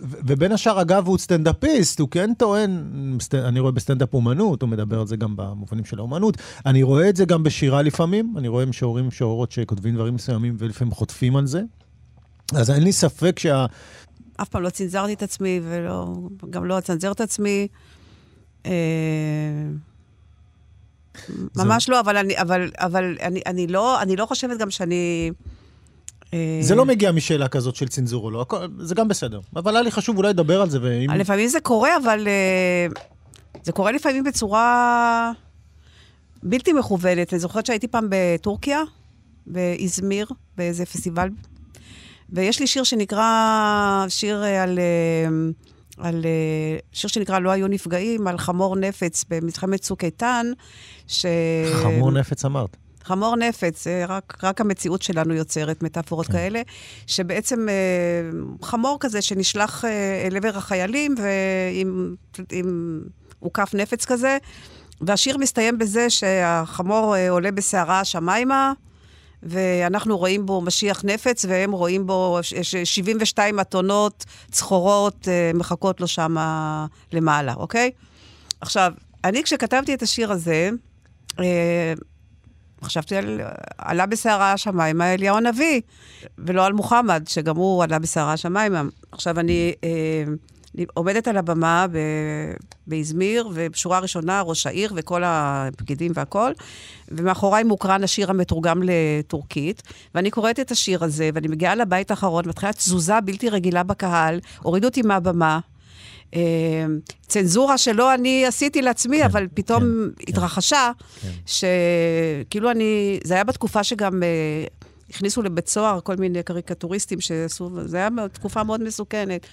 ובין 0.00 0.52
השאר, 0.52 0.80
אגב, 0.80 1.06
הוא 1.06 1.18
סטנדאפיסט, 1.18 2.00
הוא 2.00 2.08
כן 2.08 2.34
טוען, 2.34 2.90
אני 3.34 3.60
רואה 3.60 3.72
בסטנדאפ 3.72 4.14
אומנות, 4.14 4.62
הוא 4.62 4.68
מדבר 4.68 5.00
על 5.00 5.06
זה 5.06 5.16
גם 5.16 5.36
במובנים 5.36 5.84
של 5.84 5.98
האומנות. 5.98 6.36
אני 6.66 6.82
רואה 6.82 7.08
את 7.08 7.16
זה 7.16 7.24
גם 7.24 7.42
בשירה 7.42 7.82
לפעמים, 7.82 8.34
אני 8.36 8.48
רואה 8.48 8.66
משוררים 8.66 9.08
משוררות 9.08 9.52
שכותבים 9.52 9.94
דברים 9.94 10.14
מסוימים 10.14 10.56
ולפעמים 10.58 10.94
חוטפים 10.94 11.36
על 11.36 11.46
זה. 11.46 11.62
אז 12.54 12.70
אין 12.70 12.82
לי 12.82 12.92
ספק 12.92 13.38
שה... 13.38 13.66
אף 14.42 14.48
פעם 14.48 14.62
לא 14.62 14.70
צנזרתי 14.70 15.12
את 15.12 15.22
עצמי, 15.22 15.60
וגם 16.42 16.64
לא 16.64 16.78
אצנזר 16.78 17.12
את 17.12 17.20
עצמי. 17.20 17.68
אה, 18.66 18.72
ממש 21.56 21.88
לא, 21.88 22.00
אבל 22.00 22.16
אני, 22.16 22.38
אבל, 22.38 22.70
אבל 22.78 23.16
אני, 23.22 23.40
אני, 23.46 23.66
לא, 23.66 24.02
אני 24.02 24.16
לא 24.16 24.26
חושבת 24.26 24.58
גם 24.58 24.70
שאני... 24.70 25.30
אה, 26.34 26.58
זה 26.60 26.74
לא 26.74 26.84
מגיע 26.84 27.12
משאלה 27.12 27.48
כזאת 27.48 27.76
של 27.76 27.88
צנזור 27.88 28.24
או 28.24 28.30
לא, 28.30 28.46
זה 28.78 28.94
גם 28.94 29.08
בסדר. 29.08 29.40
אבל 29.56 29.76
היה 29.76 29.82
לי 29.82 29.90
חשוב 29.90 30.16
אולי 30.16 30.28
לדבר 30.28 30.62
על 30.62 30.70
זה, 30.70 30.78
ואם... 30.82 31.10
לפעמים 31.10 31.48
זה 31.48 31.60
קורה, 31.60 31.96
אבל 31.96 32.28
אה, 32.28 32.86
זה 33.62 33.72
קורה 33.72 33.92
לפעמים 33.92 34.24
בצורה 34.24 35.32
בלתי 36.42 36.72
מכוונת. 36.72 37.32
אני 37.32 37.40
זוכרת 37.40 37.66
שהייתי 37.66 37.88
פעם 37.88 38.08
בטורקיה, 38.10 38.82
באזמיר, 39.46 40.26
באיזה 40.56 40.86
פסטיבל, 40.86 41.28
ויש 42.30 42.60
לי 42.60 42.66
שיר 42.66 42.84
שנקרא, 42.84 44.04
שיר 44.08 44.44
אה, 44.44 44.62
על... 44.62 44.78
אה, 44.78 45.28
על 45.98 46.24
אה, 46.24 46.78
שיר 46.92 47.10
שנקרא 47.10 47.38
לא 47.38 47.50
היו 47.50 47.68
נפגעים, 47.68 48.26
על 48.26 48.38
חמור 48.38 48.76
נפץ 48.76 49.24
במלחמת 49.30 49.80
צוק 49.80 50.04
איתן, 50.04 50.46
ש... 51.06 51.26
חמור 51.82 52.12
נפץ 52.12 52.44
אמרת. 52.44 52.76
חמור 53.04 53.36
נפץ, 53.36 53.86
רק, 54.08 54.38
רק 54.42 54.60
המציאות 54.60 55.02
שלנו 55.02 55.34
יוצרת 55.34 55.82
מטאפורות 55.82 56.26
כן. 56.26 56.32
כאלה, 56.32 56.62
שבעצם 57.06 57.68
אה, 57.68 57.74
חמור 58.62 58.96
כזה 59.00 59.22
שנשלח 59.22 59.84
אה, 59.84 60.26
אל 60.26 60.36
עבר 60.36 60.56
החיילים 60.56 61.14
ועם 61.18 62.14
עם 62.52 63.00
עוקף 63.40 63.74
נפץ 63.74 64.04
כזה, 64.04 64.38
והשיר 65.00 65.38
מסתיים 65.38 65.78
בזה 65.78 66.10
שהחמור 66.10 67.16
אה, 67.16 67.30
עולה 67.30 67.52
בסערה 67.52 68.00
השמיימה, 68.00 68.72
ואנחנו 69.42 70.18
רואים 70.18 70.46
בו 70.46 70.60
משיח 70.60 71.04
נפץ, 71.04 71.44
והם 71.48 71.72
רואים 71.72 72.06
בו 72.06 72.38
72 72.84 73.60
אתונות 73.60 74.24
צחורות 74.50 75.28
מחכות 75.54 76.00
לו 76.00 76.06
שם 76.06 76.36
למעלה, 77.12 77.54
אוקיי? 77.54 77.90
עכשיו, 78.60 78.92
אני 79.24 79.42
כשכתבתי 79.42 79.94
את 79.94 80.02
השיר 80.02 80.32
הזה, 80.32 80.70
חשבתי 82.82 83.16
על... 83.16 83.40
עלה 83.78 84.06
בסערה 84.06 84.52
השמיימה 84.52 85.14
אליהו 85.14 85.36
הנביא, 85.36 85.80
ולא 86.38 86.66
על 86.66 86.72
מוחמד, 86.72 87.24
שגם 87.28 87.56
הוא 87.56 87.84
עלה 87.84 87.98
בסערה 87.98 88.32
השמיימה. 88.32 88.82
עכשיו, 89.12 89.40
אני 89.40 89.72
אה, 89.84 90.24
עומדת 90.94 91.28
על 91.28 91.36
הבמה 91.36 91.86
ב, 91.92 91.98
באזמיר, 92.86 93.48
ובשורה 93.54 93.98
ראשונה 93.98 94.40
ראש 94.40 94.66
העיר 94.66 94.92
וכל 94.96 95.22
הפקידים 95.24 96.12
והכול, 96.14 96.52
ומאחוריי 97.08 97.64
מוקרן 97.64 98.04
השיר 98.04 98.30
המתורגם 98.30 98.82
לטורקית, 98.84 99.82
ואני 100.14 100.30
קוראת 100.30 100.60
את 100.60 100.70
השיר 100.70 101.04
הזה, 101.04 101.30
ואני 101.34 101.48
מגיעה 101.48 101.74
לבית 101.74 102.10
האחרון, 102.10 102.48
מתחילה 102.48 102.72
תזוזה 102.72 103.20
בלתי 103.20 103.48
רגילה 103.48 103.82
בקהל, 103.82 104.40
הורידו 104.62 104.88
אותי 104.88 105.02
מהבמה. 105.02 105.58
אה, 106.34 106.40
צנזורה 107.26 107.78
שלא 107.78 108.14
אני 108.14 108.46
עשיתי 108.46 108.82
לעצמי, 108.82 109.18
כן, 109.18 109.24
אבל 109.24 109.46
פתאום 109.54 109.82
כן, 109.82 110.24
התרחשה, 110.28 110.90
כן. 111.22 111.28
שכאילו 111.46 112.70
אני, 112.70 113.20
זה 113.24 113.34
היה 113.34 113.44
בתקופה 113.44 113.84
שגם 113.84 114.22
אה, 114.22 114.28
הכניסו 115.10 115.42
לבית 115.42 115.68
סוהר 115.68 116.00
כל 116.00 116.16
מיני 116.16 116.42
קריקטוריסטים 116.42 117.20
שעשו, 117.20 117.70
זה 117.84 117.96
היה 117.96 118.08
תקופה 118.32 118.64
מאוד 118.64 118.82
מסוכנת. 118.82 119.46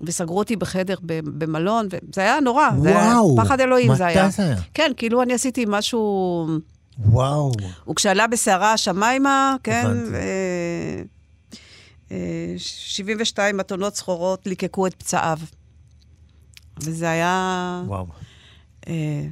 וסגרו 0.00 0.38
אותי 0.38 0.56
בחדר 0.56 0.94
במלון, 1.24 1.88
וזה 1.90 2.20
היה 2.20 2.40
נורא. 2.40 2.68
וואו. 2.68 2.82
זה 2.82 2.88
היה 2.88 3.16
פחד 3.36 3.60
אלוהים 3.60 3.94
זה 3.94 4.06
היה. 4.06 4.26
מתי 4.26 4.36
זה 4.36 4.42
היה? 4.42 4.56
כן, 4.74 4.92
כאילו 4.96 5.22
אני 5.22 5.34
עשיתי 5.34 5.64
משהו... 5.68 6.46
וואו. 6.98 7.52
וכשעלה 7.90 8.26
בסערה 8.26 8.72
השמיימה, 8.72 9.56
כן, 9.62 9.86
ו... 10.12 10.16
72 12.56 13.56
מתונות 13.56 13.96
סחורות 13.96 14.46
ליקקו 14.46 14.86
את 14.86 14.94
פצעיו. 14.94 15.38
וזה 16.82 17.10
היה... 17.10 17.82
וואו. 17.86 18.06
אה, 18.88 19.26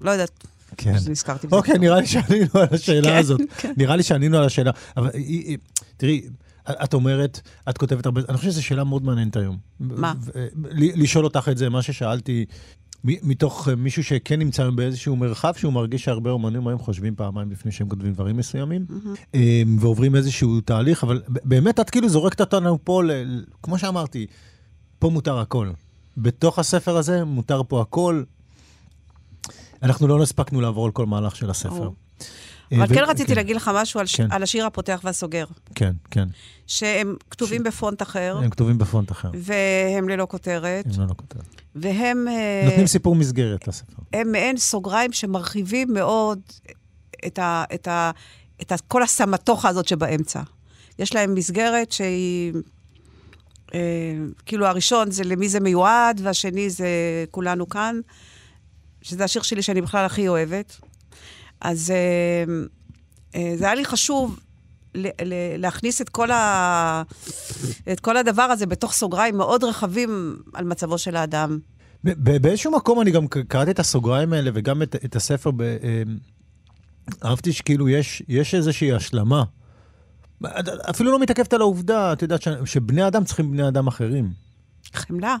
לא 0.00 0.10
יודעת. 0.10 0.46
כן. 0.76 0.94
נזכרתי 1.08 1.46
בזה. 1.46 1.56
אוקיי, 1.56 1.78
נראה 1.78 2.00
לי 2.00 2.06
שענינו 2.06 2.50
על 2.54 2.66
השאלה 2.72 3.08
כן, 3.08 3.16
הזאת. 3.16 3.40
כן. 3.58 3.72
נראה 3.76 3.96
לי 3.96 4.02
שענינו 4.02 4.38
על 4.38 4.44
השאלה. 4.44 4.70
אבל 4.96 5.10
תראי, 5.96 6.22
את 6.70 6.94
אומרת, 6.94 7.40
את 7.68 7.78
כותבת 7.78 8.06
הרבה, 8.06 8.20
אני 8.28 8.36
חושב 8.36 8.50
שזו 8.50 8.62
שאלה 8.62 8.84
מאוד 8.84 9.04
מעניינת 9.04 9.36
היום. 9.36 9.58
מה? 9.80 10.14
לשאול 10.72 11.24
אותך 11.24 11.48
את 11.50 11.58
זה, 11.58 11.68
מה 11.68 11.82
ששאלתי, 11.82 12.44
מתוך 13.04 13.68
מישהו 13.76 14.04
שכן 14.04 14.38
נמצא 14.38 14.70
באיזשהו 14.70 15.16
מרחב, 15.16 15.52
שהוא 15.56 15.72
מרגיש 15.72 16.04
שהרבה 16.04 16.30
אומנים 16.30 16.68
היום 16.68 16.78
חושבים 16.78 17.14
פעמיים 17.14 17.50
לפני 17.50 17.72
שהם 17.72 17.88
כותבים 17.88 18.12
דברים 18.12 18.36
מסוימים, 18.36 18.86
mm-hmm. 18.88 19.36
ועוברים 19.80 20.16
איזשהו 20.16 20.60
תהליך, 20.60 21.04
אבל 21.04 21.22
באמת 21.28 21.80
את 21.80 21.90
כאילו 21.90 22.08
זורקת 22.08 22.40
אותנו 22.40 22.78
פה, 22.84 23.02
כמו 23.62 23.78
שאמרתי, 23.78 24.26
פה 24.98 25.10
מותר 25.10 25.38
הכל. 25.38 25.70
בתוך 26.16 26.58
הספר 26.58 26.96
הזה 26.96 27.24
מותר 27.24 27.62
פה 27.68 27.80
הכל. 27.80 28.22
אנחנו 29.82 30.08
לא 30.08 30.22
הספקנו 30.22 30.60
לעבור 30.60 30.86
על 30.86 30.92
כל 30.92 31.06
מהלך 31.06 31.36
של 31.36 31.50
הספר. 31.50 31.90
אה, 32.72 32.76
אבל 32.78 32.86
כן 32.86 33.04
רציתי 33.06 33.28
כן. 33.28 33.34
להגיד 33.34 33.56
לך 33.56 33.70
משהו 33.74 34.00
כן. 34.16 34.26
על 34.30 34.42
השיר 34.42 34.66
הפותח 34.66 35.00
והסוגר. 35.04 35.44
כן, 35.74 35.92
כן. 36.10 36.28
שהם 36.66 37.16
כתובים 37.30 37.62
בפונט 37.62 38.02
אחר. 38.02 38.38
הם 38.42 38.50
כתובים 38.50 38.78
בפונט 38.78 39.12
אחר. 39.12 39.30
והם 39.34 40.08
ללא 40.08 40.26
כותרת. 40.30 40.84
הם 40.94 41.02
ללא 41.02 41.14
כותרת. 41.16 41.62
והם... 41.74 42.28
אה, 42.28 42.62
נותנים 42.64 42.86
סיפור 42.86 43.14
מסגרת 43.14 43.68
לספר. 43.68 44.02
הם 44.12 44.32
מעין 44.32 44.56
סוגריים 44.56 45.12
שמרחיבים 45.12 45.92
מאוד 45.94 46.40
את, 47.26 47.38
ה, 47.38 47.64
את, 47.74 47.88
ה, 47.88 48.10
את 48.62 48.72
ה, 48.72 48.76
כל 48.88 49.02
הסמטוחה 49.02 49.68
הזאת 49.68 49.88
שבאמצע. 49.88 50.40
יש 50.98 51.14
להם 51.14 51.34
מסגרת 51.34 51.92
שהיא 51.92 52.52
כאילו 54.46 54.66
הראשון 54.66 55.10
זה 55.10 55.24
למי 55.24 55.48
זה 55.48 55.60
מיועד, 55.60 56.20
והשני 56.24 56.70
זה 56.70 56.88
כולנו 57.30 57.68
כאן, 57.68 58.00
שזה 59.02 59.24
השיר 59.24 59.42
שלי 59.42 59.62
שאני 59.62 59.80
בכלל 59.80 60.04
הכי 60.04 60.28
אוהבת. 60.28 60.80
אז 61.60 61.90
אה, 61.90 62.44
אה, 63.34 63.52
זה 63.56 63.64
היה 63.64 63.74
לי 63.74 63.84
חשוב 63.84 64.38
להכניס 65.58 66.00
את 66.00 66.08
כל, 66.08 66.30
ה... 66.30 67.02
את 67.92 68.00
כל 68.00 68.16
הדבר 68.16 68.42
הזה 68.42 68.66
בתוך 68.66 68.92
סוגריים 68.92 69.36
מאוד 69.36 69.64
רחבים 69.64 70.36
על 70.54 70.64
מצבו 70.64 70.98
של 70.98 71.16
האדם. 71.16 71.58
באיזשהו 72.04 72.72
מקום 72.72 73.00
אני 73.00 73.10
גם 73.10 73.26
קראתי 73.28 73.70
את 73.70 73.78
הסוגריים 73.78 74.32
האלה 74.32 74.50
וגם 74.54 74.82
את, 74.82 74.96
את 75.04 75.16
הספר, 75.16 75.50
ב, 75.56 75.76
אהבתי 77.24 77.52
שכאילו 77.52 77.88
יש, 77.88 78.22
יש 78.28 78.54
איזושהי 78.54 78.92
השלמה 78.92 79.44
אפילו 80.90 81.12
לא 81.12 81.18
מתעכבת 81.18 81.52
על 81.52 81.60
העובדה, 81.60 82.12
את 82.12 82.22
יודעת, 82.22 82.40
שבני 82.64 83.06
אדם 83.06 83.24
צריכים 83.24 83.50
בני 83.50 83.68
אדם 83.68 83.86
אחרים. 83.86 84.32
חמלה. 84.92 85.36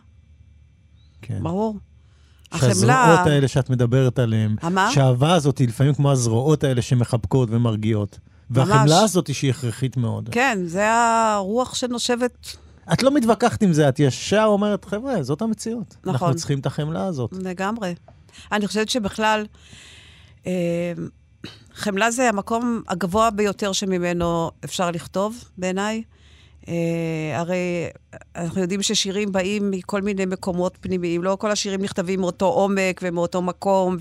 כן. 1.22 1.42
ברור. 1.42 1.78
החמלה... 2.52 2.74
שהזרועות 2.74 3.26
האלה 3.26 3.48
שאת 3.48 3.70
מדברת 3.70 4.18
עליהן, 4.18 4.56
מה? 4.62 4.90
שהאהבה 4.90 5.34
הזאת 5.34 5.58
היא 5.58 5.68
לפעמים 5.68 5.94
כמו 5.94 6.12
הזרועות 6.12 6.64
האלה 6.64 6.82
שמחבקות 6.82 7.48
ומרגיעות. 7.52 8.18
והחמלה 8.50 8.82
ממש. 8.82 8.92
הזאת 9.04 9.26
היא 9.26 9.34
שהיא 9.34 9.50
הכרחית 9.50 9.96
מאוד. 9.96 10.28
כן, 10.32 10.58
זה 10.66 10.92
הרוח 10.92 11.74
שנושבת. 11.74 12.56
את 12.92 13.02
לא 13.02 13.14
מתווכחת 13.14 13.62
עם 13.62 13.72
זה, 13.72 13.88
את 13.88 14.00
ישר 14.00 14.44
אומרת, 14.46 14.84
חבר'ה, 14.84 15.22
זאת 15.22 15.42
המציאות. 15.42 15.96
נכון. 16.00 16.10
אנחנו 16.12 16.34
צריכים 16.34 16.58
את 16.58 16.66
החמלה 16.66 17.06
הזאת. 17.06 17.32
לגמרי. 17.32 17.94
אני 18.52 18.66
חושבת 18.66 18.88
שבכלל, 18.88 19.46
אה, 20.46 20.92
חמלה 21.76 22.10
זה 22.10 22.28
המקום 22.28 22.82
הגבוה 22.88 23.30
ביותר 23.30 23.72
שממנו 23.72 24.50
אפשר 24.64 24.90
לכתוב, 24.90 25.44
בעיניי. 25.58 26.02
Uh, 26.62 26.68
הרי 27.34 27.88
אנחנו 28.36 28.60
יודעים 28.60 28.82
ששירים 28.82 29.32
באים 29.32 29.70
מכל 29.70 30.02
מיני 30.02 30.26
מקומות 30.26 30.78
פנימיים. 30.80 31.22
לא 31.22 31.36
כל 31.40 31.50
השירים 31.50 31.82
נכתבים 31.82 32.20
מאותו 32.20 32.46
עומק 32.46 33.00
ומאותו 33.02 33.42
מקום, 33.42 33.96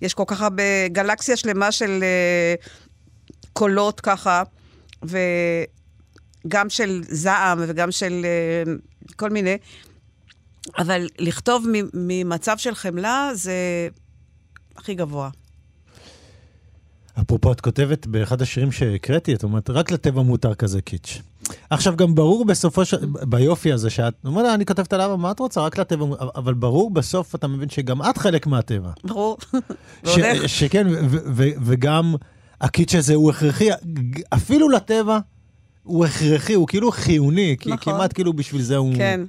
ויש 0.00 0.14
כל 0.14 0.24
כך 0.26 0.42
הרבה 0.42 0.88
גלקסיה 0.88 1.36
שלמה 1.36 1.72
של 1.72 2.04
uh, 2.04 2.68
קולות 3.52 4.00
ככה, 4.00 4.42
וגם 5.02 6.70
של 6.70 7.02
זעם 7.08 7.58
וגם 7.68 7.90
של 7.90 8.26
uh, 8.66 9.14
כל 9.16 9.30
מיני. 9.30 9.56
אבל 10.78 11.08
לכתוב 11.18 11.66
ממצב 11.94 12.58
של 12.58 12.74
חמלה 12.74 13.30
זה 13.34 13.88
הכי 14.76 14.94
גבוה. 14.94 15.30
אפרופו, 17.20 17.52
את 17.52 17.60
כותבת 17.60 18.06
באחד 18.06 18.42
השירים 18.42 18.72
שהקראתי, 18.72 19.34
את 19.34 19.42
אומרת, 19.42 19.70
רק 19.70 19.90
לטבע 19.90 20.22
מותר 20.22 20.54
כזה 20.54 20.80
קיץ'. 20.80 21.22
עכשיו, 21.70 21.96
גם 21.96 22.14
ברור 22.14 22.44
בסופו 22.44 22.84
של... 22.84 22.96
ביופי 23.06 23.72
הזה 23.72 23.90
שאת... 23.90 24.14
אומרת, 24.24 24.54
אני 24.54 24.66
כותבת 24.66 24.92
עליו, 24.92 25.16
מה 25.16 25.30
את 25.30 25.40
רוצה? 25.40 25.60
רק 25.60 25.78
לטבע... 25.78 26.06
אבל 26.34 26.54
ברור 26.54 26.90
בסוף 26.90 27.34
אתה 27.34 27.46
מבין 27.46 27.68
שגם 27.68 28.02
את 28.02 28.18
חלק 28.18 28.46
מהטבע. 28.46 28.90
ברור. 29.04 29.36
שכן, 30.46 30.86
וגם 31.64 32.14
הקיץ' 32.60 32.94
הזה 32.94 33.14
הוא 33.14 33.30
הכרחי, 33.30 33.68
אפילו 34.34 34.68
לטבע 34.68 35.18
הוא 35.82 36.04
הכרחי, 36.04 36.54
הוא 36.54 36.68
כאילו 36.68 36.92
חיוני, 36.92 37.56
כי 37.60 37.70
נכון. 37.70 37.94
כמעט 37.94 38.12
כאילו 38.12 38.32
בשביל 38.32 38.62
זה 38.62 38.76
הוא... 38.76 38.94
כן. 38.96 39.20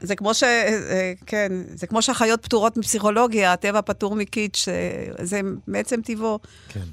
זה 0.00 0.16
כמו 0.16 0.34
ש... 0.34 0.42
אה, 0.42 1.12
כן, 1.26 1.52
זה 1.74 1.86
כמו 1.86 2.02
שהחיות 2.02 2.42
פטורות 2.42 2.76
מפסיכולוגיה, 2.76 3.52
הטבע 3.52 3.80
פטור 3.80 4.14
מקיץ', 4.16 4.68
זה 5.22 5.40
מעצם 5.66 6.00
טבעו. 6.04 6.38
כן. 6.68 6.84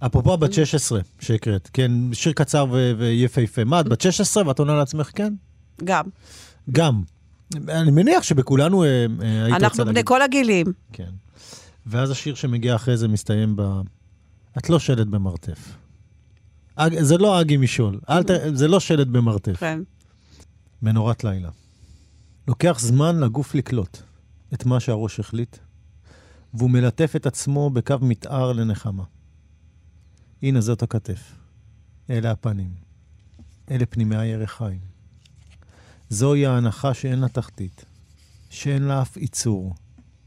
אפרופו 0.00 0.36
בת 0.36 0.52
16 0.52 1.00
שהקראת, 1.20 1.70
כן, 1.72 1.92
שיר 2.12 2.32
קצר 2.32 2.66
ויפהפה. 2.98 3.64
מה, 3.64 3.80
את 3.80 3.88
בת 3.88 4.00
16 4.00 4.48
ואת 4.48 4.58
עונה 4.58 4.74
לעצמך 4.74 5.10
כן? 5.14 5.34
גם. 5.84 6.04
גם. 6.70 7.02
אני 7.68 7.90
מניח 7.90 8.22
שבכולנו 8.22 8.84
אה, 8.84 8.88
אה, 8.88 8.94
היית 8.94 9.08
רוצה 9.14 9.48
להגיד. 9.48 9.64
אנחנו 9.64 9.84
בני 9.84 10.00
כל 10.04 10.22
הגילים. 10.22 10.66
כן. 10.92 11.10
ואז 11.86 12.10
השיר 12.10 12.34
שמגיע 12.34 12.74
אחרי 12.74 12.96
זה 12.96 13.08
מסתיים 13.08 13.56
ב... 13.56 13.80
את 14.58 14.70
לא 14.70 14.78
שלט 14.78 15.06
במרתף. 15.06 15.72
אג... 16.76 17.00
זה 17.00 17.18
לא 17.18 17.40
אגי 17.40 17.56
משול, 17.56 18.00
ת... 18.26 18.30
זה 18.54 18.68
לא 18.68 18.80
שלט 18.80 19.06
במרתף. 19.06 19.56
כן. 19.56 19.80
מנורת 20.82 21.24
לילה. 21.24 21.50
לוקח 22.48 22.78
זמן 22.80 23.20
לגוף 23.20 23.54
לקלוט 23.54 23.98
את 24.54 24.66
מה 24.66 24.80
שהראש 24.80 25.20
החליט, 25.20 25.56
והוא 26.54 26.70
מלטף 26.70 27.12
את 27.16 27.26
עצמו 27.26 27.70
בקו 27.70 27.94
מתאר 28.02 28.52
לנחמה. 28.52 29.04
הנה 30.42 30.60
זאת 30.60 30.82
הכתף. 30.82 31.32
אלה 32.10 32.30
הפנים. 32.30 32.74
אלה 33.70 33.86
פנימי 33.86 34.16
הירחיים. 34.16 34.80
זוהי 36.10 36.46
ההנחה 36.46 36.94
שאין 36.94 37.18
לה 37.18 37.28
תחתית, 37.28 37.84
שאין 38.50 38.82
לה 38.82 39.02
אף 39.02 39.16
עיצור 39.16 39.74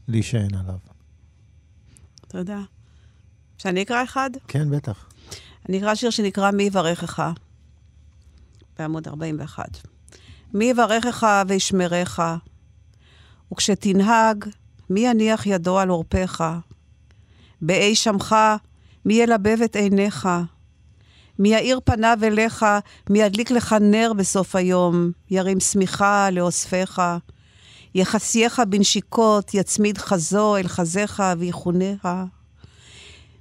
להישען 0.08 0.54
עליו. 0.54 0.78
תודה. 2.28 2.60
שאני 3.58 3.82
אקרא 3.82 4.04
אחד? 4.04 4.30
כן, 4.48 4.70
בטח. 4.70 5.08
אני 5.68 5.78
אקרא 5.78 5.94
שיר 5.94 6.10
שנקרא 6.10 6.50
מי 6.50 6.62
יברכך, 6.62 7.32
בעמוד 8.78 9.08
41. 9.08 9.68
מי 10.54 10.64
יברכך 10.64 11.26
וישמרך, 11.48 12.20
וכשתנהג, 13.52 14.44
מי 14.90 15.00
יניח 15.00 15.46
ידו 15.46 15.78
על 15.78 15.88
עורפיך? 15.88 16.44
באי 17.60 17.96
שמך, 17.96 18.34
מי 19.04 19.14
ילבב 19.14 19.58
את 19.64 19.76
עיניך? 19.76 20.28
מי 21.38 21.48
יאיר 21.48 21.80
פניו 21.84 22.18
אליך, 22.22 22.66
מי 23.10 23.18
ידליק 23.18 23.50
לך 23.50 23.76
נר 23.80 24.12
בסוף 24.16 24.56
היום, 24.56 25.10
ירים 25.30 25.60
שמיכה 25.60 26.28
לאוספיך. 26.32 27.02
יחסייך 27.94 28.62
בנשיקות, 28.68 29.54
יצמיד 29.54 29.98
חזו 29.98 30.56
אל 30.56 30.68
חזיך 30.68 31.22
ויחונך. 31.38 32.08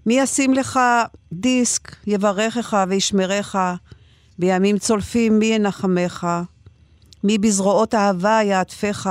מי 0.06 0.20
ישים 0.20 0.54
לך 0.54 0.80
דיסק, 1.34 1.96
יברכך 2.08 2.78
וישמרך, 2.90 3.56
בימים 4.40 4.78
צולפים 4.78 5.40
מי 5.40 5.46
ינחמך? 5.46 6.28
מי 7.24 7.38
בזרועות 7.38 7.96
אהבה 7.96 8.40
יעטפך, 8.44 9.10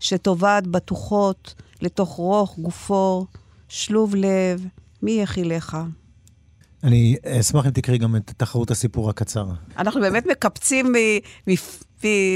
שטובעת 0.00 0.66
בטוחות 0.66 1.54
לתוך 1.82 2.10
רוך 2.10 2.58
גופו, 2.58 3.26
שלוב 3.68 4.14
לב, 4.14 4.66
מי 5.02 5.10
יכילך? 5.10 5.76
אני 6.84 7.16
אשמח 7.26 7.66
אם 7.66 7.70
תקראי 7.70 7.98
גם 7.98 8.16
את 8.16 8.32
תחרות 8.36 8.70
הסיפור 8.70 9.10
הקצר. 9.10 9.46
אנחנו 9.78 10.00
באמת 10.00 10.26
מקפצים 10.26 10.94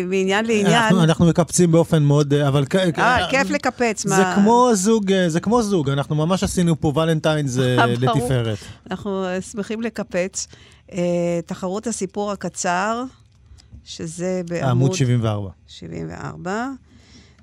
מעניין 0.07 0.47
לעניין. 0.47 0.67
אנחנו, 0.67 1.03
אנחנו 1.03 1.27
מקפצים 1.27 1.73
באופן 1.73 2.03
מאוד, 2.03 2.35
אבל... 2.35 2.65
אה, 2.99 3.31
כיף 3.31 3.51
לקפץ. 3.51 4.07
זה 4.07 4.17
מה... 4.17 4.35
כמו 4.35 4.71
זוג, 4.75 5.13
זה 5.29 5.41
כמו 5.41 5.63
זוג, 5.63 5.91
אנחנו 5.91 6.15
ממש 6.15 6.43
עשינו 6.43 6.81
פה 6.81 6.93
ולנטיינס 6.97 7.57
לתפארת. 7.87 8.59
אנחנו 8.91 9.25
שמחים 9.53 9.83
לקפץ. 9.83 10.47
תחרות 11.47 11.87
הסיפור 11.87 12.33
הקצר, 12.33 13.05
שזה 13.85 14.41
בעמוד... 14.49 14.71
עמוד 14.71 14.95
74. 14.95 15.51
74. 15.67 16.69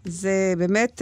זה 0.05 0.53
באמת... 0.57 1.01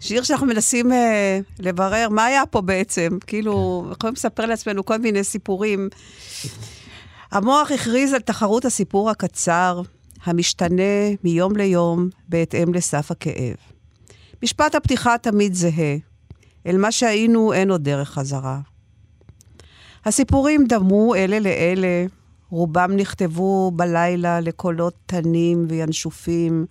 שיר 0.00 0.22
שאנחנו 0.22 0.46
מנסים 0.46 0.92
אה, 0.92 1.40
לברר 1.58 2.08
מה 2.10 2.24
היה 2.24 2.46
פה 2.46 2.60
בעצם. 2.60 3.18
כאילו, 3.26 3.84
כן. 3.86 3.92
יכולים 3.92 4.14
לספר 4.14 4.46
לעצמנו 4.46 4.84
כל 4.84 4.98
מיני 4.98 5.24
סיפורים. 5.24 5.88
המוח 7.32 7.70
הכריז 7.70 8.12
על 8.12 8.20
תחרות 8.20 8.64
הסיפור 8.64 9.10
הקצר, 9.10 9.82
המשתנה 10.24 10.82
מיום 11.24 11.56
ליום 11.56 12.08
בהתאם 12.28 12.74
לסף 12.74 13.10
הכאב. 13.10 13.56
משפט 14.42 14.74
הפתיחה 14.74 15.18
תמיד 15.18 15.54
זהה, 15.54 15.96
אל 16.66 16.76
מה 16.76 16.92
שהיינו 16.92 17.52
אין 17.52 17.70
עוד 17.70 17.84
דרך 17.84 18.10
חזרה. 18.10 18.60
הסיפורים 20.04 20.64
דמו 20.66 21.14
אלה 21.14 21.38
לאלה, 21.38 22.06
רובם 22.50 22.92
נכתבו 22.96 23.70
בלילה 23.70 24.40
לקולות 24.40 24.94
תנים 25.06 25.66
וינשופים, 25.68 26.66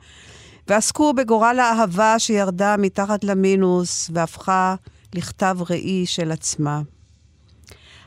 ועסקו 0.67 1.13
בגורל 1.13 1.59
האהבה 1.59 2.19
שירדה 2.19 2.75
מתחת 2.77 3.23
למינוס 3.23 4.09
והפכה 4.13 4.75
לכתב 5.15 5.57
ראי 5.69 6.05
של 6.05 6.31
עצמה. 6.31 6.81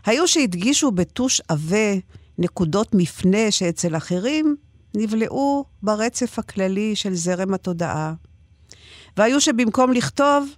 היו 0.07 0.29
שהדגישו 0.29 0.91
בטוש 0.91 1.41
עבה 1.49 1.95
נקודות 2.39 2.95
מפנה 2.95 3.51
שאצל 3.51 3.97
אחרים 3.97 4.57
נבלעו 4.95 5.65
ברצף 5.83 6.39
הכללי 6.39 6.97
של 6.97 7.15
זרם 7.15 7.55
התודעה. 7.55 8.15
והיו 9.17 9.41
שבמקום 9.41 9.93
לכתוב, 9.93 10.49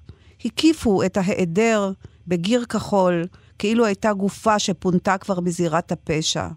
הקיפו 0.45 1.03
את 1.03 1.17
ההיעדר 1.17 1.93
בגיר 2.27 2.65
כחול, 2.65 3.27
כאילו 3.59 3.87
הייתה 3.87 4.13
גופה 4.13 4.59
שפונתה 4.59 5.19
כבר 5.19 5.41
בזירת 5.41 5.93
הפשע. 5.93 6.49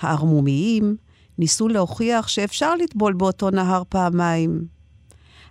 הערמומיים 0.00 0.96
ניסו 1.38 1.68
להוכיח 1.68 2.28
שאפשר 2.28 2.74
לטבול 2.74 3.12
באותו 3.12 3.50
נהר 3.50 3.82
פעמיים. 3.88 4.64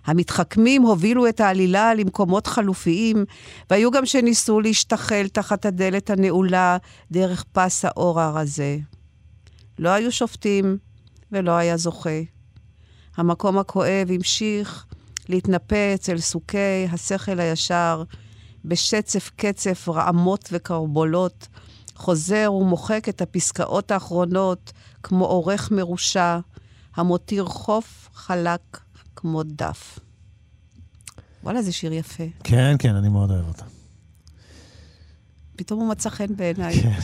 המתחכמים 0.06 0.82
הובילו 0.82 1.28
את 1.28 1.40
העלילה 1.40 1.94
למקומות 1.94 2.46
חלופיים, 2.46 3.24
והיו 3.70 3.90
גם 3.90 4.06
שניסו 4.06 4.60
להשתחל 4.60 5.26
תחת 5.32 5.66
הדלת 5.66 6.10
הנעולה 6.10 6.76
דרך 7.12 7.44
פס 7.52 7.84
האור 7.84 8.20
הרזה. 8.20 8.78
לא 9.78 9.88
היו 9.88 10.12
שופטים 10.12 10.78
ולא 11.32 11.50
היה 11.52 11.76
זוכה. 11.76 12.20
המקום 13.16 13.58
הכואב 13.58 14.08
המשיך 14.14 14.86
להתנפץ 15.28 16.08
אל 16.08 16.18
סוכי 16.18 16.86
השכל 16.92 17.40
הישר, 17.40 18.02
בשצף 18.64 19.30
קצף 19.36 19.88
רעמות 19.88 20.48
וקרבולות, 20.52 21.48
חוזר 21.94 22.52
ומוחק 22.52 23.08
את 23.08 23.20
הפסקאות 23.20 23.90
האחרונות 23.90 24.72
כמו 25.06 25.24
עורך 25.24 25.70
מרושע, 25.70 26.38
המותיר 26.94 27.44
חוף 27.44 28.08
חלק 28.14 28.80
כמו 29.16 29.42
דף. 29.42 29.98
וואלה, 31.42 31.62
זה 31.62 31.72
שיר 31.72 31.92
יפה. 31.92 32.24
כן, 32.44 32.76
כן, 32.78 32.94
אני 32.94 33.08
מאוד 33.08 33.30
אוהב 33.30 33.48
אותה. 33.48 33.64
פתאום 35.56 35.80
הוא 35.80 35.88
מצא 35.88 36.10
חן 36.10 36.36
בעיניי. 36.36 36.82
כן. 36.82 36.98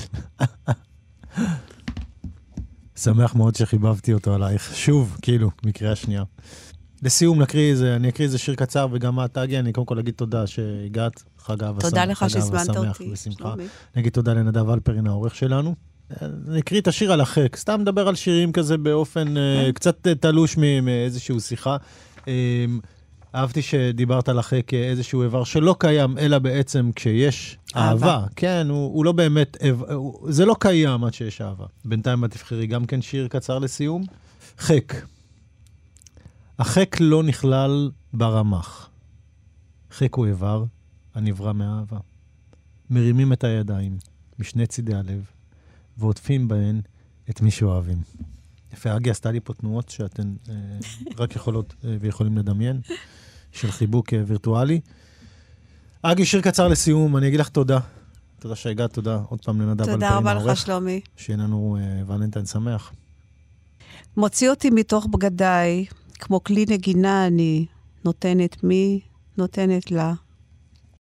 שמח 2.97 3.35
מאוד 3.35 3.55
שחיבבתי 3.55 4.13
אותו 4.13 4.35
עלייך. 4.35 4.75
שוב, 4.75 5.19
כאילו, 5.23 5.51
מקריאה 5.65 5.97
שנייה. 5.97 6.25
לסיום 7.03 7.43
נקריא 7.43 7.71
איזה, 7.71 7.97
אני 7.97 8.09
אקריא 8.09 8.27
איזה 8.27 8.39
שיר 8.39 8.55
קצר, 8.55 8.87
וגם 8.93 9.25
את, 9.25 9.35
תגי, 9.35 9.59
אני 9.59 9.73
קודם 9.73 9.87
כל 9.87 9.99
אגיד 9.99 10.15
תודה 10.15 10.47
שהגעת, 10.47 11.23
חג 11.39 11.63
אהבה 11.65 11.81
שמח. 11.81 11.91
תודה 11.91 12.05
לך 12.05 12.25
שהזמנת 12.31 12.77
אותי. 12.77 13.11
בשמחה. 13.11 13.55
אני 13.55 14.03
אגיד 14.03 14.13
תודה 14.13 14.35
לנדב 14.35 14.71
אלפרין, 14.71 15.07
העורך 15.07 15.35
שלנו. 15.35 15.75
אני 16.49 16.61
אקריא 16.61 16.81
את 16.81 16.89
השיר 16.89 17.13
על 17.13 17.21
החק, 17.21 17.57
סתם 17.57 17.81
מדבר 17.81 18.09
על 18.09 18.15
שירים 18.15 18.53
כזה 18.53 18.79
באופן 18.79 19.35
uh, 19.37 19.73
קצת 19.73 20.09
תלוש 20.09 20.57
מאיזושהי 20.57 21.41
שיחה. 21.41 21.77
Um, 22.19 22.25
אהבתי 23.35 23.63
שדיברת 23.63 24.29
על 24.29 24.39
החק 24.39 24.75
איזשהו 24.75 25.23
איבר 25.23 25.45
שלא 25.45 25.77
קיים, 25.79 26.19
אלא 26.19 26.39
בעצם 26.39 26.91
כשיש 26.97 27.59
אהבה. 27.77 28.07
אהבה. 28.07 28.27
כן, 28.37 28.67
הוא, 28.71 28.95
הוא 28.95 29.05
לא 29.05 29.13
באמת, 29.13 29.57
הוא, 29.93 30.33
זה 30.33 30.45
לא 30.45 30.57
קיים 30.61 31.05
עד 31.05 31.15
שיש 31.15 31.41
אהבה. 31.41 31.67
בינתיים 31.85 32.25
את 32.25 32.31
תבחרי 32.31 32.67
גם 32.67 32.85
כן 32.87 33.03
שיר 33.03 33.29
קצר 33.29 33.59
לסיום. 33.59 34.05
חק. 34.59 34.95
החק 36.59 36.97
לא 37.01 37.23
נכלל 37.23 37.91
ברמח. 38.13 38.91
חק 39.91 40.15
הוא 40.15 40.27
איבר 40.27 40.65
הנברא 41.15 41.53
מאהבה. 41.53 41.99
מרימים 42.91 43.33
את 43.33 43.45
הידיים 43.45 43.99
משני 44.39 44.67
צידי 44.67 44.95
הלב, 44.95 45.25
ועוטפים 46.03 46.49
בהן 46.49 46.81
את 47.31 47.41
מי 47.41 47.51
שאוהבים. 47.51 47.99
יפה, 48.73 48.97
אגי 48.97 49.11
עשתה 49.11 49.31
לי 49.31 49.41
פה 49.41 49.55
תנועות 49.55 49.89
שאתן 49.89 50.35
אה, 50.49 50.55
רק 51.23 51.37
יכולות 51.37 51.75
אה, 51.85 51.97
ויכולים 52.01 52.39
לדמיין, 52.39 52.81
של 53.53 53.71
חיבוק 53.71 54.13
אה, 54.13 54.23
וירטואלי. 54.27 54.81
אגי, 56.03 56.27
שיר 56.27 56.41
קצר 56.41 56.69
לסיום, 56.69 57.17
אני 57.17 57.29
אגיד 57.29 57.41
לך 57.41 57.49
תודה. 57.49 57.79
תודה 58.39 58.57
שהגעת, 58.57 58.93
תודה 58.93 59.21
עוד 59.29 59.45
פעם 59.45 59.61
לנדב 59.61 59.81
אלפרין 59.81 60.03
העורך. 60.03 60.19
תודה 60.19 60.33
רבה 60.33 60.53
לך, 60.53 60.57
שלומי. 60.57 61.01
שיהיה 61.17 61.39
לנו 61.39 61.77
אה, 61.81 62.15
ולנטיין 62.15 62.47
שמח. 62.47 62.93
מוציא 64.17 64.51
אותי 64.51 64.71
מתוך 64.71 65.07
בגדיי, 65.07 65.85
כמו 66.15 66.45
כלי 66.45 66.65
נגינה 66.69 67.27
אני 67.27 67.67
נותנת 68.05 68.65
מי, 68.65 69.01
נותנת 69.39 69.91
לה. 69.91 70.13